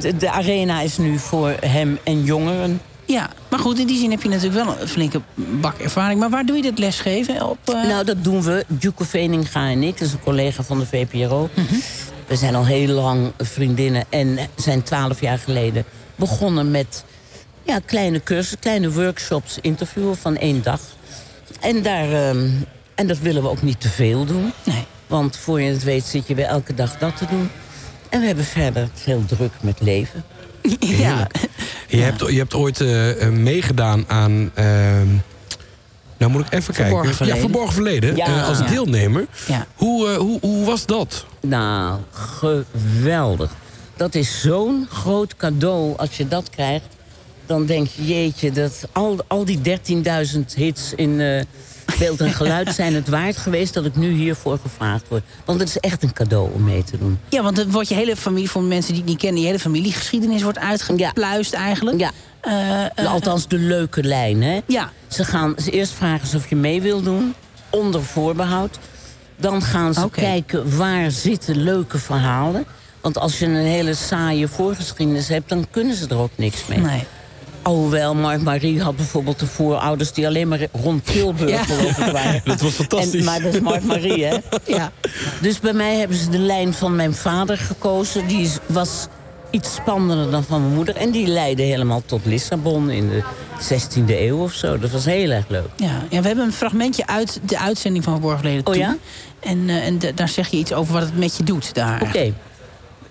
de, 0.00 0.16
de 0.16 0.30
arena 0.30 0.80
is 0.80 0.98
nu 0.98 1.18
voor 1.18 1.54
hem 1.60 1.98
en 2.04 2.24
jongeren. 2.24 2.80
ja, 3.04 3.28
maar 3.50 3.58
goed, 3.60 3.78
in 3.78 3.86
die 3.86 3.98
zin 3.98 4.10
heb 4.10 4.22
je 4.22 4.28
natuurlijk 4.28 4.64
wel 4.64 4.76
een 4.80 4.88
flinke 4.88 5.20
bak 5.34 5.78
ervaring. 5.78 6.20
Maar 6.20 6.30
waar 6.30 6.44
doe 6.46 6.56
je 6.56 6.62
dat 6.62 6.78
lesgeven? 6.78 7.48
Op, 7.48 7.58
eh, 7.64 7.88
Nou, 7.88 8.04
dat 8.04 8.24
doen 8.24 8.42
we. 8.42 8.64
Duke 8.68 9.04
Veninga 9.04 9.68
en 9.68 9.82
ik, 9.82 9.98
dat 9.98 10.06
is 10.08 10.12
een 10.12 10.20
collega 10.24 10.62
van 10.62 10.78
de 10.78 10.86
VPRO. 10.86 11.48
We 12.26 12.36
zijn 12.36 12.54
al 12.54 12.64
heel 12.66 12.88
lang 12.88 13.32
vriendinnen 13.38 14.04
en 14.08 14.38
zijn 14.56 14.82
twaalf 14.82 15.20
jaar 15.20 15.38
geleden 15.38 15.84
begonnen 16.16 16.70
met 16.70 17.04
ja, 17.66 17.78
kleine 17.84 18.22
cursussen, 18.22 18.58
kleine 18.58 18.90
workshops, 18.92 19.58
interviewen 19.60 20.16
van 20.16 20.36
één 20.36 20.62
dag. 20.62 20.80
En, 21.60 21.82
daar, 21.82 22.12
ehm, 22.12 22.48
en 22.94 23.06
dat 23.06 23.18
willen 23.18 23.42
we 23.42 23.48
ook 23.48 23.62
niet 23.62 23.80
te 23.80 23.88
veel 23.88 24.24
doen. 24.24 24.52
Nee. 24.64 24.84
Want 25.06 25.36
voor 25.36 25.60
je 25.60 25.72
het 25.72 25.84
weet 25.84 26.04
zit 26.04 26.26
je 26.26 26.34
weer 26.34 26.44
elke 26.46 26.74
dag 26.74 26.98
dat 26.98 27.16
te 27.16 27.26
doen. 27.30 27.50
En 28.08 28.20
we 28.20 28.26
hebben 28.26 28.44
verder 28.44 28.88
heel 29.04 29.24
druk 29.26 29.52
met 29.60 29.80
leven. 29.80 30.24
ja. 30.80 31.26
Je, 31.88 31.96
hebt, 32.00 32.20
je 32.20 32.36
hebt 32.38 32.54
ooit 32.54 32.80
eh, 32.80 33.22
eh, 33.26 33.32
meegedaan 33.32 34.04
aan... 34.08 34.50
ehm, 34.54 35.06
nou 36.18 36.32
moet 36.32 36.46
ik 36.46 36.52
even 36.52 36.74
Verborgen 36.74 37.00
kijken. 37.00 37.14
Verleden. 37.16 37.34
Ja, 37.36 37.40
Verborgen 37.48 37.72
Verleden. 37.74 38.16
Ja. 38.16 38.26
eh, 38.26 38.48
als 38.48 38.58
Ja. 38.58 38.66
deelnemer. 38.66 39.26
Ja. 39.46 39.66
Hoe, 39.74 40.08
eh, 40.10 40.16
hoe, 40.16 40.38
hoe 40.40 40.64
was 40.64 40.86
dat? 40.86 41.24
Nou, 41.40 41.98
geweldig. 42.12 43.50
Dat 43.96 44.14
is 44.14 44.40
zo'n 44.40 44.86
groot 44.90 45.36
cadeau 45.36 45.96
als 45.96 46.16
je 46.16 46.28
dat 46.28 46.50
krijgt. 46.50 46.95
Dan 47.46 47.66
denk 47.66 47.86
je, 47.86 48.06
jeetje, 48.06 48.50
dat 48.52 48.88
al, 48.92 49.18
al 49.26 49.44
die 49.44 49.58
13.000 49.58 50.40
hits 50.54 50.92
in 50.94 51.20
eh, 51.20 51.42
beeld 51.98 52.20
en 52.20 52.32
geluid 52.32 52.74
zijn 52.74 52.94
het 52.94 53.08
waard 53.08 53.36
geweest 53.36 53.74
dat 53.74 53.84
ik 53.84 53.96
nu 53.96 54.10
hiervoor 54.10 54.58
gevraagd 54.58 55.08
word. 55.08 55.22
Want 55.44 55.60
het 55.60 55.68
is 55.68 55.78
echt 55.78 56.02
een 56.02 56.12
cadeau 56.12 56.50
om 56.52 56.64
mee 56.64 56.84
te 56.84 56.98
doen. 56.98 57.18
Ja, 57.28 57.42
want 57.42 57.56
dan 57.56 57.70
wordt 57.70 57.88
je 57.88 57.94
hele 57.94 58.16
familie, 58.16 58.50
voor 58.50 58.62
mensen 58.62 58.92
die 58.92 59.02
het 59.02 59.10
niet 59.10 59.20
kennen... 59.20 59.40
je 59.40 59.46
hele 59.46 59.58
familiegeschiedenis 59.58 60.42
wordt 60.42 60.58
uitgepluist 60.58 61.52
eigenlijk. 61.52 61.98
Ja, 61.98 62.10
eh, 62.40 63.06
althans 63.06 63.48
de 63.48 63.58
leuke 63.58 64.02
lijn, 64.02 64.42
hè? 64.42 64.60
ja. 64.66 64.92
Ze 65.08 65.24
gaan 65.24 65.54
ze 65.62 65.70
eerst 65.70 65.92
vragen 65.92 66.28
ze 66.28 66.36
of 66.36 66.48
je 66.48 66.56
mee 66.56 66.82
wil 66.82 67.02
doen, 67.02 67.34
onder 67.70 68.02
voorbehoud. 68.02 68.78
Dan 69.36 69.62
gaan 69.62 69.94
ze 69.94 70.10
kijken 70.10 70.76
waar 70.76 71.10
zitten 71.10 71.56
leuke 71.56 71.98
verhalen. 71.98 72.64
Want 73.00 73.18
als 73.18 73.38
je 73.38 73.46
een 73.46 73.54
hele 73.54 73.94
saaie 73.94 74.48
voorgeschiedenis 74.48 75.28
hebt, 75.28 75.48
dan 75.48 75.66
kunnen 75.70 75.96
ze 75.96 76.08
er 76.08 76.18
ook 76.18 76.30
niks 76.34 76.66
mee. 76.66 76.78
Nee. 76.78 77.04
Alhoewel, 77.66 78.14
Mark 78.14 78.42
Marie 78.42 78.82
had 78.82 78.96
bijvoorbeeld 78.96 79.38
de 79.38 79.46
voorouders... 79.46 80.12
die 80.12 80.26
alleen 80.26 80.48
maar 80.48 80.66
rond 80.72 81.06
Tilburg 81.06 81.50
Ja. 81.50 81.64
geloof 81.64 81.98
ik 81.98 82.12
waren. 82.12 82.40
Dat 82.44 82.60
was 82.60 82.72
fantastisch. 82.72 83.14
En, 83.20 83.24
maar 83.24 83.42
dat 83.42 83.54
is 83.54 83.60
Mark 83.60 83.82
Marie, 83.84 84.24
hè? 84.24 84.36
Ja. 84.76 84.92
Dus 85.40 85.60
bij 85.60 85.72
mij 85.72 85.96
hebben 85.96 86.16
ze 86.16 86.30
de 86.30 86.38
lijn 86.38 86.74
van 86.74 86.96
mijn 86.96 87.14
vader 87.14 87.58
gekozen. 87.58 88.26
Die 88.26 88.50
was 88.66 89.06
iets 89.50 89.74
spannender 89.74 90.30
dan 90.30 90.44
van 90.44 90.60
mijn 90.60 90.74
moeder. 90.74 90.96
En 90.96 91.10
die 91.10 91.26
leidde 91.26 91.62
helemaal 91.62 92.02
tot 92.06 92.20
Lissabon 92.24 92.90
in 92.90 93.08
de 93.08 93.22
16e 93.74 94.08
eeuw 94.08 94.42
of 94.42 94.52
zo. 94.52 94.78
Dat 94.78 94.90
was 94.90 95.04
heel 95.04 95.30
erg 95.30 95.48
leuk. 95.48 95.68
Ja. 95.76 96.02
ja, 96.10 96.20
we 96.20 96.26
hebben 96.26 96.44
een 96.44 96.52
fragmentje 96.52 97.06
uit 97.06 97.40
de 97.42 97.58
uitzending 97.58 98.04
van 98.04 98.12
Verborgen 98.12 98.58
Oh 98.58 98.64
toen. 98.64 98.78
ja? 98.78 98.96
En, 99.40 99.68
eh, 99.68 99.86
en 99.86 99.98
daar 100.14 100.28
zeg 100.28 100.48
je 100.48 100.56
iets 100.56 100.72
over 100.72 100.92
wat 100.92 101.02
het 101.02 101.18
met 101.18 101.36
je 101.36 101.42
doet 101.42 101.74
daar. 101.74 102.02
Oké. 102.02 102.32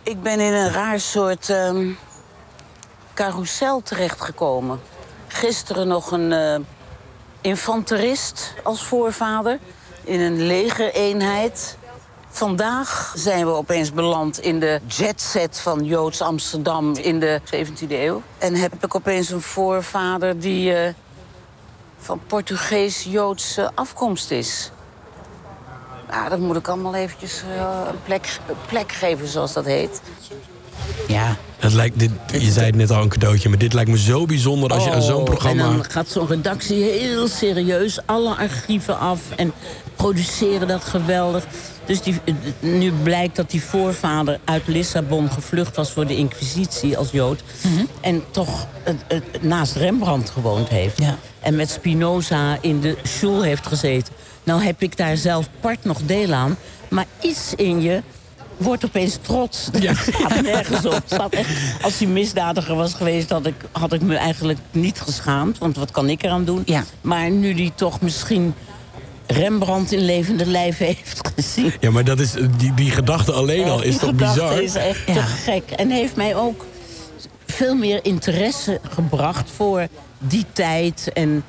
Ik 0.04 0.22
ben 0.24 0.40
in 0.40 0.54
een 0.54 0.72
raar 0.72 1.00
soort 1.00 1.50
ehm 1.50 1.86
carousel 3.16 3.82
terechtgekomen. 3.82 4.80
Gisteren 5.28 5.88
nog 5.88 6.12
een 6.12 6.32
eh, 6.32 6.60
infanterist 7.42 8.54
als 8.64 8.84
voorvader 8.84 9.60
in 10.04 10.20
een 10.20 10.42
legereenheid. 10.48 11.78
Vandaag 12.30 13.14
zijn 13.18 13.46
we 13.46 13.52
opeens 13.52 13.94
beland 13.94 14.40
in 14.40 14.60
de 14.60 14.80
jetset 14.88 15.60
van 15.60 15.84
Joods 15.84 16.22
Amsterdam 16.22 16.96
in 16.96 17.20
de 17.20 17.42
17e 17.46 17.90
eeuw. 17.90 18.22
En 18.38 18.56
heb 18.56 18.84
ik 18.84 18.96
opeens 18.96 19.30
een 19.30 19.42
voorvader 19.42 20.40
die 20.40 20.74
eh, 20.74 20.94
van 21.98 22.22
Portugees-Joodse 22.28 23.72
afkomst 23.76 24.32
is. 24.32 24.72
Nou, 26.10 26.30
dat 26.30 26.40
moet 26.40 26.56
ik 26.56 26.68
allemaal 26.68 26.96
eventjes 26.96 27.44
eh, 27.58 27.82
een, 27.88 28.04
plek, 28.04 28.40
plek 28.68 28.92
geven, 28.92 29.28
zoals 29.28 29.54
dat 29.54 29.66
heet. 29.66 30.02
Ja. 31.08 31.36
Het 31.58 31.74
lijkt, 31.74 32.00
dit, 32.00 32.12
je 32.32 32.52
zei 32.52 32.66
het 32.66 32.76
net 32.76 32.92
al 32.92 33.02
een 33.02 33.10
cadeautje, 33.10 33.50
maar 33.50 33.58
dit 33.58 33.74
lijkt 33.74 33.90
me 33.90 33.98
zo 33.98 34.26
bijzonder 34.26 34.72
als 34.72 34.84
je 34.84 34.92
aan 34.92 35.02
zo'n 35.02 35.20
Oh, 35.20 35.24
programma... 35.24 35.64
En 35.64 35.72
dan 35.72 35.86
gaat 35.90 36.08
zo'n 36.10 36.28
redactie 36.28 36.84
heel 36.84 37.28
serieus 37.28 38.00
alle 38.06 38.36
archieven 38.36 39.00
af 39.00 39.20
en 39.36 39.54
produceren 39.96 40.68
dat 40.68 40.84
geweldig. 40.84 41.46
Dus 41.86 42.02
die, 42.02 42.16
nu 42.60 42.92
blijkt 42.92 43.36
dat 43.36 43.52
die 43.52 43.64
voorvader 43.64 44.40
uit 44.44 44.68
Lissabon 44.68 45.32
gevlucht 45.32 45.76
was 45.76 45.92
voor 45.92 46.08
de 46.08 46.16
Inquisitie 46.16 46.98
als 46.98 47.12
Jood. 47.12 47.44
Mhm. 47.62 47.86
En 48.02 48.24
toch 48.32 48.68
eh, 48.84 49.20
naast 49.42 49.76
Rembrandt 49.76 50.30
gewoond 50.30 50.70
heeft. 50.70 50.98
Ja. 50.98 51.18
En 51.40 51.56
met 51.56 51.70
Spinoza 51.70 52.58
in 52.62 52.80
de 52.80 52.98
school 53.04 53.42
heeft 53.42 53.68
gezeten. 53.68 54.14
Nou 54.44 54.64
heb 54.64 54.82
ik 54.82 54.98
daar 54.98 55.18
zelf 55.18 55.50
part 55.60 55.84
nog 55.84 56.00
deel 56.06 56.34
aan. 56.34 56.58
Maar 56.90 57.06
iets 57.22 57.54
in 57.56 57.82
je 57.82 58.02
wordt 58.58 58.86
opeens 58.86 59.18
trots. 59.22 59.70
Dat 59.72 59.98
staat 60.14 60.42
nergens 60.42 60.86
op. 60.86 60.94
Het 60.94 61.04
staat 61.06 61.34
echt, 61.34 61.50
als 61.82 61.98
hij 61.98 62.08
misdadiger 62.08 62.76
was 62.76 62.94
geweest, 62.94 63.30
had 63.30 63.46
ik, 63.46 63.56
had 63.72 63.94
ik 63.94 64.02
me 64.02 64.16
eigenlijk 64.16 64.60
niet 64.72 65.00
geschaamd. 65.02 65.58
Want 65.58 65.76
wat 65.76 65.92
kan 65.92 66.10
ik 66.10 66.24
eraan 66.24 66.46
doen? 66.46 66.62
Ja. 66.66 66.84
Maar 67.02 67.30
nu 67.30 67.54
die 67.54 67.72
toch 67.76 68.02
misschien 68.02 68.54
Rembrandt 69.28 69.92
in 69.92 70.06
levende 70.06 70.46
lijf 70.46 70.78
heeft 70.78 71.32
gezien. 71.36 71.74
Ja, 71.80 71.92
maar 71.92 72.04
dat 72.04 72.20
is, 72.20 72.32
die, 72.58 72.74
die 72.74 72.92
gedachte 72.92 73.32
alleen 73.32 73.70
al 73.70 73.82
is 73.84 73.98
toch 73.98 74.14
bizar? 74.14 74.62
is 74.62 74.76
echt 74.76 75.02
Ja. 75.08 75.14
te 75.14 75.22
gek. 75.22 75.72
En 75.72 75.90
heeft 75.90 76.16
mij 76.16 76.36
ook 76.36 76.66
veel 77.46 77.76
meer 77.76 78.00
interesse 78.06 78.80
gebracht 78.90 79.52
voor 79.56 79.88
die 80.18 80.46
tijd. 80.54 81.10
En 81.14 81.44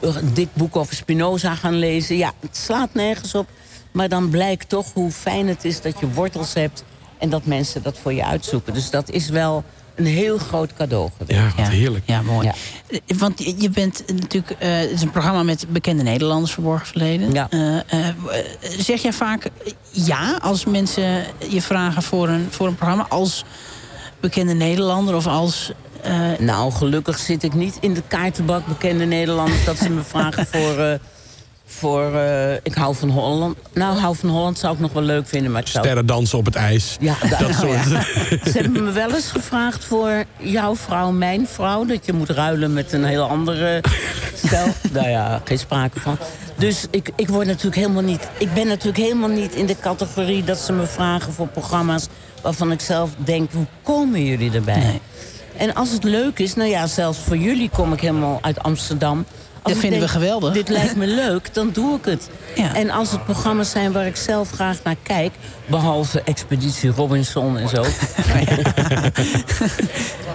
een 0.00 0.34
dik 0.34 0.48
boek 0.52 0.76
over 0.76 0.94
Spinoza 0.94 1.54
gaan 1.54 1.74
lezen. 1.78 2.16
Ja, 2.16 2.32
het 2.40 2.56
slaat 2.56 2.94
nergens 2.94 3.34
op. 3.34 3.48
Maar 3.92 4.08
dan 4.08 4.28
blijkt 4.30 4.68
toch 4.68 4.92
hoe 4.92 5.10
fijn 5.10 5.48
het 5.48 5.64
is 5.64 5.80
dat 5.80 6.00
je 6.00 6.12
wortels 6.12 6.54
hebt... 6.54 6.84
en 7.18 7.30
dat 7.30 7.44
mensen 7.44 7.82
dat 7.82 7.98
voor 7.98 8.12
je 8.12 8.24
uitzoeken. 8.24 8.74
Dus 8.74 8.90
dat 8.90 9.10
is 9.10 9.28
wel 9.28 9.64
een 9.94 10.06
heel 10.06 10.38
groot 10.38 10.72
cadeau 10.74 11.10
geweest. 11.16 11.40
Ja, 11.40 11.52
wat 11.56 11.68
heerlijk. 11.72 12.02
Ja, 12.06 12.22
mooi. 12.22 12.46
Ja. 12.46 12.54
Want 13.18 13.56
je- 13.60 13.70
bent 13.70 14.02
natuurlijk... 14.06 14.50
eh, 14.58 14.68
het 14.76 14.90
is 14.90 15.02
een 15.02 15.10
programma 15.10 15.42
met 15.42 15.66
bekende 15.68 16.02
Nederlanders 16.02 16.52
verborgen 16.52 16.86
verleden. 16.86 17.32
Ja. 17.32 17.46
Eh, 17.50 17.78
eh, 17.78 18.14
zeg 18.78 19.02
jij 19.02 19.12
vaak 19.12 19.48
ja 19.90 20.38
als 20.42 20.64
mensen 20.64 21.24
je 21.48 21.62
vragen 21.62 22.02
voor 22.02 22.28
een, 22.28 22.46
voor 22.50 22.66
een 22.66 22.74
programma... 22.74 23.06
als 23.08 23.44
bekende 24.20 24.52
Nederlander 24.54 25.14
of 25.14 25.26
als... 25.26 25.72
eh, 26.02 26.20
Nou, 26.38 26.72
gelukkig 26.72 27.18
zit 27.18 27.42
ik 27.42 27.54
niet 27.54 27.76
in 27.80 27.94
de 27.94 28.02
kaartenbak 28.08 28.66
bekende 28.66 29.04
Nederlanders... 29.04 29.64
dat 29.64 29.76
ze 29.78 29.90
me 29.90 30.02
vragen 30.02 30.46
voor... 30.52 30.98
voor 31.70 32.14
eh, 32.14 32.54
ik 32.62 32.74
hou 32.74 32.94
van 32.94 33.08
Holland. 33.08 33.56
Nou, 33.72 33.98
hou 33.98 34.16
van 34.16 34.28
Holland 34.28 34.58
zou 34.58 34.74
ik 34.74 34.80
nog 34.80 34.92
wel 34.92 35.02
leuk 35.02 35.26
vinden, 35.28 35.52
maar 35.52 35.62
zou... 35.64 35.84
Sterren 35.84 36.06
dansen 36.06 36.38
op 36.38 36.44
het 36.44 36.54
ijs. 36.54 36.96
Ja, 37.00 37.14
da- 37.30 37.38
Dat 37.46 37.54
soort... 37.60 37.84
Ze 38.44 38.50
hebben 38.52 38.84
me 38.84 38.92
wel 38.92 39.14
eens 39.14 39.30
gevraagd 39.30 39.84
voor 39.84 40.24
jouw 40.36 40.76
vrouw, 40.76 41.10
mijn 41.10 41.46
vrouw... 41.46 41.84
dat 41.84 42.06
je 42.06 42.12
moet 42.12 42.30
ruilen 42.30 42.72
met 42.72 42.92
een 42.92 43.04
heel 43.04 43.28
andere 43.28 43.82
stel. 44.34 44.66
nou 44.92 45.08
ja, 45.08 45.40
geen 45.44 45.58
sprake 45.58 46.00
van. 46.00 46.18
Dus 46.56 46.86
ik, 46.90 47.10
ik, 47.16 47.28
word 47.28 47.46
natuurlijk 47.46 47.76
helemaal 47.76 48.02
niet, 48.02 48.28
ik 48.38 48.54
ben 48.54 48.66
natuurlijk 48.66 49.04
helemaal 49.04 49.28
niet 49.28 49.54
in 49.54 49.66
de 49.66 49.76
categorie... 49.80 50.44
dat 50.44 50.58
ze 50.58 50.72
me 50.72 50.86
vragen 50.86 51.32
voor 51.32 51.48
programma's 51.48 52.06
waarvan 52.42 52.72
ik 52.72 52.80
zelf 52.80 53.10
denk... 53.16 53.52
hoe 53.52 53.66
komen 53.82 54.24
jullie 54.24 54.52
erbij? 54.52 54.78
Nee. 54.78 55.00
En 55.56 55.74
als 55.74 55.90
het 55.90 56.04
leuk 56.04 56.38
is, 56.38 56.54
nou 56.54 56.68
ja, 56.68 56.86
zelfs 56.86 57.18
voor 57.18 57.36
jullie 57.36 57.70
kom 57.70 57.92
ik 57.92 58.00
helemaal 58.00 58.38
uit 58.42 58.62
Amsterdam... 58.62 59.24
Als 59.62 59.72
Dat 59.72 59.82
vinden 59.82 60.00
we 60.00 60.08
geweldig. 60.08 60.52
Dit 60.52 60.68
lijkt 60.68 60.96
me 60.96 61.06
leuk, 61.06 61.54
dan 61.54 61.70
doe 61.72 61.96
ik 61.98 62.04
het. 62.04 62.28
Ja. 62.56 62.74
En 62.74 62.90
als 62.90 63.10
het 63.10 63.24
programma's 63.24 63.70
zijn 63.70 63.92
waar 63.92 64.06
ik 64.06 64.16
zelf 64.16 64.50
graag 64.50 64.76
naar 64.84 64.96
kijk... 65.02 65.32
behalve 65.66 66.22
Expeditie 66.22 66.90
Robinson 66.90 67.58
en 67.58 67.68
zo... 67.68 67.84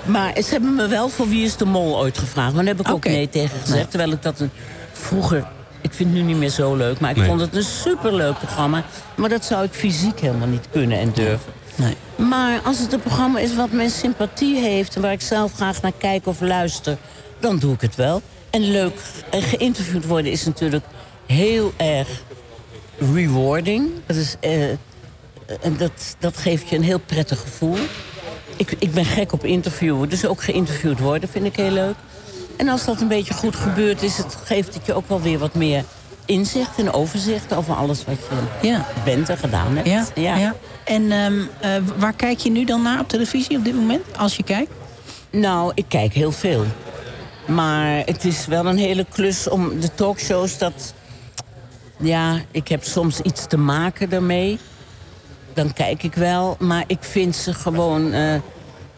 maar 0.06 0.34
ze 0.36 0.50
hebben 0.50 0.76
me 0.76 0.88
wel 0.88 1.10
voor 1.10 1.30
Wie 1.30 1.46
is 1.46 1.56
de 1.58 1.66
Mol 1.66 1.98
ooit 1.98 2.18
gevraagd. 2.18 2.54
Maar 2.54 2.66
daar 2.66 2.76
heb 2.76 2.86
ik 2.88 2.94
ook 2.94 3.06
nee 3.06 3.30
tegen 3.30 3.60
gezegd. 3.60 3.90
Terwijl 3.90 4.12
ik 4.12 4.22
dat 4.22 4.40
een, 4.40 4.52
vroeger... 4.92 5.46
Ik 5.82 5.94
vind 5.94 6.10
het 6.10 6.18
nu 6.20 6.26
niet 6.26 6.38
meer 6.38 6.50
zo 6.50 6.76
leuk, 6.76 7.00
maar 7.00 7.10
ik 7.10 7.16
Nee. 7.18 7.28
vond 7.28 7.42
het 7.42 7.56
een 7.56 7.64
superleuk 7.64 8.38
programma. 8.38 8.84
Maar 9.16 9.30
dat 9.30 9.46
zou 9.46 9.64
ik 9.64 9.72
fysiek 9.74 10.20
helemaal 10.20 10.48
niet 10.48 10.68
kunnen 10.72 11.00
en 11.00 11.12
durven. 11.14 11.52
nee. 11.76 11.96
Maar 12.16 12.60
als 12.64 12.80
het 12.80 12.94
een 12.94 13.00
programma 13.00 13.40
is 13.40 13.56
wat 13.56 13.72
mijn 13.72 13.90
sympathie 13.90 14.60
heeft... 14.60 14.96
en 14.96 15.02
waar 15.02 15.12
ik 15.12 15.22
zelf 15.22 15.54
graag 15.54 15.82
naar 15.82 15.92
kijk 15.98 16.28
of 16.28 16.42
luister, 16.42 16.98
dan 17.40 17.58
doe 17.58 17.74
ik 17.74 17.82
het 17.82 17.96
wel. 17.96 18.22
En 18.56 18.72
leuk 18.72 19.00
en 19.30 19.42
geïnterviewd 19.42 20.06
worden 20.06 20.32
is 20.32 20.46
natuurlijk 20.46 20.86
heel 21.26 21.74
erg 21.78 22.08
rewarding. 23.14 23.90
Dat, 24.06 24.16
is, 24.16 24.36
eh, 24.40 24.70
en 25.62 25.78
dat, 25.78 26.16
dat 26.20 26.38
geeft 26.38 26.70
je 26.70 26.76
een 26.76 26.84
heel 26.84 27.00
prettig 27.00 27.40
gevoel. 27.40 27.78
Ik, 28.58 28.76
ik 28.80 28.92
ben 28.92 29.06
gek 29.06 29.32
op 29.32 29.44
interviewen, 29.46 30.10
dus 30.10 30.26
ook 30.26 30.44
geïnterviewd 30.44 31.00
worden 31.00 31.30
vind 31.30 31.46
ik 31.46 31.56
heel 31.56 31.72
leuk. 31.72 31.96
En 32.58 32.68
als 32.68 32.86
dat 32.86 33.02
een 33.02 33.08
beetje 33.08 33.34
goed 33.34 33.56
gebeurt, 33.56 34.02
is 34.02 34.18
het, 34.18 34.38
geeft 34.44 34.74
het 34.74 34.86
je 34.86 34.94
ook 34.94 35.10
wel 35.10 35.22
weer 35.22 35.38
wat 35.40 35.54
meer 35.54 35.84
inzicht 36.26 36.78
en 36.78 36.94
overzicht 36.94 37.54
over 37.54 37.76
alles 37.76 38.06
wat 38.06 38.18
je 38.62 38.68
Ja. 38.68 38.86
bent 39.04 39.30
en 39.30 39.38
gedaan 39.38 39.76
hebt. 39.78 40.12
Ja, 40.16 40.36
ja. 40.36 40.56
En 40.84 41.12
ehm, 41.12 41.42
eh, 41.60 41.70
waar 41.98 42.14
kijk 42.14 42.40
je 42.40 42.52
nu 42.52 42.66
dan 42.66 42.82
naar 42.82 43.00
op 43.00 43.10
televisie 43.10 43.58
op 43.58 43.64
dit 43.64 43.76
moment? 43.76 44.04
Als 44.18 44.36
je 44.36 44.44
kijkt? 44.44 44.72
Nou, 45.30 45.72
ik 45.76 45.86
kijk 45.88 46.14
heel 46.14 46.32
veel. 46.32 46.66
Maar 47.48 48.04
het 48.06 48.26
is 48.26 48.46
wel 48.46 48.66
een 48.66 48.78
hele 48.78 49.06
klus 49.10 49.50
om 49.50 49.80
de 49.80 49.94
talkshows 49.94 50.58
dat... 50.58 50.94
Ja, 51.98 52.42
ik 52.52 52.68
heb 52.68 52.84
soms 52.84 53.22
iets 53.22 53.48
te 53.48 53.58
maken 53.58 54.10
daarmee. 54.10 54.60
Dan 55.54 55.74
kijk 55.74 56.04
ik 56.04 56.14
wel. 56.14 56.56
Maar 56.60 56.84
ik 56.88 56.98
vind 57.02 57.36
ze 57.36 57.54
gewoon... 57.54 58.12
eh, 58.12 58.34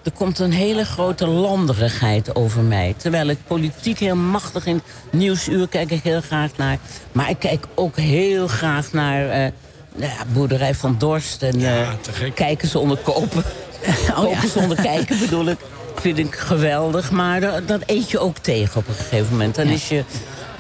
er 0.04 0.14
komt 0.14 0.40
een 0.40 0.52
hele 0.52 0.86
grote 0.86 1.28
landerigheid 1.28 2.36
over 2.36 2.62
mij. 2.62 2.94
Terwijl 2.98 3.28
ik 3.28 3.38
politiek 3.48 4.00
heel 4.00 4.16
machtig 4.16 4.66
in 4.66 4.82
nieuwsuur 5.12 5.68
kijk 5.68 5.92
ik 5.92 6.04
heel 6.04 6.22
graag 6.22 6.52
naar. 6.58 6.78
Maar 7.12 7.30
ik 7.30 7.40
kijk 7.40 7.66
ook 7.76 7.96
heel 7.96 8.48
graag 8.48 8.92
naar... 8.92 9.30
eh, 9.30 9.52
nou 9.96 10.12
ja, 10.12 10.26
Boerderij 10.34 10.76
van 10.76 10.96
Dorst 10.98 11.44
en 11.44 11.66
eh, 11.66 11.90
te 12.02 12.12
gek. 12.12 12.36
Kijken 12.36 12.68
zonder 12.68 12.98
kopen. 12.98 13.44
kopen 14.16 14.50
zonder 14.50 14.82
kijken 14.82 15.20
bedoel 15.20 15.46
ik. 15.48 15.58
Vind 16.02 16.18
ik 16.18 16.36
geweldig, 16.36 17.12
maar 17.12 17.42
dat, 17.42 17.68
dat 17.68 17.82
eet 17.86 18.12
je 18.12 18.20
ook 18.20 18.38
tegen 18.38 18.78
op 18.78 18.88
een 18.88 18.94
gegeven 18.94 19.28
moment. 19.32 19.56
Dan 19.56 19.68
is 19.68 19.90
je, 19.90 20.04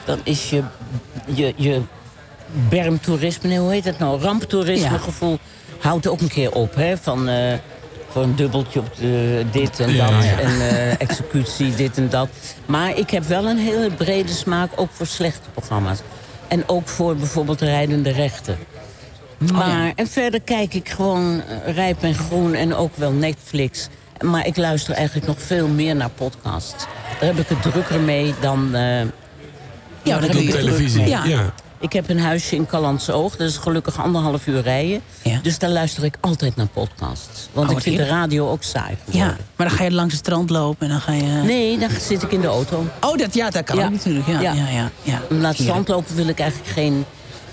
dan 0.05 0.19
is 0.23 0.49
je, 0.49 0.63
je, 1.25 1.53
je 1.55 1.81
bermtoerisme, 2.69 3.49
nee, 3.49 3.59
hoe 3.59 3.71
heet 3.71 3.85
het 3.85 3.99
nou? 3.99 4.21
Ramptoerisme 4.21 4.89
Ja. 4.91 4.97
gevoel 4.97 5.39
houdt 5.79 6.07
ook 6.07 6.21
een 6.21 6.27
keer 6.27 6.51
op. 6.51 6.75
Hè? 6.75 6.97
Van, 6.97 7.27
eh, 7.29 7.53
voor 8.09 8.23
een 8.23 8.35
dubbeltje 8.35 8.79
op 8.79 8.95
de, 8.99 9.45
dit 9.51 9.79
en 9.79 9.87
dat. 9.97 10.07
ja. 10.23 10.39
En 10.39 10.69
eh, 10.69 11.01
executie, 11.01 11.75
dit 11.75 11.97
en 11.97 12.09
dat. 12.09 12.29
Maar 12.65 12.97
ik 12.97 13.09
heb 13.09 13.23
wel 13.23 13.45
een 13.45 13.57
hele 13.57 13.91
brede 13.91 14.31
smaak, 14.31 14.69
ook 14.75 14.89
voor 14.91 15.05
slechte 15.05 15.49
programma's. 15.53 15.99
En 16.47 16.63
ook 16.69 16.87
voor 16.87 17.15
bijvoorbeeld 17.15 17.61
rijdende 17.61 18.11
rechten. 18.11 18.57
Maar, 19.53 19.91
en 19.95 20.07
verder 20.07 20.41
kijk 20.41 20.73
ik 20.73 20.89
gewoon 20.89 21.41
eh, 21.65 21.73
Rijp 21.75 22.03
en 22.03 22.15
Groen 22.15 22.53
en 22.53 22.75
ook 22.75 22.95
wel 22.95 23.11
Netflix. 23.11 23.87
Maar 24.21 24.45
ik 24.47 24.57
luister 24.57 24.93
eigenlijk 24.93 25.27
nog 25.27 25.41
veel 25.41 25.67
meer 25.67 25.95
naar 25.95 26.09
podcasts. 26.09 26.85
Daar 27.19 27.29
heb 27.29 27.37
ik 27.39 27.47
het 27.47 27.61
drukker 27.61 27.99
mee 27.99 28.33
dan... 28.41 28.75
eh, 28.75 29.01
Ja, 30.03 30.19
doe 30.19 30.43
ik 30.43 30.49
televisie. 30.51 31.07
Ja. 31.07 31.23
Ja. 31.25 31.53
Ik 31.79 31.93
heb 31.93 32.09
een 32.09 32.19
huisje 32.19 32.55
in 32.55 32.65
Callandse 32.65 33.11
Oog. 33.11 33.35
Dat 33.35 33.47
is 33.49 33.57
gelukkig 33.57 34.01
anderhalf 34.01 34.47
uur 34.47 34.61
rijden. 34.61 35.01
Ja. 35.21 35.39
Dus 35.41 35.59
daar 35.59 35.69
luister 35.69 36.03
ik 36.03 36.15
altijd 36.19 36.55
naar 36.55 36.67
podcasts. 36.67 37.49
Want 37.53 37.69
Oh, 37.69 37.75
ik 37.75 37.81
vind 37.83 37.97
de 37.97 38.05
radio 38.05 38.49
ook 38.49 38.63
saai 38.63 38.97
Ja, 39.05 39.25
maar 39.55 39.67
dan 39.67 39.77
ga 39.77 39.83
je 39.83 39.91
langs 39.91 40.13
het 40.13 40.23
strand 40.25 40.49
lopen 40.49 40.85
en 40.87 40.91
dan 40.91 41.01
ga 41.01 41.11
je... 41.11 41.23
Nee, 41.23 41.77
dan 41.77 41.89
zit 42.01 42.23
ik 42.23 42.31
in 42.31 42.41
de 42.41 42.47
auto. 42.47 42.85
Oh, 43.01 43.17
dat, 43.17 43.33
ja, 43.33 43.49
dat 43.49 43.63
kan 43.63 43.77
Ja. 43.77 43.89
natuurlijk. 43.89 44.27
Ja, 44.27 44.39
ja, 44.41 44.53
Ja. 44.53 44.67
ja. 44.69 44.89
ja, 45.03 45.21
naar 45.29 45.49
het 45.51 45.61
strand 45.61 45.87
lopen 45.87 46.15
wil 46.15 46.27
ik 46.27 46.39
eigenlijk 46.39 46.71
geen 46.71 47.05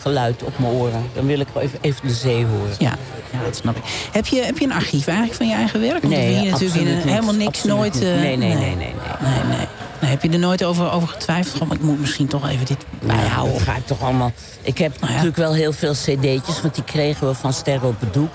geluid 0.05 0.43
op 0.43 0.59
mijn 0.59 0.73
oren. 0.73 1.05
Dan 1.15 1.27
wil 1.27 1.41
ik 1.41 1.47
wel 1.53 1.63
even, 1.63 1.79
even 1.81 2.07
de 2.09 2.15
zee 2.15 2.45
horen. 2.47 2.75
Ja, 2.79 2.95
ja, 3.33 3.43
dat 3.45 3.57
snap 3.57 3.77
ik. 3.77 3.83
Heb 4.13 4.27
je, 4.27 4.43
heb 4.43 4.59
je 4.59 4.65
een 4.65 4.73
archief 4.73 5.07
eigenlijk 5.07 5.37
van 5.37 5.49
je 5.49 5.55
eigen 5.55 5.81
werk? 5.81 6.03
Want 6.03 6.15
Nee, 6.15 6.43
je 6.43 6.51
natuurlijk 6.51 6.81
in 6.81 6.87
helemaal 7.09 7.35
niks 7.35 7.47
Absoluut 7.59 7.77
nooit... 7.77 7.95
eh, 7.95 8.01
Nee, 8.03 8.37
nee, 8.37 8.37
nee, 8.37 8.55
nee, 8.55 8.77
nee. 8.77 8.77
nee, 8.77 9.57
nee. 9.57 9.67
Nee, 10.01 10.11
heb 10.11 10.23
je 10.23 10.29
er 10.29 10.39
nooit 10.39 10.65
over, 10.65 10.91
over 10.93 11.09
getwijfeld? 11.09 11.63
Goh, 11.63 11.73
ik 11.73 11.81
moet 11.83 12.01
misschien 12.01 12.27
toch 12.27 12.49
even 12.49 12.67
dit 12.67 12.77
Nou, 13.01 13.19
bijhouden. 13.19 13.53
dat 13.55 13.63
ga 13.63 13.77
ik 13.77 13.87
toch 13.87 14.03
allemaal... 14.03 14.33
Ik 14.63 14.79
heb 14.79 14.93
Nou 14.93 15.07
ja. 15.07 15.09
natuurlijk 15.09 15.37
wel 15.37 15.53
heel 15.55 15.73
veel 15.73 15.93
cd'tjes, 15.93 16.61
want 16.63 16.75
die 16.75 16.85
kregen 16.85 17.27
we 17.29 17.35
van 17.35 17.53
Sterren 17.53 17.89
op 17.89 18.01
het 18.01 18.13
Doek. 18.15 18.33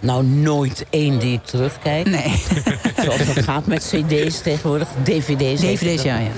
Nou, 0.00 0.24
nooit 0.24 0.84
één 0.90 1.18
die 1.18 1.32
ik 1.32 1.44
terugkijk. 1.44 2.06
Nee, 2.06 2.42
Zoals 3.04 3.26
dat 3.34 3.44
gaat 3.44 3.66
met 3.66 3.82
cd's 3.84 4.40
tegenwoordig. 4.40 4.88
dvd's. 5.02 5.60
DVD's, 5.66 5.80
het. 5.80 6.02
ja, 6.02 6.14
ja, 6.14 6.20
ja. 6.20 6.30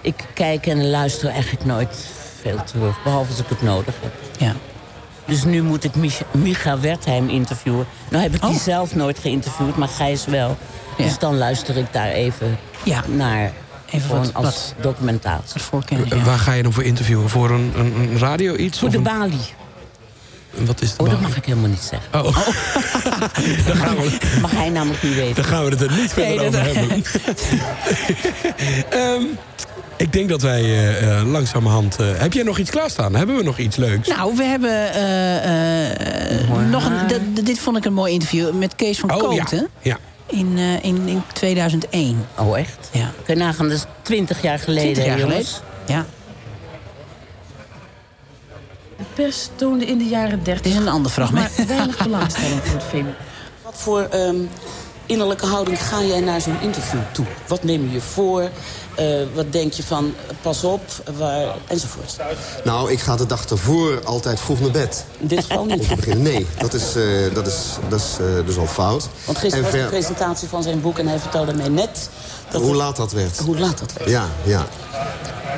Ik 0.00 0.14
kijk 0.34 0.66
en 0.66 0.90
luister 0.90 1.28
eigenlijk 1.28 1.64
nooit 1.64 1.96
veel 2.42 2.64
terug. 2.64 3.02
Behalve 3.02 3.30
als 3.30 3.38
ik 3.40 3.48
het 3.48 3.62
nodig 3.62 3.94
heb. 4.00 4.12
ja. 4.38 4.52
Dus 5.26 5.44
nu 5.44 5.62
moet 5.62 5.84
ik 5.84 5.94
Mich 5.94 6.20
Micha 6.30 6.80
Wertheim 6.80 7.28
interviewen. 7.28 7.86
Nou 8.10 8.22
heb 8.22 8.34
ik 8.34 8.40
die 8.40 8.50
Oh. 8.50 8.56
zelf 8.56 8.94
nooit 8.94 9.18
geïnterviewd, 9.18 9.76
maar 9.76 9.88
Gijs 9.88 10.24
wel. 10.24 10.56
Ja. 10.98 11.04
Dus 11.04 11.18
dan 11.18 11.38
luister 11.38 11.76
ik 11.76 11.86
daar 11.92 12.08
even 12.08 12.58
Ja. 12.84 13.02
naar. 13.06 13.52
Even 13.90 14.06
gewoon 14.08 14.22
wat- 14.24 14.34
als 14.34 14.44
wat- 14.44 14.74
documentatie. 14.80 15.60
Ja. 16.08 16.16
Waar 16.24 16.38
ga 16.38 16.52
je 16.52 16.62
dan 16.62 16.72
voor 16.72 16.82
interviewen? 16.84 17.28
Voor 17.28 17.50
een, 17.50 17.72
een, 17.76 17.94
een 17.94 18.18
radio 18.18 18.54
iets? 18.54 18.78
Voor 18.78 18.86
Of 18.88 18.92
de 18.94 18.98
een- 18.98 19.04
Bali. 19.18 19.40
Wat 20.50 20.80
is 20.82 20.96
de 20.96 21.02
Oh, 21.02 21.08
dat 21.08 21.14
Bali? 21.18 21.28
mag 21.28 21.36
ik 21.36 21.44
helemaal 21.44 21.68
niet 21.70 21.90
zeggen. 21.90 22.24
Oh, 22.24 22.24
dan, 23.66 23.76
gaan 23.76 23.96
we, 23.96 24.18
Mag 24.40 24.50
hij 24.50 24.68
namelijk 24.68 25.02
niet 25.02 25.14
weten. 25.14 25.34
dan 25.34 25.44
gaan 25.44 25.64
we 25.64 25.70
het 25.70 25.80
er 25.80 25.92
niet 25.92 26.12
verder 26.12 26.36
Nee, 26.36 26.46
over 26.46 26.64
dat- 26.64 26.74
hebben. 26.74 27.02
Ehm, 28.90 29.22
ik 30.02 30.12
denk 30.12 30.28
dat 30.28 30.42
wij 30.42 30.60
eh, 30.62 31.18
eh, 31.20 31.26
langzamerhand... 31.30 31.96
eh, 31.96 32.06
heb 32.16 32.32
jij 32.32 32.42
nog 32.42 32.58
iets 32.58 32.70
klaarstaan? 32.70 33.14
Hebben 33.14 33.36
we 33.36 33.42
nog 33.42 33.58
iets 33.58 33.76
leuks? 33.76 34.08
Nou, 34.08 34.36
we 34.36 34.42
hebben 34.44 34.92
eh, 34.94 36.40
eh, 36.40 36.68
nog 36.70 36.84
een... 36.84 37.34
dit 37.44 37.58
vond 37.58 37.76
ik 37.76 37.84
een 37.84 37.92
mooi 37.92 38.12
interview 38.12 38.52
met 38.52 38.76
Kees 38.76 38.98
van 38.98 39.10
oh 39.14 39.32
ja. 39.32 39.42
Kooten. 39.42 39.68
ja. 39.80 39.98
In, 40.26 40.52
eh, 40.56 40.84
in, 40.84 41.08
in 41.08 41.22
2001. 41.32 42.26
Oh, 42.38 42.58
echt? 42.58 42.88
Ja. 42.92 43.10
Kun 43.24 43.34
je 43.38 43.42
nagaan, 43.44 43.68
dat 43.68 43.76
is 43.76 43.84
20 44.02 44.42
jaar 44.42 44.58
geleden, 44.58 44.82
20 44.92 45.04
jaar 45.04 45.18
geleden. 45.18 45.36
jongens. 45.44 45.60
Ja, 45.86 46.06
De 48.98 49.04
pers 49.14 49.48
toonde 49.54 49.84
in 49.86 49.98
de 49.98 50.04
jaren 50.04 50.30
dit 50.36 50.44
30 50.44 50.72
is 50.72 50.78
een 50.78 50.88
ander 50.88 51.10
fragment. 51.12 51.56
maar 51.58 51.66
weinig 51.66 52.02
belangstelling 52.02 52.60
voor 52.62 52.74
het 52.74 52.84
feminisme. 52.90 53.16
Wat 53.62 53.74
voor 53.76 54.00
ehm, 54.10 54.36
innerlijke 55.06 55.46
houding 55.46 55.82
ga 55.82 56.02
jij 56.02 56.20
naar 56.20 56.40
zo'n 56.40 56.60
interview 56.60 57.00
toe? 57.12 57.26
Wat 57.46 57.62
neem 57.64 57.82
je 57.86 57.92
je 57.92 58.00
voor? 58.00 58.50
Eh, 58.94 59.06
wat 59.34 59.52
denk 59.52 59.72
je 59.72 59.82
van, 59.82 60.14
pas 60.42 60.64
op, 60.64 60.80
waar, 61.18 61.54
enzovoort. 61.66 62.16
Nou, 62.64 62.90
ik 62.92 63.00
ga 63.00 63.16
de 63.16 63.26
dag 63.26 63.44
ervoor 63.44 64.00
altijd 64.04 64.40
vroeg 64.40 64.60
naar 64.60 64.70
bed. 64.70 65.04
In 65.18 65.26
dit 65.26 65.40
geval 65.40 65.58
Om 65.58 65.66
niet. 65.68 66.16
Nee, 66.18 66.46
dat 66.58 66.74
is, 66.74 66.94
eh, 66.96 67.04
dat 67.34 67.46
is, 67.46 67.54
dat 67.88 68.00
is 68.00 68.16
eh, 68.20 68.46
dus 68.46 68.56
al 68.56 68.66
fout. 68.66 69.08
Want 69.24 69.38
gisteren 69.38 69.66
En 69.66 69.72
was 69.72 69.80
de 69.80 69.86
presentatie 69.88 70.48
van 70.48 70.62
zijn 70.62 70.80
boek... 70.80 70.98
en 70.98 71.06
hij 71.06 71.18
vertelde 71.18 71.54
mij 71.54 71.68
net 71.68 72.08
dat 72.50 72.60
Hoe 72.60 72.70
het- 72.70 72.78
laat 72.78 72.96
dat 72.96 73.12
werd. 73.12 73.38
hoe 73.38 73.58
laat 73.58 73.78
dat 73.78 73.92
werd. 73.92 74.10
Ja, 74.10 74.28
ja. 74.42 74.66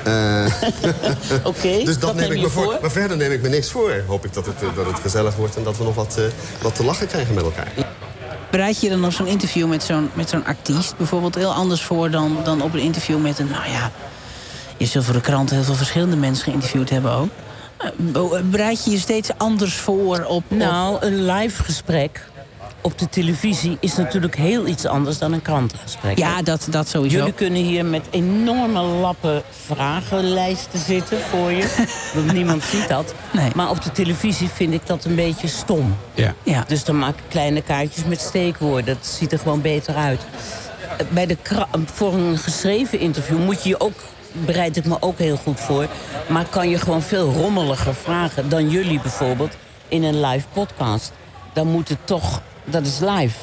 Oké, 1.45 1.69
dus 1.85 1.85
dat, 1.85 2.01
dat 2.01 2.15
neem 2.15 2.29
neem 2.29 2.37
ik 2.37 2.43
me 2.43 2.49
voor. 2.49 2.65
voor. 2.65 2.79
Maar 2.81 2.91
verder 2.91 3.17
neem 3.17 3.33
ik 3.33 3.43
me 3.43 3.49
niks 3.49 3.71
voor. 3.71 4.03
Hoop 4.07 4.25
ik 4.25 4.33
dat 4.35 4.47
het, 4.47 4.55
dat 4.77 4.87
het 4.87 4.99
gezellig 5.01 5.37
wordt 5.37 5.57
en 5.57 5.65
dat 5.65 5.77
we 5.77 5.85
nog 5.85 5.95
wat, 5.95 6.19
wat 6.63 6.75
te 6.75 6.85
lachen 6.85 7.07
krijgen 7.07 7.35
met 7.35 7.45
elkaar. 7.45 7.73
Bereid 8.55 8.81
je 8.81 8.89
dan 8.89 9.05
op 9.05 9.13
zo'n 9.13 9.27
interview 9.27 9.69
met 9.69 9.83
zo'n 9.83 10.11
zo'n 10.27 10.45
artiest 10.45 10.97
bijvoorbeeld 10.97 11.35
heel 11.35 11.53
anders 11.53 11.83
voor 11.83 12.11
dan, 12.11 12.37
dan 12.45 12.63
op 12.63 12.75
een 12.75 12.81
interview 12.81 13.21
met 13.21 13.39
een, 13.39 13.49
nou 13.51 13.71
ja, 13.71 13.91
je 14.77 14.87
zult 14.87 15.05
voor 15.05 15.15
de 15.15 15.21
krant 15.21 15.51
heel 15.51 15.63
veel 15.63 15.75
verschillende 15.75 16.17
mensen 16.17 16.45
geïnterviewd 16.45 16.91
hebben 16.91 17.13
ook. 17.13 17.29
Eh, 17.79 17.89
be- 17.97 18.43
Bereid 18.51 18.85
je 18.85 18.91
je 18.91 18.99
steeds 18.99 19.31
anders 19.37 19.75
voor 19.75 20.25
op- 20.25 20.45
Nou, 20.49 20.97
een 21.07 21.27
live 21.27 21.63
gesprek 21.65 22.29
op 22.85 22.99
de 22.99 23.09
televisie 23.09 23.77
is 23.81 23.97
natuurlijk 23.97 24.37
heel 24.37 24.67
iets 24.67 24.87
anders 24.87 25.19
dan 25.19 25.33
een 25.33 25.43
krantengesprek. 25.43 26.19
ja, 26.19 26.43
dat, 26.43 26.67
dat 26.71 26.89
sowieso. 26.89 27.17
Jullie 27.17 27.33
kunnen 27.33 27.63
hier 27.63 27.85
met 27.85 28.07
enorme 28.11 28.81
lappen 28.81 29.43
vragenlijsten 29.67 30.79
zitten 30.79 31.19
voor 31.21 31.53
je. 31.53 31.87
Want 32.15 32.33
niemand 32.33 32.63
ziet 32.63 32.89
dat. 32.89 33.15
Nee. 33.33 33.51
Maar 33.55 33.71
op 33.71 33.83
de 33.83 33.93
televisie 33.93 34.49
vind 34.49 34.73
ik 34.73 34.87
dat 34.87 35.05
een 35.05 35.15
beetje 35.15 35.49
stom. 35.49 35.97
Ja. 36.15 36.35
Ja. 36.43 36.65
Dus 36.69 36.85
dan 36.85 36.99
maak 36.99 37.17
ik 37.17 37.25
kleine 37.29 37.63
kaartjes 37.63 38.05
met 38.05 38.21
steekwoorden. 38.21 38.95
Dat 38.95 39.07
ziet 39.07 39.33
er 39.33 39.39
gewoon 39.39 39.61
beter 39.61 39.95
uit. 39.95 40.21
Bij 41.09 41.27
de 41.27 41.37
voor 41.85 42.15
een 42.15 42.39
geschreven 42.39 42.99
interview 42.99 43.39
moet 43.39 43.63
je 43.63 43.69
je 43.69 43.81
ook 43.81 44.01
bereid 44.33 44.77
ik 44.77 44.85
me 44.85 44.97
ook 45.01 45.19
heel 45.19 45.37
goed 45.37 45.61
voor. 45.61 45.87
Maar 46.29 46.45
kan 46.51 46.69
je 46.69 46.79
gewoon 46.79 47.03
veel 47.03 47.33
rommeliger 47.33 47.95
vragen 47.95 48.49
dan 48.49 48.71
jullie 48.71 49.01
bijvoorbeeld 49.01 49.57
in 49.89 50.03
een 50.03 50.21
live 50.21 50.47
podcast. 50.53 51.13
Dan 51.53 51.67
moet 51.67 51.89
het 51.89 51.99
toch, 52.05 52.43
dat 52.65 52.87
is 52.87 52.99
live. 52.99 53.37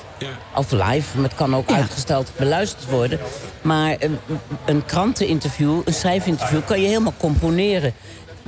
Of 0.55 0.71
live, 0.71 1.15
maar 1.17 1.23
het 1.29 1.35
kan 1.35 1.55
ook 1.55 1.69
Ja. 1.69 1.75
uitgesteld 1.75 2.31
beluisterd 2.37 2.89
worden. 2.89 3.19
Maar 3.61 3.95
een, 3.99 4.19
een 4.65 4.85
kranteninterview, 4.85 5.81
een 5.85 5.93
schrijfinterview, 5.93 6.59
kan 6.65 6.81
je 6.81 6.87
helemaal 6.87 7.13
componeren. 7.17 7.93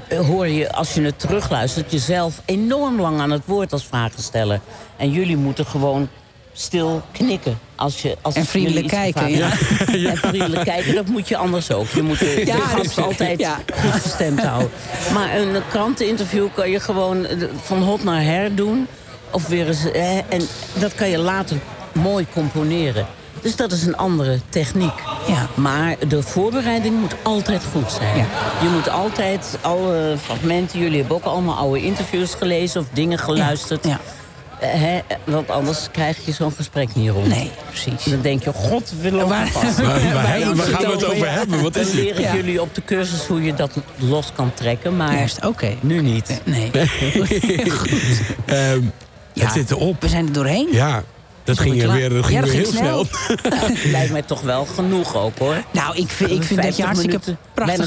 Eh, 0.07 0.19
Hoor 0.19 0.47
je, 0.47 0.71
als 0.73 0.93
je 0.93 1.01
het 1.01 1.19
terugluistert, 1.19 1.91
jezelf 1.91 2.41
enorm 2.45 3.01
lang 3.01 3.19
aan 3.19 3.31
het 3.31 3.41
woord 3.45 3.71
als 3.71 3.85
vragensteller. 3.85 4.59
En 4.97 5.11
jullie 5.11 5.37
moeten 5.37 5.65
gewoon 5.65 6.09
stil 6.53 7.01
knikken. 7.11 7.59
Als 7.75 8.01
je, 8.01 8.17
als 8.21 8.35
En 8.35 8.45
vriendelijk 8.45 8.87
kijken, 8.87 9.21
hebben. 9.33 9.51
En 10.11 10.17
vriendelijk 10.17 10.63
kijken, 10.63 10.95
dat 10.95 11.07
moet 11.07 11.27
je 11.27 11.37
anders 11.37 11.71
ook. 11.71 11.87
Je 11.87 12.01
moet 12.01 12.19
de, 12.19 12.41
Ja, 12.45 12.55
gast 12.57 12.97
altijd 12.97 13.39
ja. 13.39 13.59
goed 13.73 13.91
gestemd 14.01 14.41
houden. 14.43 14.69
Maar 15.13 15.35
een 15.37 15.55
kranteninterview 15.69 16.47
kan 16.53 16.69
je 16.69 16.79
gewoon 16.79 17.25
eh, 17.25 17.37
van 17.61 17.81
hot 17.81 18.03
naar 18.03 18.23
her 18.23 18.55
doen. 18.55 18.87
Of 19.33 19.47
weer 19.47 19.67
eens, 19.67 19.91
eh, 19.91 20.17
en 20.17 20.47
dat 20.73 20.95
kan 20.95 21.09
je 21.09 21.17
later 21.17 21.57
mooi 21.91 22.25
componeren. 22.33 23.05
Dus 23.41 23.55
dat 23.55 23.71
is 23.71 23.83
een 23.85 23.97
andere 23.97 24.39
techniek. 24.49 24.93
Ja. 25.27 25.47
Maar 25.55 25.95
de 26.07 26.21
voorbereiding 26.23 26.99
moet 26.99 27.15
altijd 27.23 27.61
goed 27.71 27.91
zijn. 27.91 28.17
Ja. 28.17 28.25
Je 28.61 28.69
moet 28.69 28.89
altijd 28.89 29.57
alle 29.61 30.15
fragmenten... 30.23 30.79
Jullie 30.79 30.99
hebben 30.99 31.15
ook 31.15 31.23
allemaal 31.23 31.55
oude 31.55 31.81
interviews 31.83 32.33
gelezen 32.33 32.81
of 32.81 32.87
dingen 32.93 33.19
geluisterd. 33.19 33.85
Ja. 33.85 33.99
Eh, 34.59 34.69
hè, 34.73 34.99
want 35.23 35.49
anders 35.49 35.87
krijg 35.91 36.25
je 36.25 36.31
zo'n 36.31 36.51
gesprek 36.51 36.95
niet 36.95 37.09
rond. 37.09 37.27
Nee, 37.27 37.51
precies. 37.69 38.03
Dan 38.03 38.21
denk 38.21 38.43
je, 38.43 38.53
god, 38.53 38.93
we 39.01 39.11
lopen 39.11 39.27
Waar- 39.29 39.47
vast. 39.47 39.77
Waar, 39.77 39.85
waar, 39.85 40.13
Waar 40.13 40.27
hebben- 40.27 40.55
waar 40.55 40.65
hebben 40.65 40.65
gaan 40.65 40.81
we 40.85 40.91
het 40.91 41.05
over 41.05 41.31
hebben? 41.31 41.61
Wat 41.61 41.73
Dan 41.73 41.81
is 41.81 41.87
het? 41.87 41.97
leer 41.97 42.13
ik 42.19 42.25
Ja. 42.25 42.35
jullie 42.35 42.61
op 42.61 42.75
de 42.75 42.81
cursus 42.85 43.25
hoe 43.27 43.43
je 43.43 43.53
dat 43.53 43.71
los 43.97 44.31
kan 44.35 44.51
trekken. 44.53 44.95
Maar 44.97 45.13
Juist, 45.13 45.45
oké. 45.45 45.75
nu 45.79 46.01
niet. 46.01 46.41
Nee. 46.43 46.71
Ehm, 48.45 48.81
Ja, 49.33 49.43
Het 49.43 49.53
zit 49.53 49.71
erop. 49.71 50.01
We 50.01 50.07
zijn 50.07 50.25
er 50.25 50.33
doorheen. 50.33 50.67
Ja, 50.71 51.03
dat 51.43 51.59
ging, 51.59 51.77
er 51.77 51.83
klaar? 51.83 51.95
weer, 51.97 52.09
dat 52.09 52.17
Ja, 52.17 52.25
ging 52.27 52.39
dat 52.39 52.49
weer 52.49 52.63
ging 52.65 52.73
heel 52.79 53.05
snel. 53.05 53.05
snel. 53.51 53.91
Lijkt 53.91 54.11
mij 54.11 54.21
toch 54.21 54.41
wel 54.41 54.65
genoeg 54.65 55.15
ook, 55.17 55.37
hoor. 55.37 55.55
Nou, 55.71 55.95
ik 55.97 56.09
vind, 56.09 56.31
ik 56.31 56.43
vind 56.43 56.61
dat 56.61 56.77
je 56.77 56.83
50 56.83 56.85
hartstikke 56.85 57.19
minuten. 57.25 57.37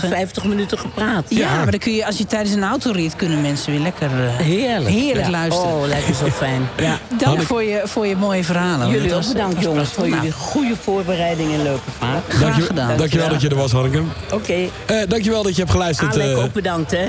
Bijna 0.00 0.16
50 0.16 0.44
minuten 0.44 0.78
gepraat. 0.78 1.24
Ja, 1.28 1.38
Ja. 1.38 1.56
maar 1.56 1.70
dan 1.70 1.80
kun 1.80 1.92
je, 1.94 2.06
als 2.06 2.18
je 2.18 2.26
tijdens 2.26 2.54
een 2.54 2.64
autorit... 2.64 3.16
kunnen 3.16 3.40
mensen 3.40 3.70
weer 3.72 3.80
lekker 3.80 4.06
eh, 4.24 4.36
Heerlijk. 4.36 4.88
heerlijk 4.94 5.24
Ja. 5.26 5.30
luisteren. 5.30 5.68
Oh, 5.74 5.86
lijkt 5.86 6.08
me 6.08 6.14
zo 6.14 6.28
fijn. 6.30 6.68
Ja. 6.86 6.98
Dank 7.18 7.42
voor 7.42 7.62
je, 7.62 7.80
voor 7.84 8.06
je 8.06 8.16
mooie 8.16 8.44
verhalen. 8.44 8.90
Jullie 8.90 9.14
ook 9.14 9.26
bedankt, 9.28 9.62
jongens, 9.62 9.88
voor 9.90 10.08
jullie 10.08 10.32
goede 10.32 10.74
voorbereiding 10.82 11.52
en 11.52 11.62
leuke 11.62 11.90
vraag. 11.98 12.20
Graag 12.28 12.40
Dank 12.40 12.54
je- 12.54 12.62
gedaan. 12.62 12.96
Dankjewel 12.96 13.28
dat 13.28 13.40
je 13.40 13.48
er 13.48 13.56
was, 13.56 13.72
Hanneke. 13.72 14.02
Oké. 14.32 14.52
Eh, 14.86 14.96
dankjewel 15.08 15.42
dat 15.42 15.52
je 15.54 15.58
hebt 15.60 15.70
geluisterd. 15.72 16.14
Alek, 16.14 16.36
eh, 16.36 16.42
ook 16.44 16.52
bedankt, 16.52 16.90
hè? 16.90 17.08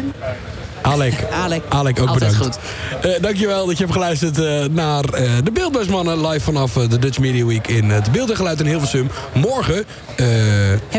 Alek. 0.82 1.14
Alek. 1.44 1.64
Alek, 1.70 2.00
ook 2.02 2.08
Altijd 2.08 2.32
bedankt. 2.32 2.60
Eh, 3.02 3.12
dankjewel 3.22 3.66
dat 3.66 3.78
je 3.78 3.84
hebt 3.84 3.96
geluisterd 3.96 4.40
eh, 4.40 4.64
naar 4.70 5.04
eh, 5.04 5.32
de 5.44 5.52
Beeldbuismannen... 5.52 6.28
live 6.28 6.40
vanaf 6.46 6.74
de 6.74 7.00
Dutch 7.00 7.20
Media 7.20 7.46
Week 7.46 7.68
in 7.68 7.90
het 7.90 8.12
Beeld 8.12 8.30
en 8.30 8.36
Geluid 8.36 8.60
in 8.60 8.66
Hilversum. 8.66 9.10
Morgen 9.34 9.86
eh, 10.16 10.26